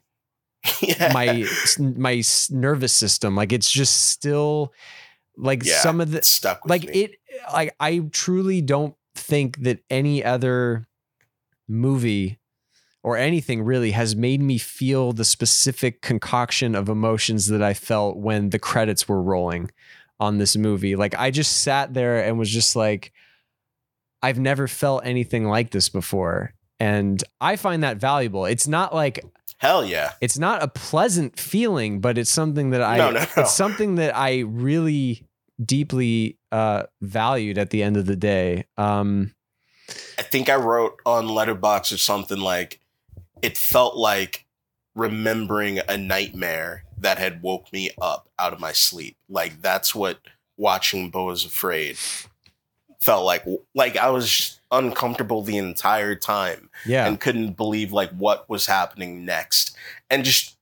[0.82, 1.10] yeah.
[1.14, 1.46] my
[1.80, 2.22] my
[2.52, 4.72] nervous system like it's just still
[5.36, 6.94] like Yeah, some of the stuck with like me.
[6.94, 7.16] it
[7.52, 10.88] like I truly don't think that any other
[11.68, 12.40] movie
[13.08, 18.18] or anything really has made me feel the specific concoction of emotions that I felt
[18.18, 19.72] when the credits were rolling
[20.20, 20.98] on this movie.
[20.98, 23.14] Like I just sat there and was just like
[24.22, 26.54] I've never felt anything like this before.
[26.82, 28.44] And I find that valuable.
[28.44, 29.24] It's not like
[29.58, 30.12] Hell yeah.
[30.20, 33.26] it's not a pleasant feeling, but it's something that I No, no, no.
[33.38, 35.24] it's something that I really
[35.64, 38.66] deeply uh valued at the end of the day.
[38.78, 39.34] Um
[40.20, 42.82] I think I wrote on Letterboxd or something like
[43.42, 44.46] it felt like
[44.96, 49.16] remembering a nightmare that had woke me up out of my sleep.
[49.30, 50.20] Like that's what
[50.58, 51.98] watching Beau is Afraid
[53.00, 53.46] felt like.
[53.76, 57.08] Like I was uncomfortable the entire time yeah.
[57.08, 59.76] and couldn't believe like what was happening next
[60.10, 60.58] and just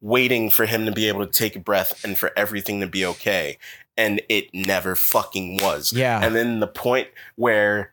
[0.00, 3.04] waiting for him to be able to take a breath and for everything to be
[3.04, 3.58] okay
[3.96, 6.24] and it never fucking was yeah.
[6.24, 7.92] and then the point where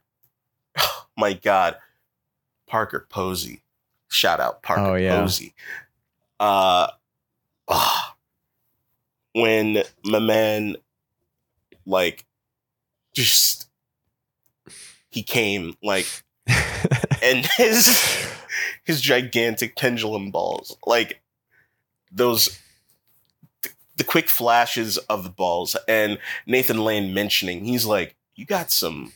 [1.18, 1.76] my god
[2.68, 3.62] parker posey
[4.10, 5.20] shout out parker Oh, yeah.
[5.20, 5.54] posey
[6.40, 6.88] uh
[7.68, 8.16] ah,
[9.34, 10.78] when my man
[11.86, 12.26] like
[13.14, 13.68] just
[15.10, 16.06] he came like
[17.24, 18.28] and his
[18.84, 21.22] his gigantic pendulum balls like
[22.12, 22.60] those
[23.98, 29.12] the quick flashes of the balls and nathan lane mentioning he's like you got some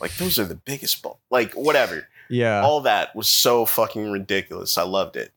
[0.00, 2.62] like those are the biggest ball like whatever yeah.
[2.62, 5.32] all that was so fucking ridiculous i loved it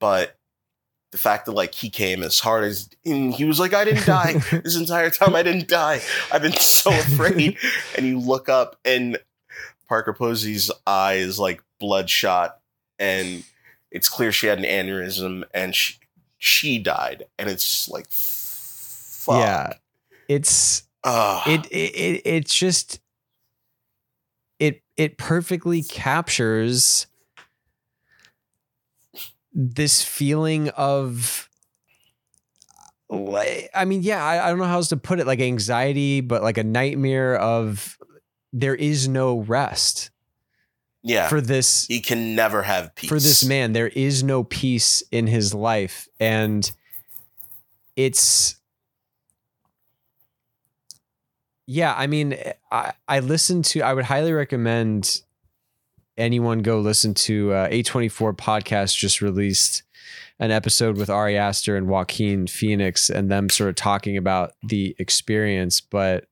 [0.00, 0.36] but
[1.12, 4.06] the fact that like he came as hard as and he was like i didn't
[4.06, 4.32] die
[4.64, 6.00] this entire time i didn't die
[6.32, 7.56] i've been so afraid
[7.96, 9.18] and you look up and
[9.88, 12.58] parker posey's eye is like bloodshot
[12.98, 13.44] and
[13.90, 15.94] it's clear she had an aneurysm and she
[16.38, 18.06] she died and it's like
[19.24, 19.38] fuck.
[19.40, 19.72] Yeah.
[20.28, 21.42] It's Ugh.
[21.46, 23.00] it, it it it's just
[24.64, 27.06] it it perfectly captures
[29.52, 31.48] this feeling of
[33.10, 36.20] like I mean, yeah, I, I don't know how else to put it, like anxiety,
[36.22, 37.98] but like a nightmare of
[38.52, 40.10] there is no rest
[41.02, 41.28] yeah.
[41.28, 43.72] for this he can never have peace for this man.
[43.72, 46.08] There is no peace in his life.
[46.18, 46.70] And
[47.96, 48.56] it's
[51.66, 52.36] yeah i mean
[52.70, 55.22] i i listened to i would highly recommend
[56.16, 59.82] anyone go listen to uh, a24 podcast just released
[60.38, 64.94] an episode with ari aster and joaquin phoenix and them sort of talking about the
[64.98, 66.26] experience but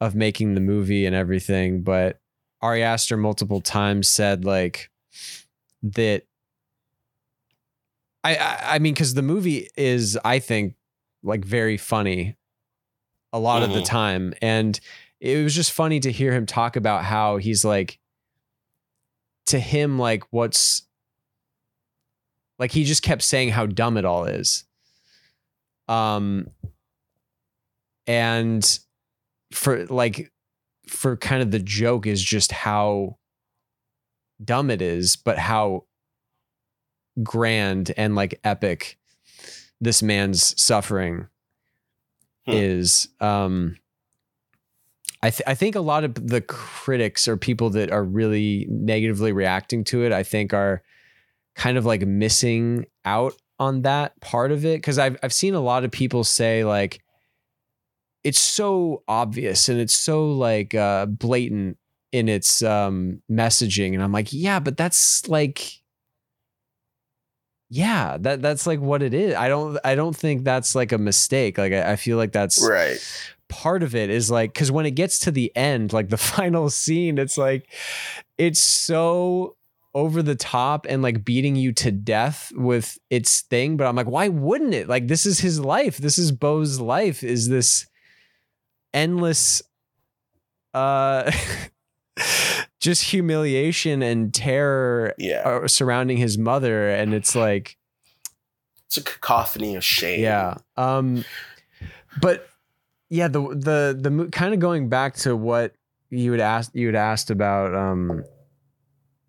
[0.00, 2.20] of making the movie and everything but
[2.64, 4.90] Ari Aster multiple times said like
[5.82, 6.22] that.
[8.24, 10.74] I I, I mean, because the movie is, I think,
[11.22, 12.36] like very funny
[13.34, 13.84] a lot of the Mhm.
[13.86, 14.78] time, and
[15.20, 17.98] it was just funny to hear him talk about how he's like,
[19.46, 20.82] to him, like what's
[22.58, 24.64] like he just kept saying how dumb it all is.
[25.88, 26.48] Um,
[28.06, 28.78] and
[29.52, 30.32] for like
[30.86, 33.18] for kind of the joke is just how
[34.42, 35.86] dumb it is, but how
[37.22, 38.98] grand and like epic
[39.80, 41.26] this man's suffering
[42.46, 42.52] Hmm.
[42.52, 43.08] is.
[43.20, 43.76] Um,
[45.22, 49.32] I th- I think a lot of the critics or people that are really negatively
[49.32, 50.82] reacting to it, I think are
[51.54, 55.60] kind of like missing out on that part of it because I've I've seen a
[55.60, 57.00] lot of people say like
[58.24, 61.78] it's so obvious and it's so like uh blatant
[62.12, 65.83] in its um messaging and I'm like yeah but that's like
[67.74, 69.34] yeah that that's like what it is.
[69.34, 71.58] I don't I don't think that's like a mistake.
[71.58, 72.98] Like I, I feel like that's right.
[73.48, 76.70] part of it is like because when it gets to the end like the final
[76.70, 77.68] scene it's like
[78.38, 79.56] it's so
[79.92, 84.06] over the top and like beating you to death with its thing but i'm like
[84.06, 84.88] why wouldn't it?
[84.88, 85.98] Like this is his life.
[85.98, 87.86] This is Beau's life is this
[88.92, 89.62] endless
[90.72, 91.30] uh
[92.84, 97.78] just humiliation and terror yeah uh, surrounding his mother and it's like
[98.94, 100.20] it's a cacophony of shame.
[100.20, 100.58] Yeah.
[100.76, 101.24] Um
[102.20, 102.46] but
[103.08, 105.72] yeah, the the the kind of going back to what
[106.10, 108.22] you had asked you had asked about um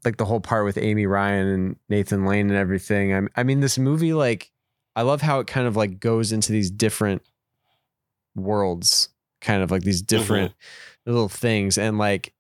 [0.04, 3.14] like the whole part with Amy Ryan and Nathan Lane and everything.
[3.14, 4.52] I I mean this movie like
[4.98, 7.22] I love how it kind of like goes into these different
[8.36, 9.08] worlds,
[9.40, 10.54] kind of like these different
[11.06, 12.35] little things and like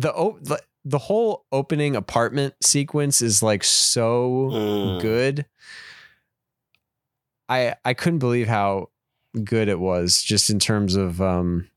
[0.00, 0.12] the
[0.42, 5.00] the, the whole opening apartment sequence is like so Mm.
[5.00, 5.46] good.
[7.48, 8.90] I I couldn't believe how
[9.44, 11.68] good it was just in terms of um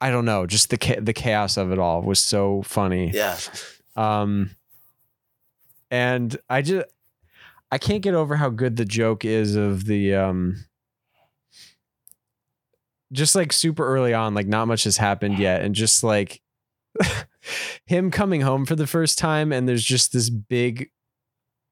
[0.00, 3.10] I don't know, just the the chaos of it all was so funny.
[3.12, 3.38] Yeah.
[3.96, 4.50] Um
[5.90, 6.86] and I just
[7.70, 10.64] I can't get over how good the joke is of the um
[13.14, 16.42] just like super early on, like not much has happened yet, and just like
[17.86, 20.90] him coming home for the first time, and there's just this big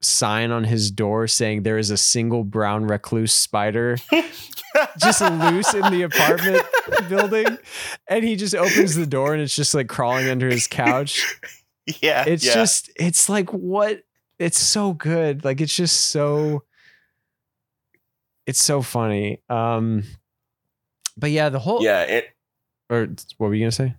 [0.00, 3.96] sign on his door saying there is a single brown recluse spider
[4.98, 6.66] just loose in the apartment
[7.08, 7.58] building,
[8.08, 11.24] and he just opens the door and it's just like crawling under his couch
[12.00, 12.24] yeah.
[12.26, 12.54] it's yeah.
[12.54, 14.02] just it's like what
[14.38, 16.62] it's so good like it's just so
[18.46, 20.04] it's so funny um
[21.22, 22.02] but yeah the whole yeah.
[22.02, 22.30] It,
[22.90, 23.08] or
[23.38, 23.94] what were you gonna say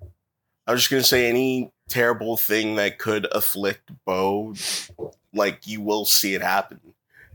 [0.67, 4.53] I was just gonna say any terrible thing that could afflict Beau,
[5.33, 6.79] like you will see it happen.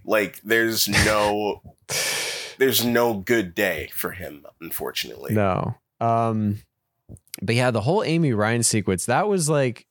[0.05, 1.63] Like there's no
[2.59, 5.35] there's no good day for him, unfortunately.
[5.35, 6.59] no um
[7.43, 9.87] but yeah the whole amy ryan sequence that was like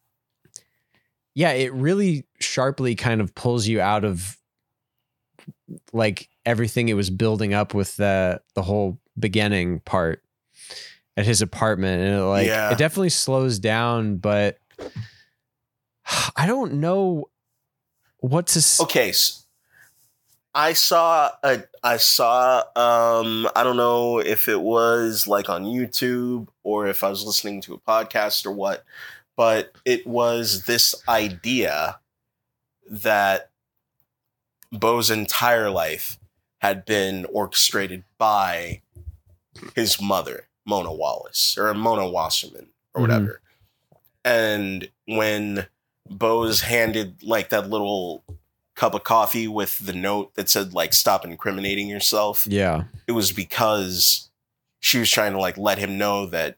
[1.36, 4.38] yeah it really sharply kind of pulls you out of
[5.92, 10.24] like everything it was building up with the the whole beginning part
[11.16, 12.72] at his apartment and it like Yeah.
[12.72, 14.58] it definitely slows down but
[16.36, 17.30] i don't know
[18.20, 19.14] what to s- Okay,
[20.56, 26.48] I saw a I saw um I don't know if it was like on YouTube
[26.64, 28.84] or if I was listening to a podcast or what,
[29.36, 32.00] but it was this idea
[32.90, 33.52] that
[34.72, 36.18] Beau's entire life
[36.60, 38.82] had been orchestrated by
[39.76, 43.08] his mother, Mona Wallace, or Mona Wasserman, or Mhm.
[43.08, 43.42] whatever.
[44.26, 45.68] And when
[46.10, 48.24] Beau's handed like that little
[48.76, 53.32] cup of coffee with the note that said like stop incriminating yourself, yeah it was
[53.32, 54.30] because
[54.80, 56.58] she was trying to like let him know that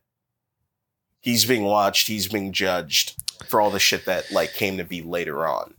[1.21, 3.15] he's being watched, he's being judged
[3.47, 5.73] for all the shit that like came to be later on.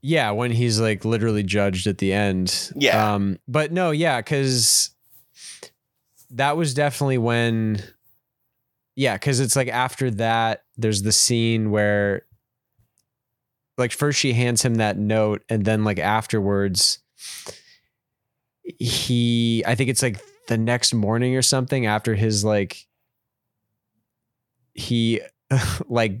[0.00, 2.72] Yeah, when he's like literally judged at the end.
[2.76, 3.14] Yeah.
[3.14, 4.90] Um, but no, yeah, because
[6.30, 7.82] that was definitely when
[8.96, 12.22] yeah, because it's like after that, there's the scene where
[13.76, 16.98] like first she hands him that note, and then like afterwards,
[18.78, 22.86] he I think it's like the next morning or something after his like
[24.74, 25.20] he
[25.88, 26.20] like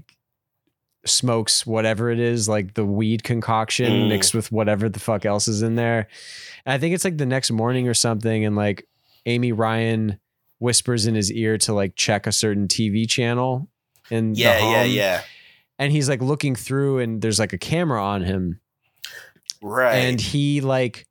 [1.04, 4.08] smokes whatever it is, like the weed concoction Mm.
[4.08, 6.08] mixed with whatever the fuck else is in there.
[6.66, 8.86] And I think it's like the next morning or something, and like
[9.26, 10.18] Amy Ryan
[10.58, 13.68] whispers in his ear to like check a certain TV channel.
[14.10, 15.22] And Yeah, yeah, yeah.
[15.78, 18.60] And he's like looking through, and there's like a camera on him,
[19.62, 19.94] Right.
[19.96, 21.06] and he like.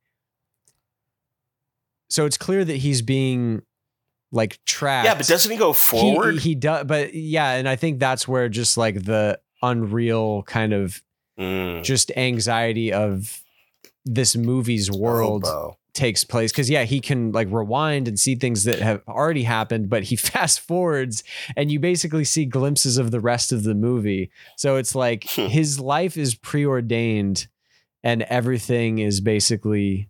[2.09, 3.61] So it's clear that he's being
[4.31, 5.05] like tracked.
[5.05, 6.35] yeah, but doesn't he go forward?
[6.35, 10.73] He, he does, but yeah, and I think that's where just like the unreal kind
[10.73, 11.01] of
[11.39, 11.83] Mm.
[11.83, 13.43] just anxiety of
[14.03, 15.77] this movie's world Hobo.
[15.97, 19.89] Takes place because yeah he can like rewind and see things that have already happened
[19.89, 21.23] but he fast forwards
[21.55, 25.47] and you basically see glimpses of the rest of the movie so it's like Hmm.
[25.47, 27.47] his life is preordained
[28.03, 30.09] and everything is basically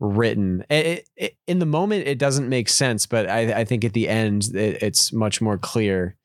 [0.00, 3.92] written It- it- in the moment it doesn't make sense but i, I think at
[3.94, 6.16] the end it, it's much more clear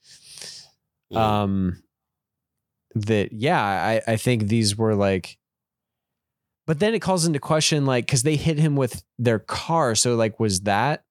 [1.11, 1.17] Mm.
[1.17, 1.83] um
[2.93, 5.38] that yeah i i think these were like
[6.69, 10.15] but then it calls into question like because they hit him with their car so
[10.15, 11.03] like was that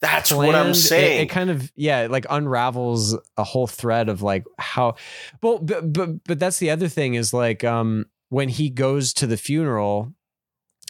[0.00, 0.68] That's what I'm planned?
[0.70, 1.22] It- saying.
[1.22, 4.94] it, kind of yeah it like unravels a whole thread of like how
[5.42, 9.26] well but, but but that's the other thing is like um when he goes to
[9.26, 10.12] the funeral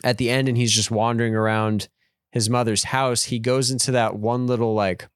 [0.04, 1.88] at the end and he's just wandering around
[2.32, 5.08] his mother's house he goes into that one little like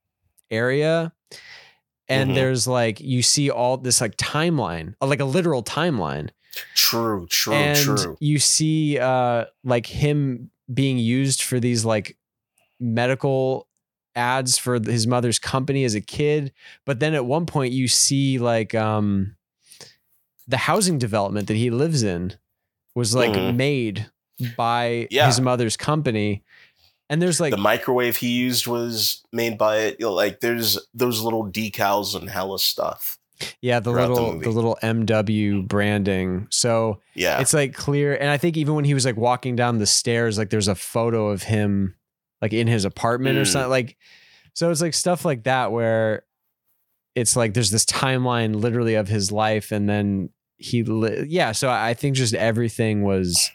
[0.50, 1.12] area
[2.08, 2.34] and Mhm.
[2.34, 6.30] there's like you see all this like timeline like a literal timeline
[6.74, 8.16] true, true, and true.
[8.20, 12.16] you see uh like him being used for these like
[12.78, 13.68] medical
[14.16, 16.52] ads for his mother's company as a kid
[16.84, 19.36] but then at one point you see like um
[20.48, 22.32] the housing development that he lives in
[22.96, 23.54] was like Mhm.
[23.54, 24.10] made
[24.56, 25.26] by Yeah.
[25.26, 26.42] his mother's company.
[27.08, 29.96] And there's like the microwave he used was made by it.
[30.00, 33.19] You know, like there's those little decals and hella stuff.
[33.60, 36.46] Yeah, the throughout the little the little MW branding.
[36.50, 37.40] So Yeah.
[37.40, 40.38] it's like clear and I think even when he was like walking down the stairs
[40.38, 41.94] like there's a photo of him
[42.42, 43.46] like in his apartment or Mm.
[43.52, 43.96] something like
[44.54, 46.24] so it's like stuff like that where
[47.14, 51.68] it's like there's this timeline literally of his life and then he li- yeah so
[51.70, 53.50] i think just everything was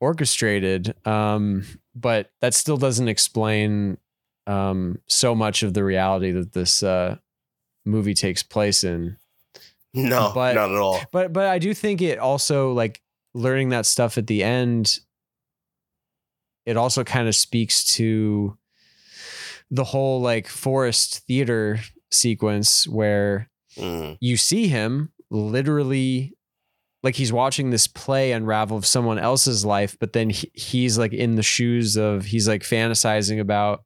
[0.00, 1.64] orchestrated um
[1.94, 3.98] but that still doesn't explain
[4.46, 7.16] um so much of the reality that this uh
[7.84, 9.16] movie takes place in
[9.94, 11.00] no, but- not at all.
[11.12, 13.00] but but I do think it also like
[13.34, 14.98] learning that stuff at the end.
[16.66, 18.56] It also kind of speaks to
[19.70, 21.80] the whole like forest theater
[22.10, 24.18] sequence where Mm.
[24.20, 26.34] you see him literally
[27.04, 31.12] like he's watching this play unravel of someone else's life, but then he, he's like
[31.12, 33.84] in the shoes of he's like fantasizing about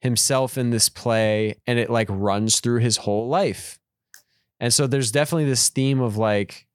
[0.00, 3.78] himself in this play and it like runs through his whole life.
[4.60, 6.66] And so there's definitely this theme of like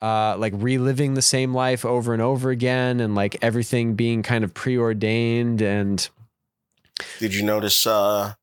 [0.00, 4.44] uh like reliving the same life over and over again and like everything being kind
[4.44, 6.08] of preordained and
[7.18, 8.34] Did you notice uh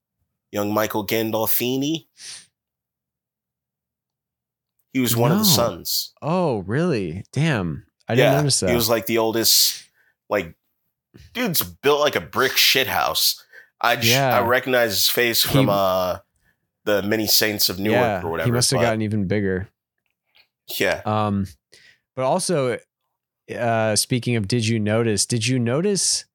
[0.52, 2.08] young Michael Gandolfini?
[4.92, 6.14] He was one of the sons.
[6.22, 9.84] oh really damn I didn't notice that He was like the oldest,
[10.30, 10.56] like
[11.34, 13.44] dude's built like a brick shit house.
[13.82, 14.38] I Yeah.
[14.40, 16.20] I recognize his face He- from uh
[16.86, 18.48] the Many Saints of Newark yeah or whatever.
[18.48, 19.70] he must have gotten even bigger
[20.80, 21.02] yeah.
[21.06, 21.46] Um,
[22.16, 22.80] but also,
[23.56, 25.28] uh, speaking of, did you notice?
[25.28, 26.26] Did you notice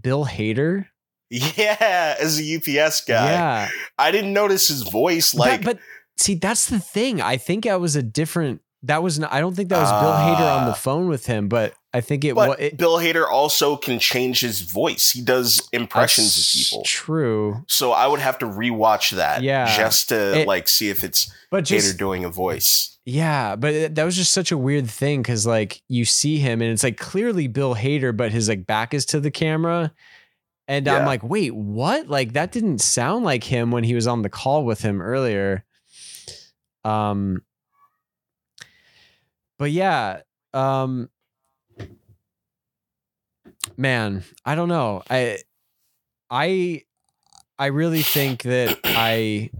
[0.00, 0.86] Bill Hader?
[1.28, 3.30] Yeah, as a UPS guy.
[3.32, 3.68] Yeah,
[3.98, 5.78] I didn't notice his voice like That- but
[6.16, 7.20] see, that's the thing.
[7.20, 8.62] I think I was a different.
[8.84, 9.18] That was.
[9.18, 10.74] Not, I don't think that was Bill Hader on the Ah.
[10.74, 12.56] phone with him, but I think it was.
[12.78, 15.10] Bill Hader also can change his voice.
[15.10, 16.84] He does impressions of people.
[16.84, 19.76] True, So I would have to rewatch that Yeah.
[19.76, 22.96] just to It- like see if it's but just Hader doing a voice.
[23.04, 26.62] Yeah, but it- that was just such a weird thing because like you see him
[26.62, 29.92] and it's like clearly Bill Hader, but his like back is to the camera.
[30.68, 32.06] And I'm like, wait, what?
[32.08, 35.64] Like that didn't sound like him when he was on the call with him earlier.
[36.84, 37.42] Um
[39.60, 40.22] but yeah,
[40.54, 41.10] um
[43.76, 45.02] man, I don't know.
[45.10, 45.38] I
[46.30, 46.84] I
[47.58, 49.50] I really think that I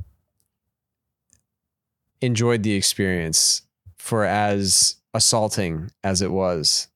[2.22, 3.60] enjoyed the experience
[3.98, 6.89] for as assaulting as it was.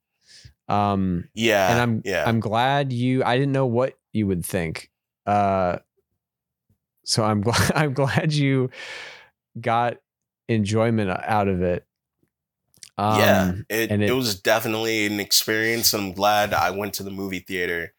[0.69, 1.71] Um Yeah.
[1.71, 2.25] and I'm yeah.
[2.27, 4.91] I'm glad you I didn't know what you would think.
[5.27, 5.77] Uh
[7.05, 8.71] so I'm glad I'm glad you
[9.61, 9.99] got
[10.49, 11.85] enjoyment out of it.
[12.97, 13.53] Um yeah.
[13.69, 15.93] It, and it, it- was definitely an experience.
[15.95, 17.93] I'm glad I went to the movie theater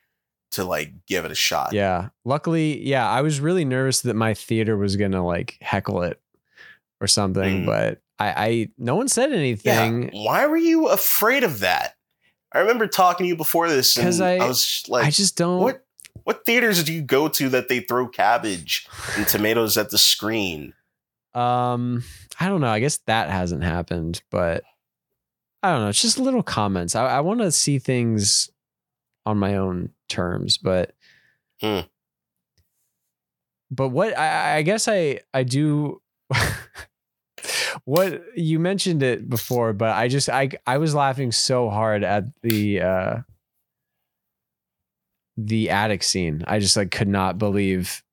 [0.52, 1.74] to like give it a shot.
[1.74, 2.10] Yeah.
[2.24, 6.22] Luckily, yeah, I was really nervous that my theater was gonna like heckle it
[7.02, 7.66] or something, Mm.
[7.66, 9.36] but I, I no one said Yeah.
[9.38, 10.10] anything.
[10.14, 11.96] Why were you afraid of that?
[12.54, 15.36] I remember talking to you before this, 'Cause and I- I, was like, I just
[15.36, 15.84] don't what
[16.24, 20.74] what theaters do you go to that they throw cabbage and tomatoes at the screen?
[21.36, 22.06] Um,
[22.40, 22.70] I don't know.
[22.70, 24.64] I guess that hasn't happened, but
[25.66, 25.90] I don't know.
[25.90, 26.96] It's just little comments.
[26.96, 28.50] I, I want to see things
[29.26, 30.94] on my own terms, but
[31.62, 31.80] Hmm.
[33.72, 36.02] but what I, I guess I I do.
[37.86, 42.26] what you mentioned it before, but I just I I was laughing so hard at
[42.42, 43.16] the uh
[45.38, 46.44] the attic scene.
[46.48, 48.04] I just like could not believe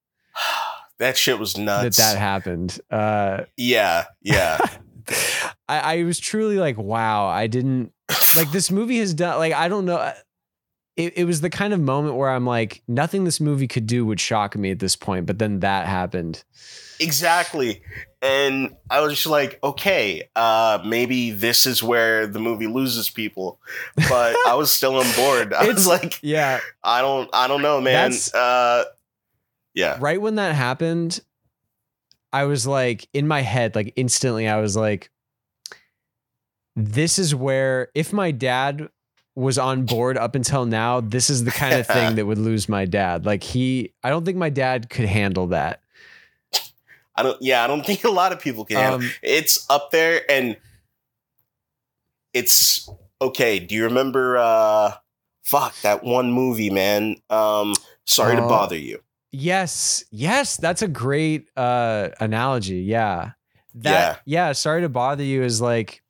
[0.98, 1.96] that shit was nuts.
[1.96, 2.78] that that happened.
[2.90, 4.58] Uh yeah, yeah.
[5.80, 7.92] I, I was truly like, wow, I didn't
[8.36, 10.12] like this movie has done like I don't know.
[10.96, 14.04] It, it was the kind of moment where I'm like, nothing this movie could do
[14.04, 16.44] would shock me at this point, but then that happened.
[17.00, 17.82] exactly.
[18.20, 23.58] And I was just like, okay, uh, maybe this is where the movie loses people.
[23.96, 25.54] But I was still on board.
[25.58, 26.60] I It's- was like, Yeah.
[26.84, 28.12] I don't, I don't know, man.
[28.34, 28.84] Uh,
[29.74, 31.20] yeah, Right when that happened,
[32.34, 35.10] I was like, in my head, like instantly, I was like,
[36.76, 38.88] this is where if my dad
[39.34, 42.68] was on board up until now, this is the kind of thing that would lose
[42.68, 43.24] my dad.
[43.26, 45.80] Like he, I don't think my dad could handle that.
[47.14, 47.40] I don't.
[47.42, 48.76] Yeah, I don't think a lot of people can.
[48.76, 50.56] handle Um, it's up there and
[52.32, 52.88] it's
[53.20, 54.92] okay do you remember uh
[55.42, 57.74] fuck that one movie man um
[58.06, 59.02] sorry to Uh, bother you
[59.34, 62.80] Yes, yes, that's a great uh analogy.
[62.82, 63.30] Yeah.
[63.76, 66.01] That yeah, sorry to bother you is like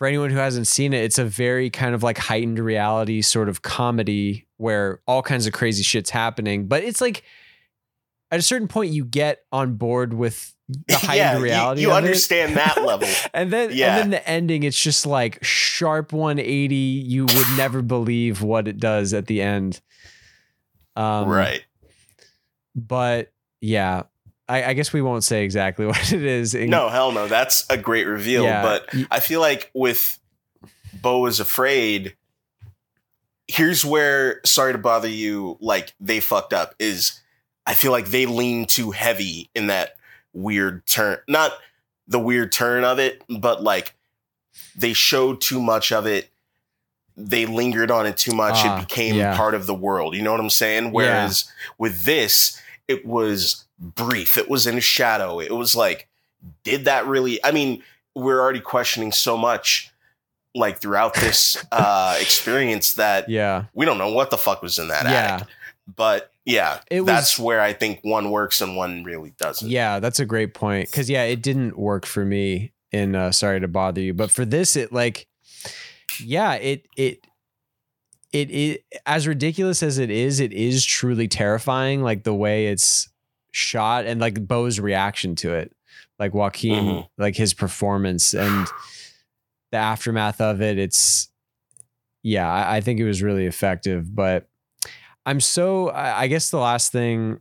[0.00, 3.50] for anyone who hasn't seen it, it's a very kind of like heightened reality sort
[3.50, 7.22] of comedy where all kinds of crazy shit's happening, but it's like
[8.30, 11.82] at a certain point you get on board with the heightened yeah, reality.
[11.82, 12.06] You, you of it.
[12.06, 13.06] understand that level.
[13.34, 13.88] and then Yeah.
[13.96, 16.74] and then the ending, it's just like sharp 180.
[16.74, 19.82] You would never believe what it does at the end.
[20.96, 21.62] Um, right.
[22.74, 24.04] But yeah,
[24.50, 26.54] I, I guess we won't say exactly what it is.
[26.54, 27.28] in- No, hell no.
[27.28, 28.42] That's a great reveal.
[28.44, 30.18] yeah, But I feel like with
[30.92, 32.16] Beau is afraid,
[33.48, 37.20] here's where sorry to bother you, like they fucked up is
[37.66, 39.94] I feel like they lean too heavy in that
[40.32, 41.18] weird turn.
[41.28, 41.52] Not
[42.08, 43.94] the weird turn of it, but like
[44.76, 46.30] they showed too much of it.
[47.16, 48.54] They lingered on it too much.
[48.56, 49.36] Ah, it became yeah.
[49.36, 50.16] part of the world.
[50.16, 50.90] You know what I'm saying?
[50.92, 54.36] Whereas with this, it was brief.
[54.36, 55.40] It was in a shadow.
[55.40, 56.08] It was like,
[56.64, 57.42] did that really?
[57.44, 57.82] I mean,
[58.14, 59.90] we're already questioning so much
[60.54, 64.88] like throughout this uh experience that yeah, we don't know what the fuck was in
[64.88, 65.50] that yeah, act.
[65.96, 69.68] But yeah, It that's was- where I think one works and one really doesn't.
[69.70, 70.00] yeah.
[70.00, 70.90] That's a great point.
[70.90, 72.72] Because yeah, it didn't work for me.
[72.92, 75.28] In uh, sorry to bother you, but for this, it like,
[76.18, 77.24] yeah, it it.
[78.32, 82.02] It, it as ridiculous as it is, it is truly terrifying.
[82.02, 83.08] Like the way it's
[83.52, 85.72] shot and like Beau's reaction to it,
[86.18, 87.08] like Joaquin, Mhm.
[87.18, 88.66] like his performance and
[89.72, 90.78] the aftermath of it.
[90.78, 91.28] It's
[92.22, 94.14] yeah, I, I think it was really effective.
[94.14, 94.48] But
[95.26, 97.40] I'm so I, I guess the last thing,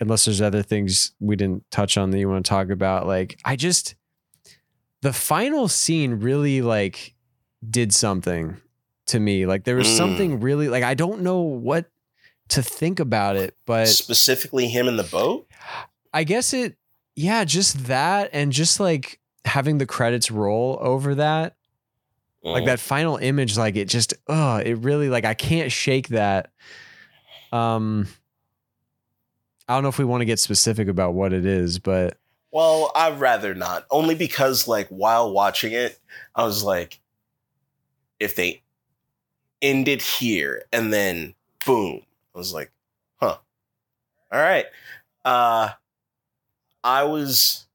[0.00, 3.38] unless there's other things we didn't touch on that you want to talk about, like
[3.44, 3.94] I just
[5.02, 7.14] the final scene really like
[7.68, 8.56] did something
[9.06, 9.46] to me.
[9.46, 9.96] Like there was Mm.
[9.96, 11.86] something really like I don't know what
[12.48, 15.46] to think about it, but Specifically him in the boat?
[16.12, 16.76] I guess it,
[17.16, 21.56] yeah, just that and just like having the credits roll over that,
[22.42, 22.66] like Mm.
[22.66, 26.50] that final image, like it just, oh, it really, like I can't shake that.
[27.52, 28.06] Um,
[29.68, 32.16] I don't know if we want to get specific about what it is, but
[32.50, 33.84] Well, I'd rather not.
[33.90, 35.98] Only because, like, while watching it,
[36.34, 37.00] I was like,
[38.18, 38.62] if they
[39.60, 41.34] end it here and then
[41.66, 42.00] boom,
[42.38, 42.70] I was like,
[43.16, 43.38] huh.
[44.30, 44.66] All right.
[45.24, 45.70] Uh
[46.84, 47.66] I was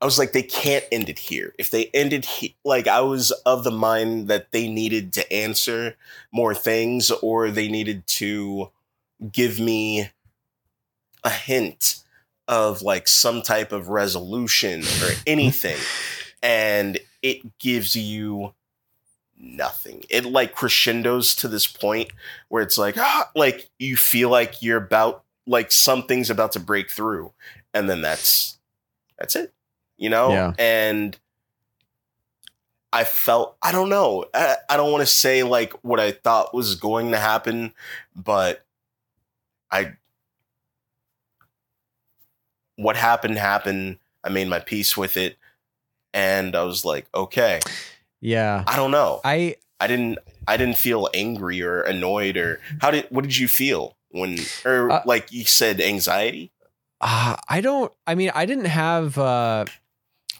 [0.00, 1.54] I was like, they can't end it here.
[1.58, 5.96] If they ended he- like I was of the mind that they needed to answer
[6.30, 8.70] more things or they needed to
[9.32, 10.10] give me
[11.24, 11.96] a hint
[12.46, 15.78] of like some type of resolution or anything
[16.44, 18.54] and it gives you
[19.44, 22.10] nothing it like crescendos to this point
[22.48, 26.90] where it's like ah, like you feel like you're about like something's about to break
[26.90, 27.32] through
[27.74, 28.58] and then that's
[29.18, 29.52] that's it
[29.96, 30.52] you know Yeah.
[30.58, 31.18] and
[32.92, 36.54] i felt i don't know i, I don't want to say like what i thought
[36.54, 37.74] was going to happen
[38.16, 38.64] but
[39.70, 39.94] i
[42.76, 43.98] what happened happened.
[44.22, 45.36] I made my peace with it,
[46.12, 47.60] and I was like, okay,
[48.24, 49.20] yeah, I don't know.
[49.22, 50.18] I, I didn't.
[50.48, 53.06] I didn't feel angry or annoyed or how did.
[53.10, 56.50] What did you feel when or Uh, like you said anxiety?
[57.00, 59.66] uh, I don't, I mean, I didn't have, uh,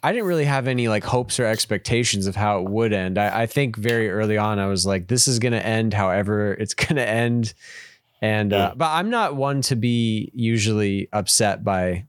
[0.02, 3.19] I didn't really have any like hopes or expectations of how it would end.
[3.19, 6.55] I, I think very early on, I was like, this is going to end however
[6.55, 7.52] it's going to end.
[8.23, 12.06] And, uh, but I'm not one to be usually upset by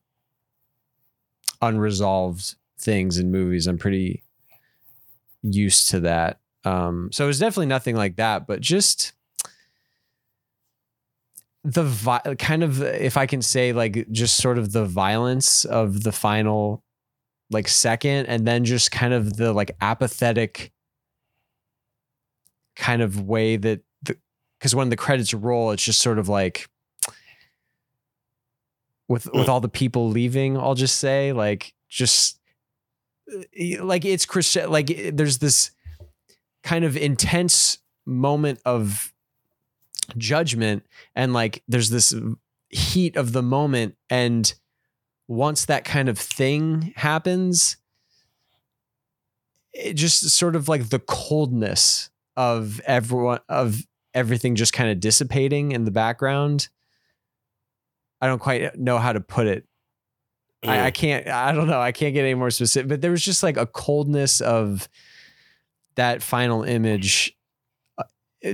[1.62, 3.68] unresolved things in movies.
[3.68, 4.24] I'm pretty
[5.54, 6.40] used to that.
[6.64, 9.14] Um, so it was definitely nothing like that, but just
[11.64, 16.04] the vi- kind of, if I can say, like just sort of the violence of
[16.04, 16.84] the final
[17.52, 20.72] like second, and then just kind of the like apathetic
[22.76, 24.18] kind of way that the
[24.60, 26.68] because when the credits roll, it's just sort of like
[29.08, 29.50] with with Mm.
[29.50, 30.58] all the people leaving.
[30.58, 32.40] I'll just say like just
[33.80, 34.70] like it's Christian.
[34.70, 35.72] Like there's this
[36.64, 39.14] kind of intense moment of
[40.18, 40.86] judgment,
[41.16, 42.14] and like there's this
[42.70, 44.54] heat of the moment, and
[45.28, 47.78] once that kind of thing happens,
[49.74, 55.72] it just sort of like the coldness of everyone of everything just kind of dissipating
[55.72, 56.70] in the background.
[58.22, 59.66] I don't quite know how to put it.
[60.68, 61.80] I, I can't, I don't know.
[61.80, 64.88] I can't get any more specific, but there was just like a coldness of
[65.96, 67.36] that final image
[67.98, 68.04] uh,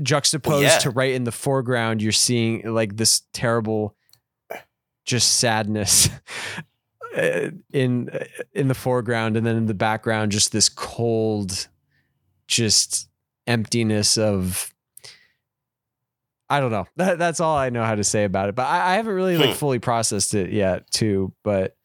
[0.01, 0.77] juxtaposed yeah.
[0.79, 3.95] to right in the foreground, you're seeing like this terrible,
[5.05, 6.09] just sadness
[7.17, 8.09] uh, in
[8.53, 11.67] in the foreground, and then in the background, just this cold,
[12.47, 13.09] just
[13.47, 14.73] emptiness of.
[16.51, 16.85] I don't know.
[16.97, 18.55] That, that's all I know how to say about it.
[18.55, 19.55] But I, I haven't really like Hmm.
[19.55, 21.33] fully processed it yet, too.
[21.43, 21.75] But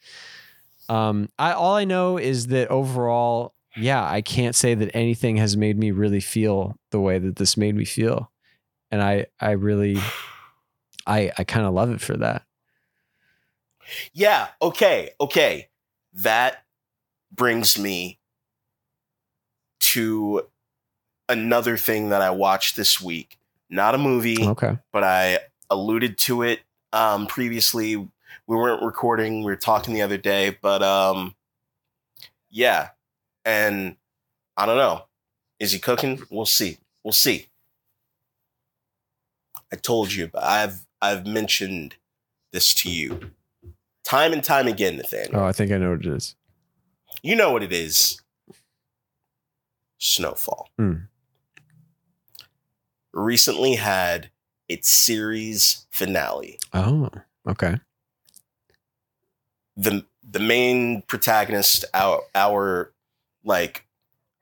[0.88, 5.56] um, I all I know is that overall, yeah, I can't say that anything has
[5.56, 8.30] made me really feel the way that this made me feel,
[8.90, 9.98] and I I really
[11.06, 12.42] I I kind of love it for that.
[14.12, 15.68] Yeah, okay, okay.
[16.12, 16.64] That
[17.32, 18.18] brings me
[19.80, 20.42] to
[21.28, 23.38] another thing that I watched this week.
[23.68, 24.78] Not a movie, Okay.
[24.92, 25.40] but I
[25.70, 26.60] alluded to it
[26.92, 27.96] um, previously.
[27.96, 28.08] We
[28.56, 31.34] weren't recording, we were talking the other day, but um,
[32.48, 32.90] yeah.
[33.44, 33.96] And
[34.56, 35.04] I don't know.
[35.58, 36.22] Is he cooking?
[36.30, 36.78] We'll see.
[37.02, 37.46] We'll see.
[39.72, 41.96] I told you, but I've I've mentioned
[42.52, 43.32] this to you
[44.04, 45.40] time and time again, Nathaniel.
[45.40, 46.36] Oh, I think I know what it is.
[47.22, 48.20] You know what it is.
[49.98, 50.68] Snowfall.
[50.78, 50.94] Hmm.
[53.16, 54.30] Recently had
[54.68, 56.58] its series finale.
[56.74, 57.08] Oh,
[57.48, 57.80] okay.
[59.74, 62.92] The the main protagonist, our our
[63.42, 63.86] like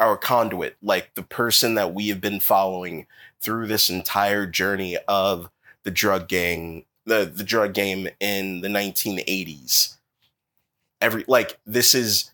[0.01, 3.06] our conduit, like the person that we have been following
[3.40, 5.51] through this entire journey of
[5.84, 9.96] the drug gang, the, the drug game in the 1980s.
[11.01, 12.32] Every like this is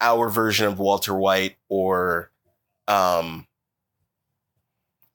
[0.00, 2.30] our version of Walter White or
[2.86, 3.46] um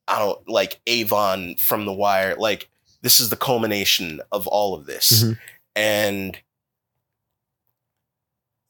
[0.08, 2.36] I don't like Avon from The Wire.
[2.38, 2.70] Like
[3.02, 5.24] this is the culmination of all of this.
[5.24, 5.40] Mhm.
[5.76, 6.40] And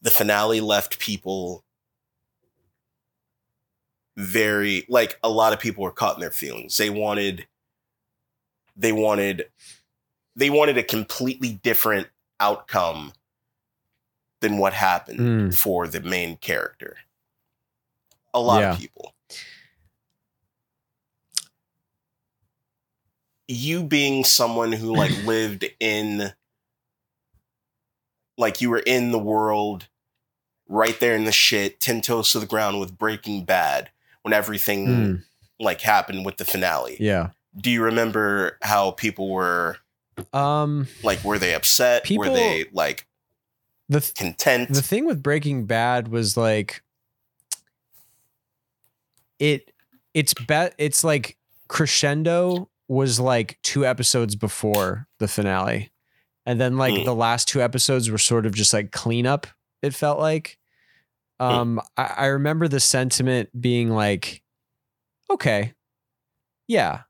[0.01, 1.63] the finale left people
[4.15, 6.77] very like a lot of people were caught in their feelings.
[6.77, 7.47] They wanted
[8.75, 9.49] they wanted
[10.35, 12.07] they wanted a completely different
[12.39, 13.13] outcome
[14.41, 15.55] than what happened Mm.
[15.55, 16.97] for the main character.
[18.33, 18.73] A lot Yeah.
[18.73, 19.13] of people.
[23.47, 26.33] You being someone who like lived in
[28.37, 29.87] like you were in the world
[30.67, 33.89] right there in the shit, ten toes to the ground with Breaking Bad
[34.23, 35.23] when everything Mm,
[35.59, 36.97] like happened with the finale.
[36.99, 37.29] yeah.
[37.55, 39.77] Do you remember how people were
[40.31, 42.03] Um, like were they upset?
[42.03, 43.05] People- were they like
[43.89, 44.73] the th- content?
[44.73, 46.81] the thing with Breaking Bad was like
[49.39, 49.71] it
[50.13, 51.37] it's bet it's like
[51.67, 55.91] crescendo was like two episodes before the finale.
[56.45, 57.03] And then like Hmm.
[57.05, 59.47] the last two episodes were sort of just like cleanup,
[59.81, 60.57] it felt like.
[61.39, 64.41] Um I, I remember the sentiment being like,
[65.29, 65.73] okay,
[66.67, 67.01] yeah.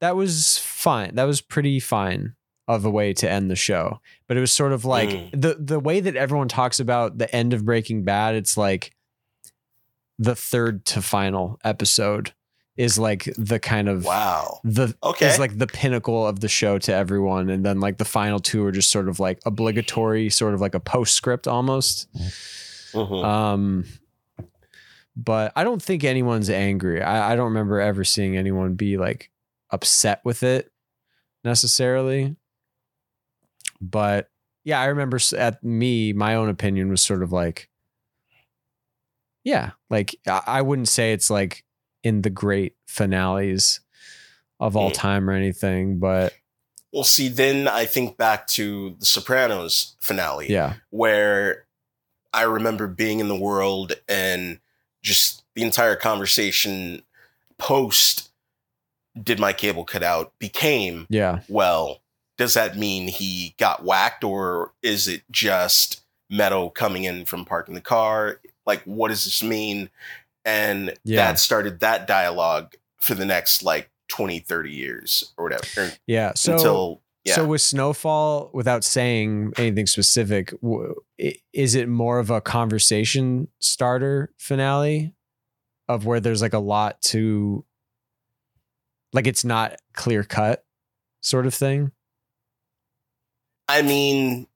[0.00, 1.14] That was fine.
[1.14, 2.34] That was pretty fine
[2.68, 4.00] of a way to end the show.
[4.26, 5.30] But it was sort of like Mm.
[5.40, 8.92] the the way that everyone talks about the end of Breaking Bad, it's like
[10.18, 12.32] the third to final episode
[12.76, 14.60] is like the kind of wow.
[14.64, 15.26] the Okay.
[15.28, 18.64] is like the pinnacle of the show to everyone and then like the final two
[18.64, 22.06] are just sort of like obligatory sort of like a postscript almost
[22.92, 23.24] Mhm.
[23.24, 23.84] um
[25.16, 29.30] but i don't think anyone's angry I, I don't remember ever seeing anyone be like
[29.70, 30.70] upset with it
[31.44, 32.36] necessarily
[33.80, 34.28] but
[34.64, 37.68] yeah i remember at me my own opinion was sort of like
[39.44, 41.62] yeah like I wouldn't say it's like
[42.06, 43.80] in the great finales
[44.60, 44.94] of all Mm.
[44.94, 46.32] time or anything but
[46.92, 50.50] well, see, then I think back to the Sopranos finale.
[50.50, 51.66] yeah where
[52.32, 54.60] I remember being in the world and
[55.02, 57.02] just the entire conversation
[57.58, 58.30] post
[59.22, 62.00] did my cable cut out became yeah well
[62.38, 67.74] does that mean he got whacked or is it just meadow coming in from parking
[67.74, 69.88] the car like what does this mean
[70.46, 71.26] and Yeah.
[71.26, 76.32] that started that dialogue for the next like 20 30 years or whatever or yeah
[76.34, 80.54] so until yeah So with Snowfall, without saying anything specific,
[81.52, 85.12] is it more of a conversation starter finale
[85.88, 87.64] of where there's like a lot to
[89.12, 90.64] like it's not clear cut
[91.20, 91.90] sort of thing?
[93.68, 94.46] I mean,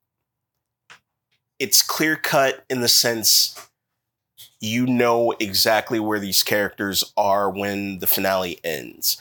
[1.58, 3.68] it's clear cut in the sense
[4.61, 9.20] you know exactly where these characters are when the finale ends.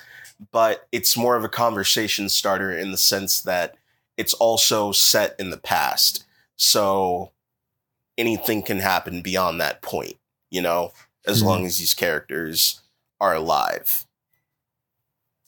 [0.52, 3.76] But it's more of a conversation starter in the sense that
[4.18, 6.26] it's also set in the past.
[6.58, 7.32] So
[8.18, 10.18] anything can happen beyond that point,
[10.50, 10.92] you know,
[11.26, 11.46] as Mhm.
[11.46, 12.82] long as these characters
[13.22, 14.06] are alive.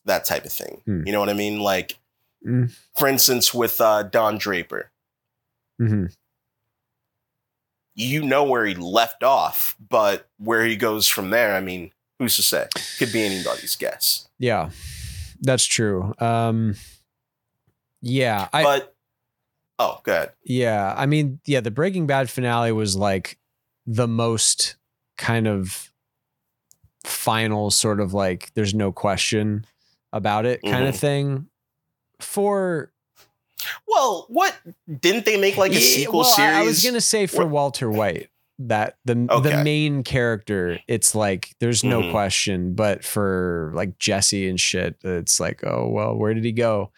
[0.06, 0.82] that type of thing.
[0.86, 1.06] Hmm.
[1.06, 1.60] You know what I mean?
[1.60, 2.00] Like,
[2.44, 2.76] Mm.
[2.98, 4.90] for instance, with uh, Don Draper,
[5.78, 6.08] hmm
[7.96, 12.36] you know where he left off, but where he goes from there, I mean, who's
[12.38, 12.68] to say?
[12.98, 14.28] Could be anybody's guess.
[14.40, 14.70] Yeah,
[15.42, 16.14] that's true.
[16.20, 16.76] Um,
[18.02, 18.96] yeah, I but
[19.80, 20.32] oh, good.
[20.44, 23.38] yeah, I mean, yeah, the Breaking Bad finale was like
[23.86, 24.76] the most
[25.18, 25.92] kind of
[27.04, 29.66] final sort of like there's no question
[30.14, 31.48] about it kind of thing
[32.20, 32.92] for
[33.88, 34.56] Well, what
[35.00, 36.56] didn't they make like a Yeah, sequel well, series?
[36.56, 38.30] I, was gonna say for What- Walter White
[38.60, 42.12] that the the main character, it's like there's no Mhm.
[42.12, 42.74] question.
[42.76, 46.92] But for like Jesse and shit, it's like, oh well, where did he go?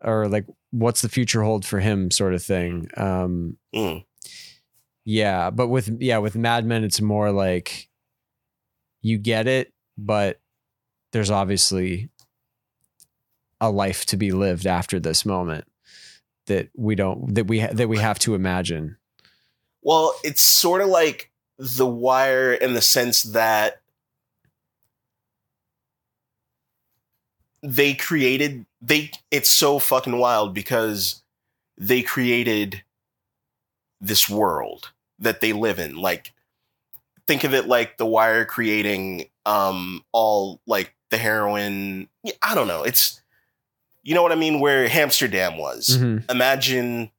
[0.00, 2.88] Or like, what's the future hold for him, sort of thing.
[2.96, 4.04] Um, Mm.
[5.04, 7.88] yeah, but with yeah, with Mad Men, it's more like
[9.02, 10.40] you get it, but
[11.12, 12.08] there's obviously
[13.60, 15.64] a life to be lived after this moment
[16.46, 18.96] that we don't that we ha- that we have to imagine.
[19.82, 23.80] Well, it's sort of like The Wire in the sense that
[27.62, 31.22] they created they it's so fucking wild because
[31.78, 32.82] they created
[34.00, 35.96] this world that they live in.
[35.96, 36.32] Like
[37.26, 42.08] think of it like The Wire creating um all like the heroin
[42.42, 42.82] I don't know.
[42.82, 43.20] It's
[44.04, 44.60] you know what I mean?
[44.60, 45.98] Where Amsterdam was.
[45.98, 46.30] Mhm.
[46.30, 47.10] imagine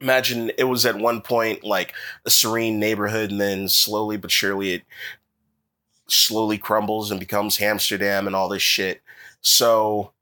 [0.00, 1.92] imagine it was at one point like
[2.24, 4.82] a serene neighborhood and then slowly but surely it
[6.06, 9.02] slowly crumbles and becomes amsterdam and all this shit.
[9.40, 10.12] So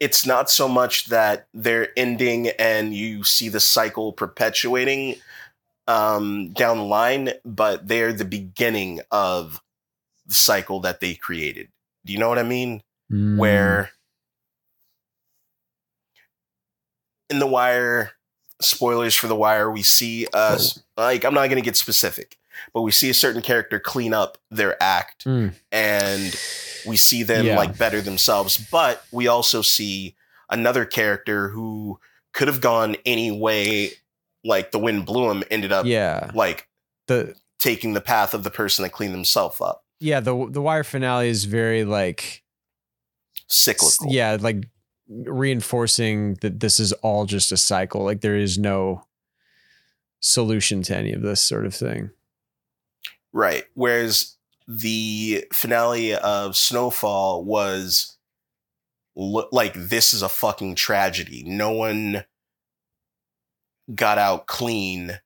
[0.00, 5.16] it's not so much that they're ending and you see the cycle perpetuating
[5.86, 9.60] um, down the line but they're the beginning of
[10.26, 11.68] the cycle that they created
[12.10, 12.82] do you know what i mean
[13.12, 13.38] Mm.
[13.38, 13.90] where
[17.28, 18.12] in the wire
[18.60, 22.36] spoilers for the wire we see us like i'm not going to get specific
[22.74, 25.54] but we see a certain character clean up their act Mm.
[25.72, 26.36] and
[26.86, 27.56] we see them Yeah.
[27.56, 30.14] like better themselves but we also see
[30.50, 31.98] another character who
[32.32, 33.92] could have gone any way
[34.44, 36.68] like the wind blew him ended up yeah like
[37.06, 40.84] the taking the path of the person that cleaned themselves up yeah the the wire
[40.84, 42.42] finale is very like
[43.46, 44.66] cyclical yeah like
[45.08, 49.04] reinforcing that this is all just a cycle like there is no
[50.20, 52.10] solution to any of this sort of thing
[53.32, 53.64] Right.
[53.74, 54.36] Whereas
[54.66, 58.16] the finale of Snowfall was
[59.14, 61.44] lo- like, this is a fucking tragedy.
[61.46, 62.24] No one
[63.94, 65.20] got out clean,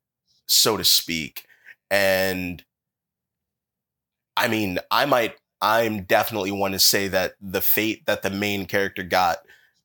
[0.47, 1.47] so to speak.
[1.91, 2.65] And
[4.37, 8.67] I mean, I might, I'm definitely one to say that the fate that the main
[8.67, 9.39] character got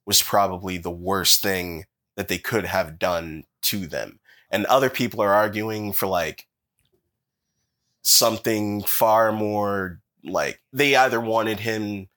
[0.06, 1.86] was probably the worst thing
[2.16, 4.20] that they could have done to them.
[4.52, 6.48] And other people are arguing for like,
[8.02, 12.08] something far more like they either wanted him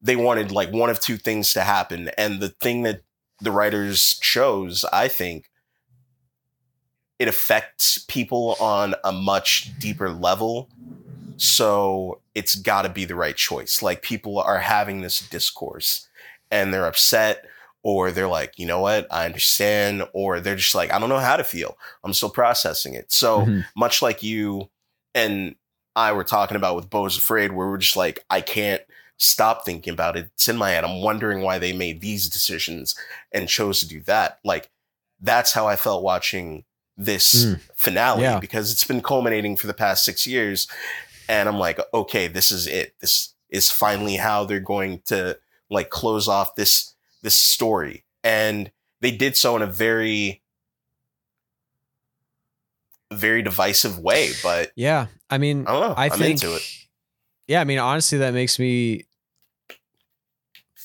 [0.00, 3.02] they wanted like one of two things to happen and the thing that
[3.40, 5.50] the writers chose i think
[7.18, 10.68] it affects people on a much deeper level
[11.36, 16.08] so it's got to be the right choice like people are having this discourse
[16.50, 17.44] and they're upset
[17.82, 21.18] or they're like you know what i understand or they're just like i don't know
[21.18, 23.64] how to feel i'm still processing it so Mhm.
[23.76, 24.70] much like you
[25.14, 25.56] and
[25.94, 28.80] I were talking about with Beau's Afraid, where we're just like, I can't
[29.18, 30.30] stop thinking about it.
[30.32, 30.84] It's in my head.
[30.84, 32.94] I'm wondering why they made these decisions
[33.30, 34.38] and chose to do that.
[34.42, 34.70] Like,
[35.20, 36.64] that's how I felt watching
[36.96, 37.60] this Mm.
[37.76, 38.38] finale Yeah.
[38.40, 40.66] because it's been culminating for the past six years.
[41.32, 42.94] And I'm like, okay, this is it.
[43.00, 45.38] This is finally how they're going to
[45.70, 48.04] like close off this this story.
[48.22, 50.42] And they did so in a very
[53.10, 55.94] very divisive way, but yeah i mean I don't know.
[55.96, 56.62] I am think, into it.
[57.46, 59.04] yeah, I mean, honestly, that makes me.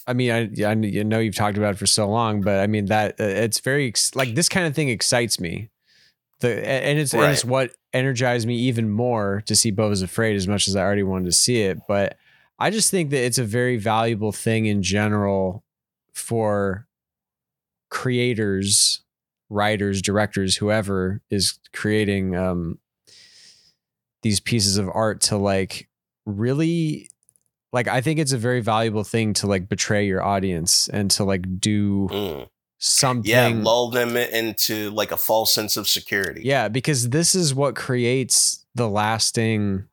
[0.06, 2.86] I mean, I, I know you've talked about it for so long, but I mean
[2.86, 5.70] that uh, it's very like this kind of thing excites me.
[6.40, 10.36] The and it's and it's what energized me even more to see Beau is Afraid
[10.36, 11.80] as much as I already wanted to see it.
[11.88, 12.18] But
[12.60, 15.64] I just think that it's a very valuable thing in general
[16.14, 16.88] for
[17.90, 19.02] creators,
[19.50, 22.80] writers, directors, whoever is creating um,
[24.24, 25.88] these pieces of art to like
[26.26, 27.10] really
[27.72, 31.24] like I think it's a very valuable thing to like betray your audience and to
[31.24, 32.48] like do Mm.
[32.80, 36.42] Something Yeah, lull them into like a false sense of security.
[36.44, 39.86] Yeah, because this is what creates the lasting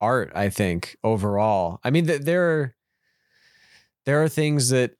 [0.00, 0.32] art.
[0.34, 1.80] I think overall.
[1.82, 2.74] I mean, th- there are
[4.06, 4.92] there are things that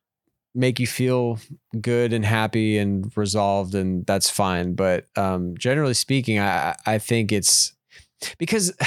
[0.54, 1.38] make you feel
[1.80, 4.74] good and happy and resolved, and that's fine.
[4.74, 7.72] But um, generally speaking, I I think it's
[8.38, 8.72] because.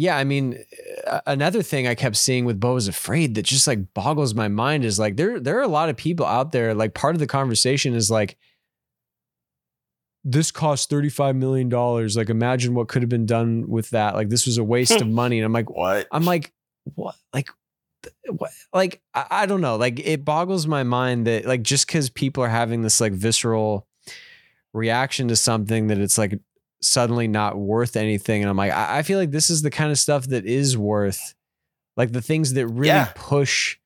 [0.00, 0.64] Yeah, I mean,
[1.26, 4.84] another thing I kept seeing with Beau is Afraid that just like boggles my mind
[4.84, 6.72] is like there there are a lot of people out there.
[6.72, 8.38] Like part of the conversation is like,
[10.22, 11.68] this cost $35 million.
[12.14, 14.14] Like, imagine what could have been done with that.
[14.14, 15.38] Like, this was a waste of money.
[15.38, 16.06] And I'm like, What?
[16.12, 16.52] I'm like,
[16.94, 17.16] what?
[17.34, 17.48] Like,
[18.28, 18.52] what?
[18.72, 19.74] Like, I, I don't know.
[19.74, 23.88] Like, it boggles my mind that, like, just because people are having this, like, visceral
[24.72, 26.38] reaction to something that it's like
[26.80, 28.42] suddenly not worth anything.
[28.42, 30.76] And I'm like, I, I feel like this is the kind of stuff that is
[30.76, 31.34] worth,
[31.96, 33.12] like, the things that really Yeah.
[33.14, 33.78] push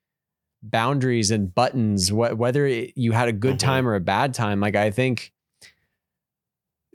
[0.63, 3.61] boundaries and buttons, wh- whether it, you had a good Mhm.
[3.61, 4.61] time or a bad time.
[4.61, 5.33] Like, I think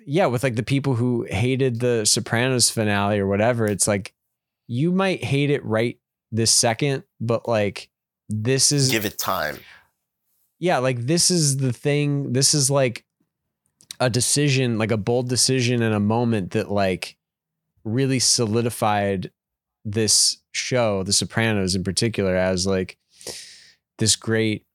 [0.10, 4.14] yeah, with like the people who hated the Sopranos finale or whatever, it's like
[4.68, 6.00] you might hate it right
[6.32, 7.90] this second, but like
[8.30, 9.58] this is Give it time.
[10.60, 12.32] yeah, like this is the thing.
[12.34, 13.04] This is like
[14.00, 17.18] a decision, like a bold decision in a moment that like
[17.84, 19.32] really solidified
[19.86, 22.98] this show, The Sopranos in particular, as like
[23.98, 24.66] this great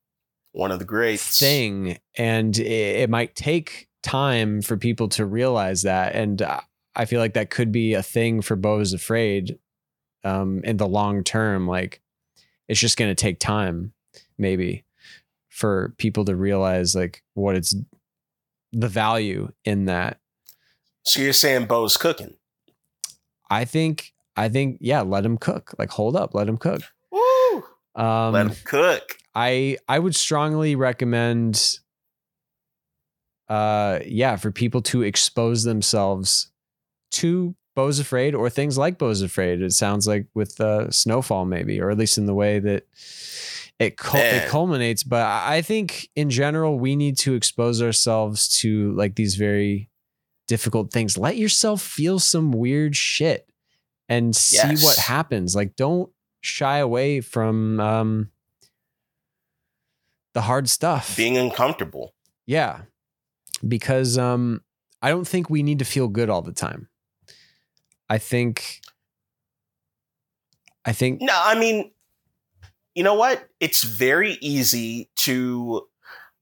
[0.52, 1.98] One of the great thing.
[2.16, 6.14] And it, it might take time for people to realize that.
[6.14, 6.42] And
[6.94, 9.58] i feel like that could be a thing for Beau is afraid
[10.24, 11.66] um in the long term.
[11.66, 12.00] Like
[12.68, 13.92] it's just going to take time
[14.38, 14.84] maybe
[15.48, 17.74] for people to realize like what it's
[18.72, 20.18] the value in that
[21.04, 22.34] So you're saying Beau's cooking?
[23.50, 26.80] i think i think yeah let him cook like hold up let him cook
[27.10, 27.64] Woo!
[27.94, 29.18] um Let him cook.
[29.34, 31.78] I I would strongly recommend
[33.48, 36.50] uh yeah, for people to expose themselves
[37.12, 39.60] to Beau's Afraid or things like Beau's Afraid.
[39.62, 42.86] It sounds like with uh, Snowfall maybe, or at least in the way that
[43.78, 45.02] it cul- it culminates.
[45.02, 49.88] But I I think in general we need to expose ourselves to like these very
[50.48, 51.16] difficult things.
[51.18, 53.48] Let yourself feel some weird shit
[54.08, 55.54] and see what happens.
[55.56, 58.30] Like don't shy away from um
[60.34, 61.16] the hard stuff.
[61.16, 62.14] Being uncomfortable.
[62.46, 62.82] yeah.
[63.66, 64.62] Because um
[65.00, 66.88] I don't think we need to feel good all the time.
[68.08, 68.80] I think
[70.84, 71.92] I think No, I mean,
[72.94, 73.48] you know what?
[73.60, 75.86] It's very easy to.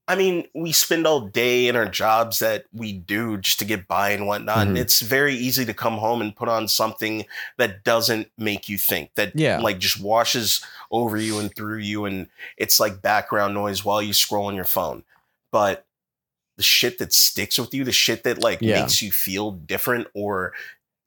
[0.07, 3.87] I mean, we spend all day in our jobs that we do just to get
[3.87, 4.67] by and whatnot.
[4.67, 4.81] And Mhm.
[4.81, 7.25] it's very easy to come home and put on something
[7.57, 9.59] that doesn't make you think, that Yeah.
[9.61, 10.59] like just washes
[10.89, 12.03] over you and through you.
[12.05, 15.05] And it's like background noise while you scroll on your phone.
[15.51, 15.85] But
[16.57, 18.81] the shit that sticks with you, the shit that like Yeah.
[18.81, 20.53] makes you feel different or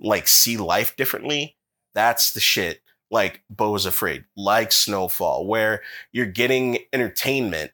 [0.00, 1.56] like see life differently,
[1.94, 2.80] that's the shit
[3.10, 5.82] like Beau is Afraid, like Snowfall, where
[6.12, 7.70] you're getting entertainment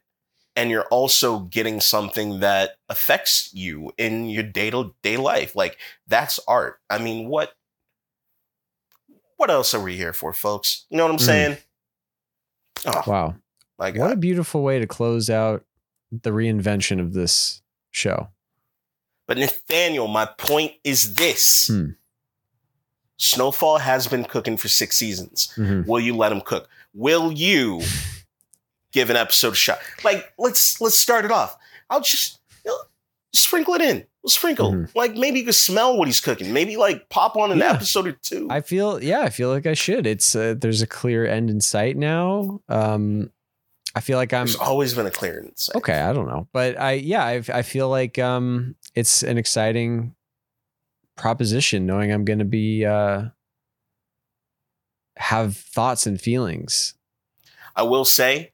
[0.55, 5.55] and you're also getting something that affects you in your day to day life.
[5.55, 5.77] Like
[6.07, 6.79] that's art.
[6.89, 7.53] I mean, what
[9.37, 10.85] what else are we here for, folks?
[10.89, 11.25] You know what I'm Mm.
[11.25, 11.57] saying?
[12.85, 13.35] Oh wow.
[13.79, 14.01] my God.
[14.01, 15.63] What a beautiful way to close out
[16.11, 18.29] the reinvention of this show.
[19.27, 21.67] But Nathaniel, my point is this.
[21.67, 21.91] Hmm.
[23.21, 25.53] Snowfall has been cooking for six seasons.
[25.57, 25.85] Mhm.
[25.85, 26.67] Will you let him cook?
[26.93, 27.81] Will you
[28.91, 29.79] give an episode a shot?
[30.03, 31.55] Like, let's let's start it off.
[31.89, 32.77] I'll just you know,
[33.33, 34.05] sprinkle it in.
[34.23, 34.71] We'll sprinkle.
[34.73, 34.95] Mhm.
[34.95, 36.51] Like maybe you can smell what he's cooking.
[36.53, 37.73] Maybe like pop on an Yeah.
[37.73, 38.47] episode or two.
[38.49, 40.05] I feel yeah, I feel like I should.
[40.07, 42.61] It's uh, there's a clear end in sight now.
[42.69, 43.31] Um
[43.95, 45.69] I feel like I'm There's always been a clearance.
[45.75, 50.15] okay i don't know but i yeah i, I feel like um it's an exciting
[51.21, 53.25] proposition knowing i'm gonna be uh
[55.17, 56.95] have thoughts and feelings
[57.73, 58.51] I will say,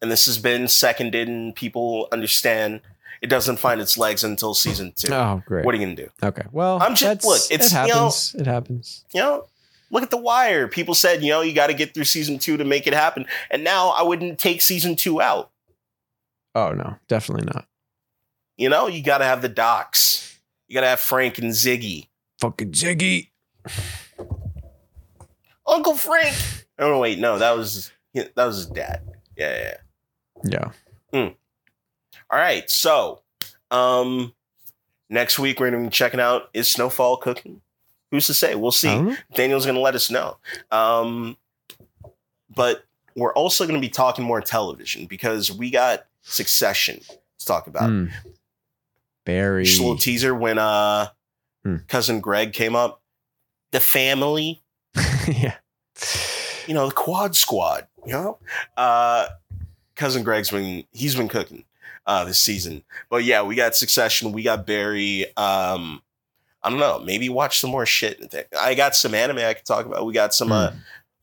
[0.00, 2.80] and this has been seconded and people understand,
[3.20, 5.12] it doesn't find its legs until season two.
[5.14, 6.08] oh great What are you gonna do?
[6.22, 9.44] okay well I'm just- look, it's, it you know- happens it happens you know,
[9.90, 10.66] look at The Wire.
[10.66, 13.26] People said, you know, you got to get through season two to make it happen.
[13.50, 15.50] And now I wouldn't take season two out.
[16.54, 17.66] oh no definitely not
[18.56, 20.31] You know, you got to have the docs.
[20.72, 22.08] You got to have Frank and Ziggy.
[22.40, 23.28] fucking ziggy
[25.66, 26.34] Uncle Frank.
[26.78, 29.02] Oh wait, no, that was that was his dad.
[29.36, 29.76] Yeah,
[30.44, 30.70] yeah.
[31.12, 31.28] yeah
[32.30, 33.20] All right, so
[33.70, 34.32] um,
[35.10, 37.60] next week we're gonna be checking out is Snowfall cooking.
[38.10, 38.54] Who's to say?
[38.54, 38.88] We'll see.
[38.88, 39.34] don't.
[39.34, 40.38] Daniel's to let us know.
[40.70, 41.36] Um,
[42.48, 47.90] but we're also to be talking more television because we got Succession to talk about.
[47.90, 48.10] Mm.
[49.24, 51.08] Barry Just a little teaser when uh,
[51.64, 51.76] Hmm.
[51.86, 53.00] cousin Greg came up.
[53.70, 54.60] the family,
[55.28, 55.54] yeah.
[56.66, 58.38] you know, the quad squad, you know?
[58.76, 59.28] Uh
[59.94, 61.64] cousin Greg's been he's been cooking
[62.04, 62.82] uh this season.
[63.08, 65.26] But yeah, we got Succession, we got Barry.
[65.36, 66.02] Um
[66.64, 68.34] I don't know, maybe watch some more shit.
[68.60, 70.04] I got some anime I could talk about.
[70.04, 70.72] We got some uh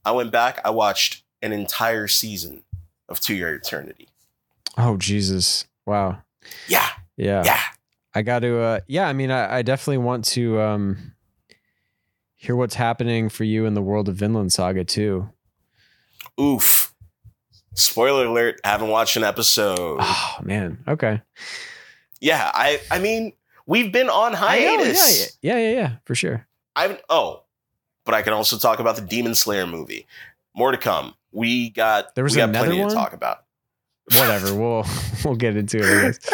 [0.06, 2.64] I went back, I watched an entire season
[3.10, 4.08] of To Your Eternity.
[4.78, 5.68] Oh Jesus!
[5.86, 6.22] Wow.
[6.70, 6.88] Yeah.
[7.18, 7.44] Yeah.
[7.44, 7.62] Yeah.
[8.14, 8.60] I got to.
[8.60, 9.08] Uh, yeah.
[9.08, 11.14] I mean, I, I definitely want to um,
[12.36, 15.30] hear what's happening for you in the world of Vinland Saga too.
[16.40, 16.94] Oof.
[17.76, 20.00] Spoiler alert, I haven't watched an episode.
[20.02, 20.84] Oh man.
[20.88, 21.22] Okay.
[22.20, 23.34] Yeah, I I mean,
[23.66, 25.38] we've been on I know, hiatus.
[25.42, 26.46] yeah, yeah, yeah, yeah, for sure.
[26.76, 27.44] I oh,
[28.06, 30.08] but I can also talk about the Demon Slayer movie.
[30.56, 31.14] More to come.
[31.32, 32.90] We got There was we got another plenty one?
[32.90, 33.46] to talk about.
[34.14, 34.54] Whatever.
[34.56, 34.86] we'll
[35.24, 36.18] we'll get into it.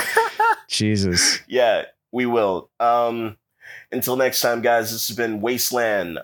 [0.67, 1.39] Jesus.
[1.47, 2.69] yeah, we will.
[2.79, 3.37] Um
[3.91, 6.19] until next time, guys, this has been Wasteland,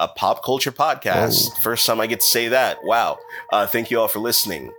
[0.00, 1.50] a pop culture podcast.
[1.50, 1.60] Whoa.
[1.62, 2.78] First time I get to say that.
[2.84, 3.18] Wow.
[3.52, 4.72] Uh thank you all for listening.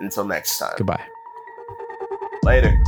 [0.00, 0.74] Until next time.
[0.76, 1.04] Goodbye.
[2.42, 2.78] Later.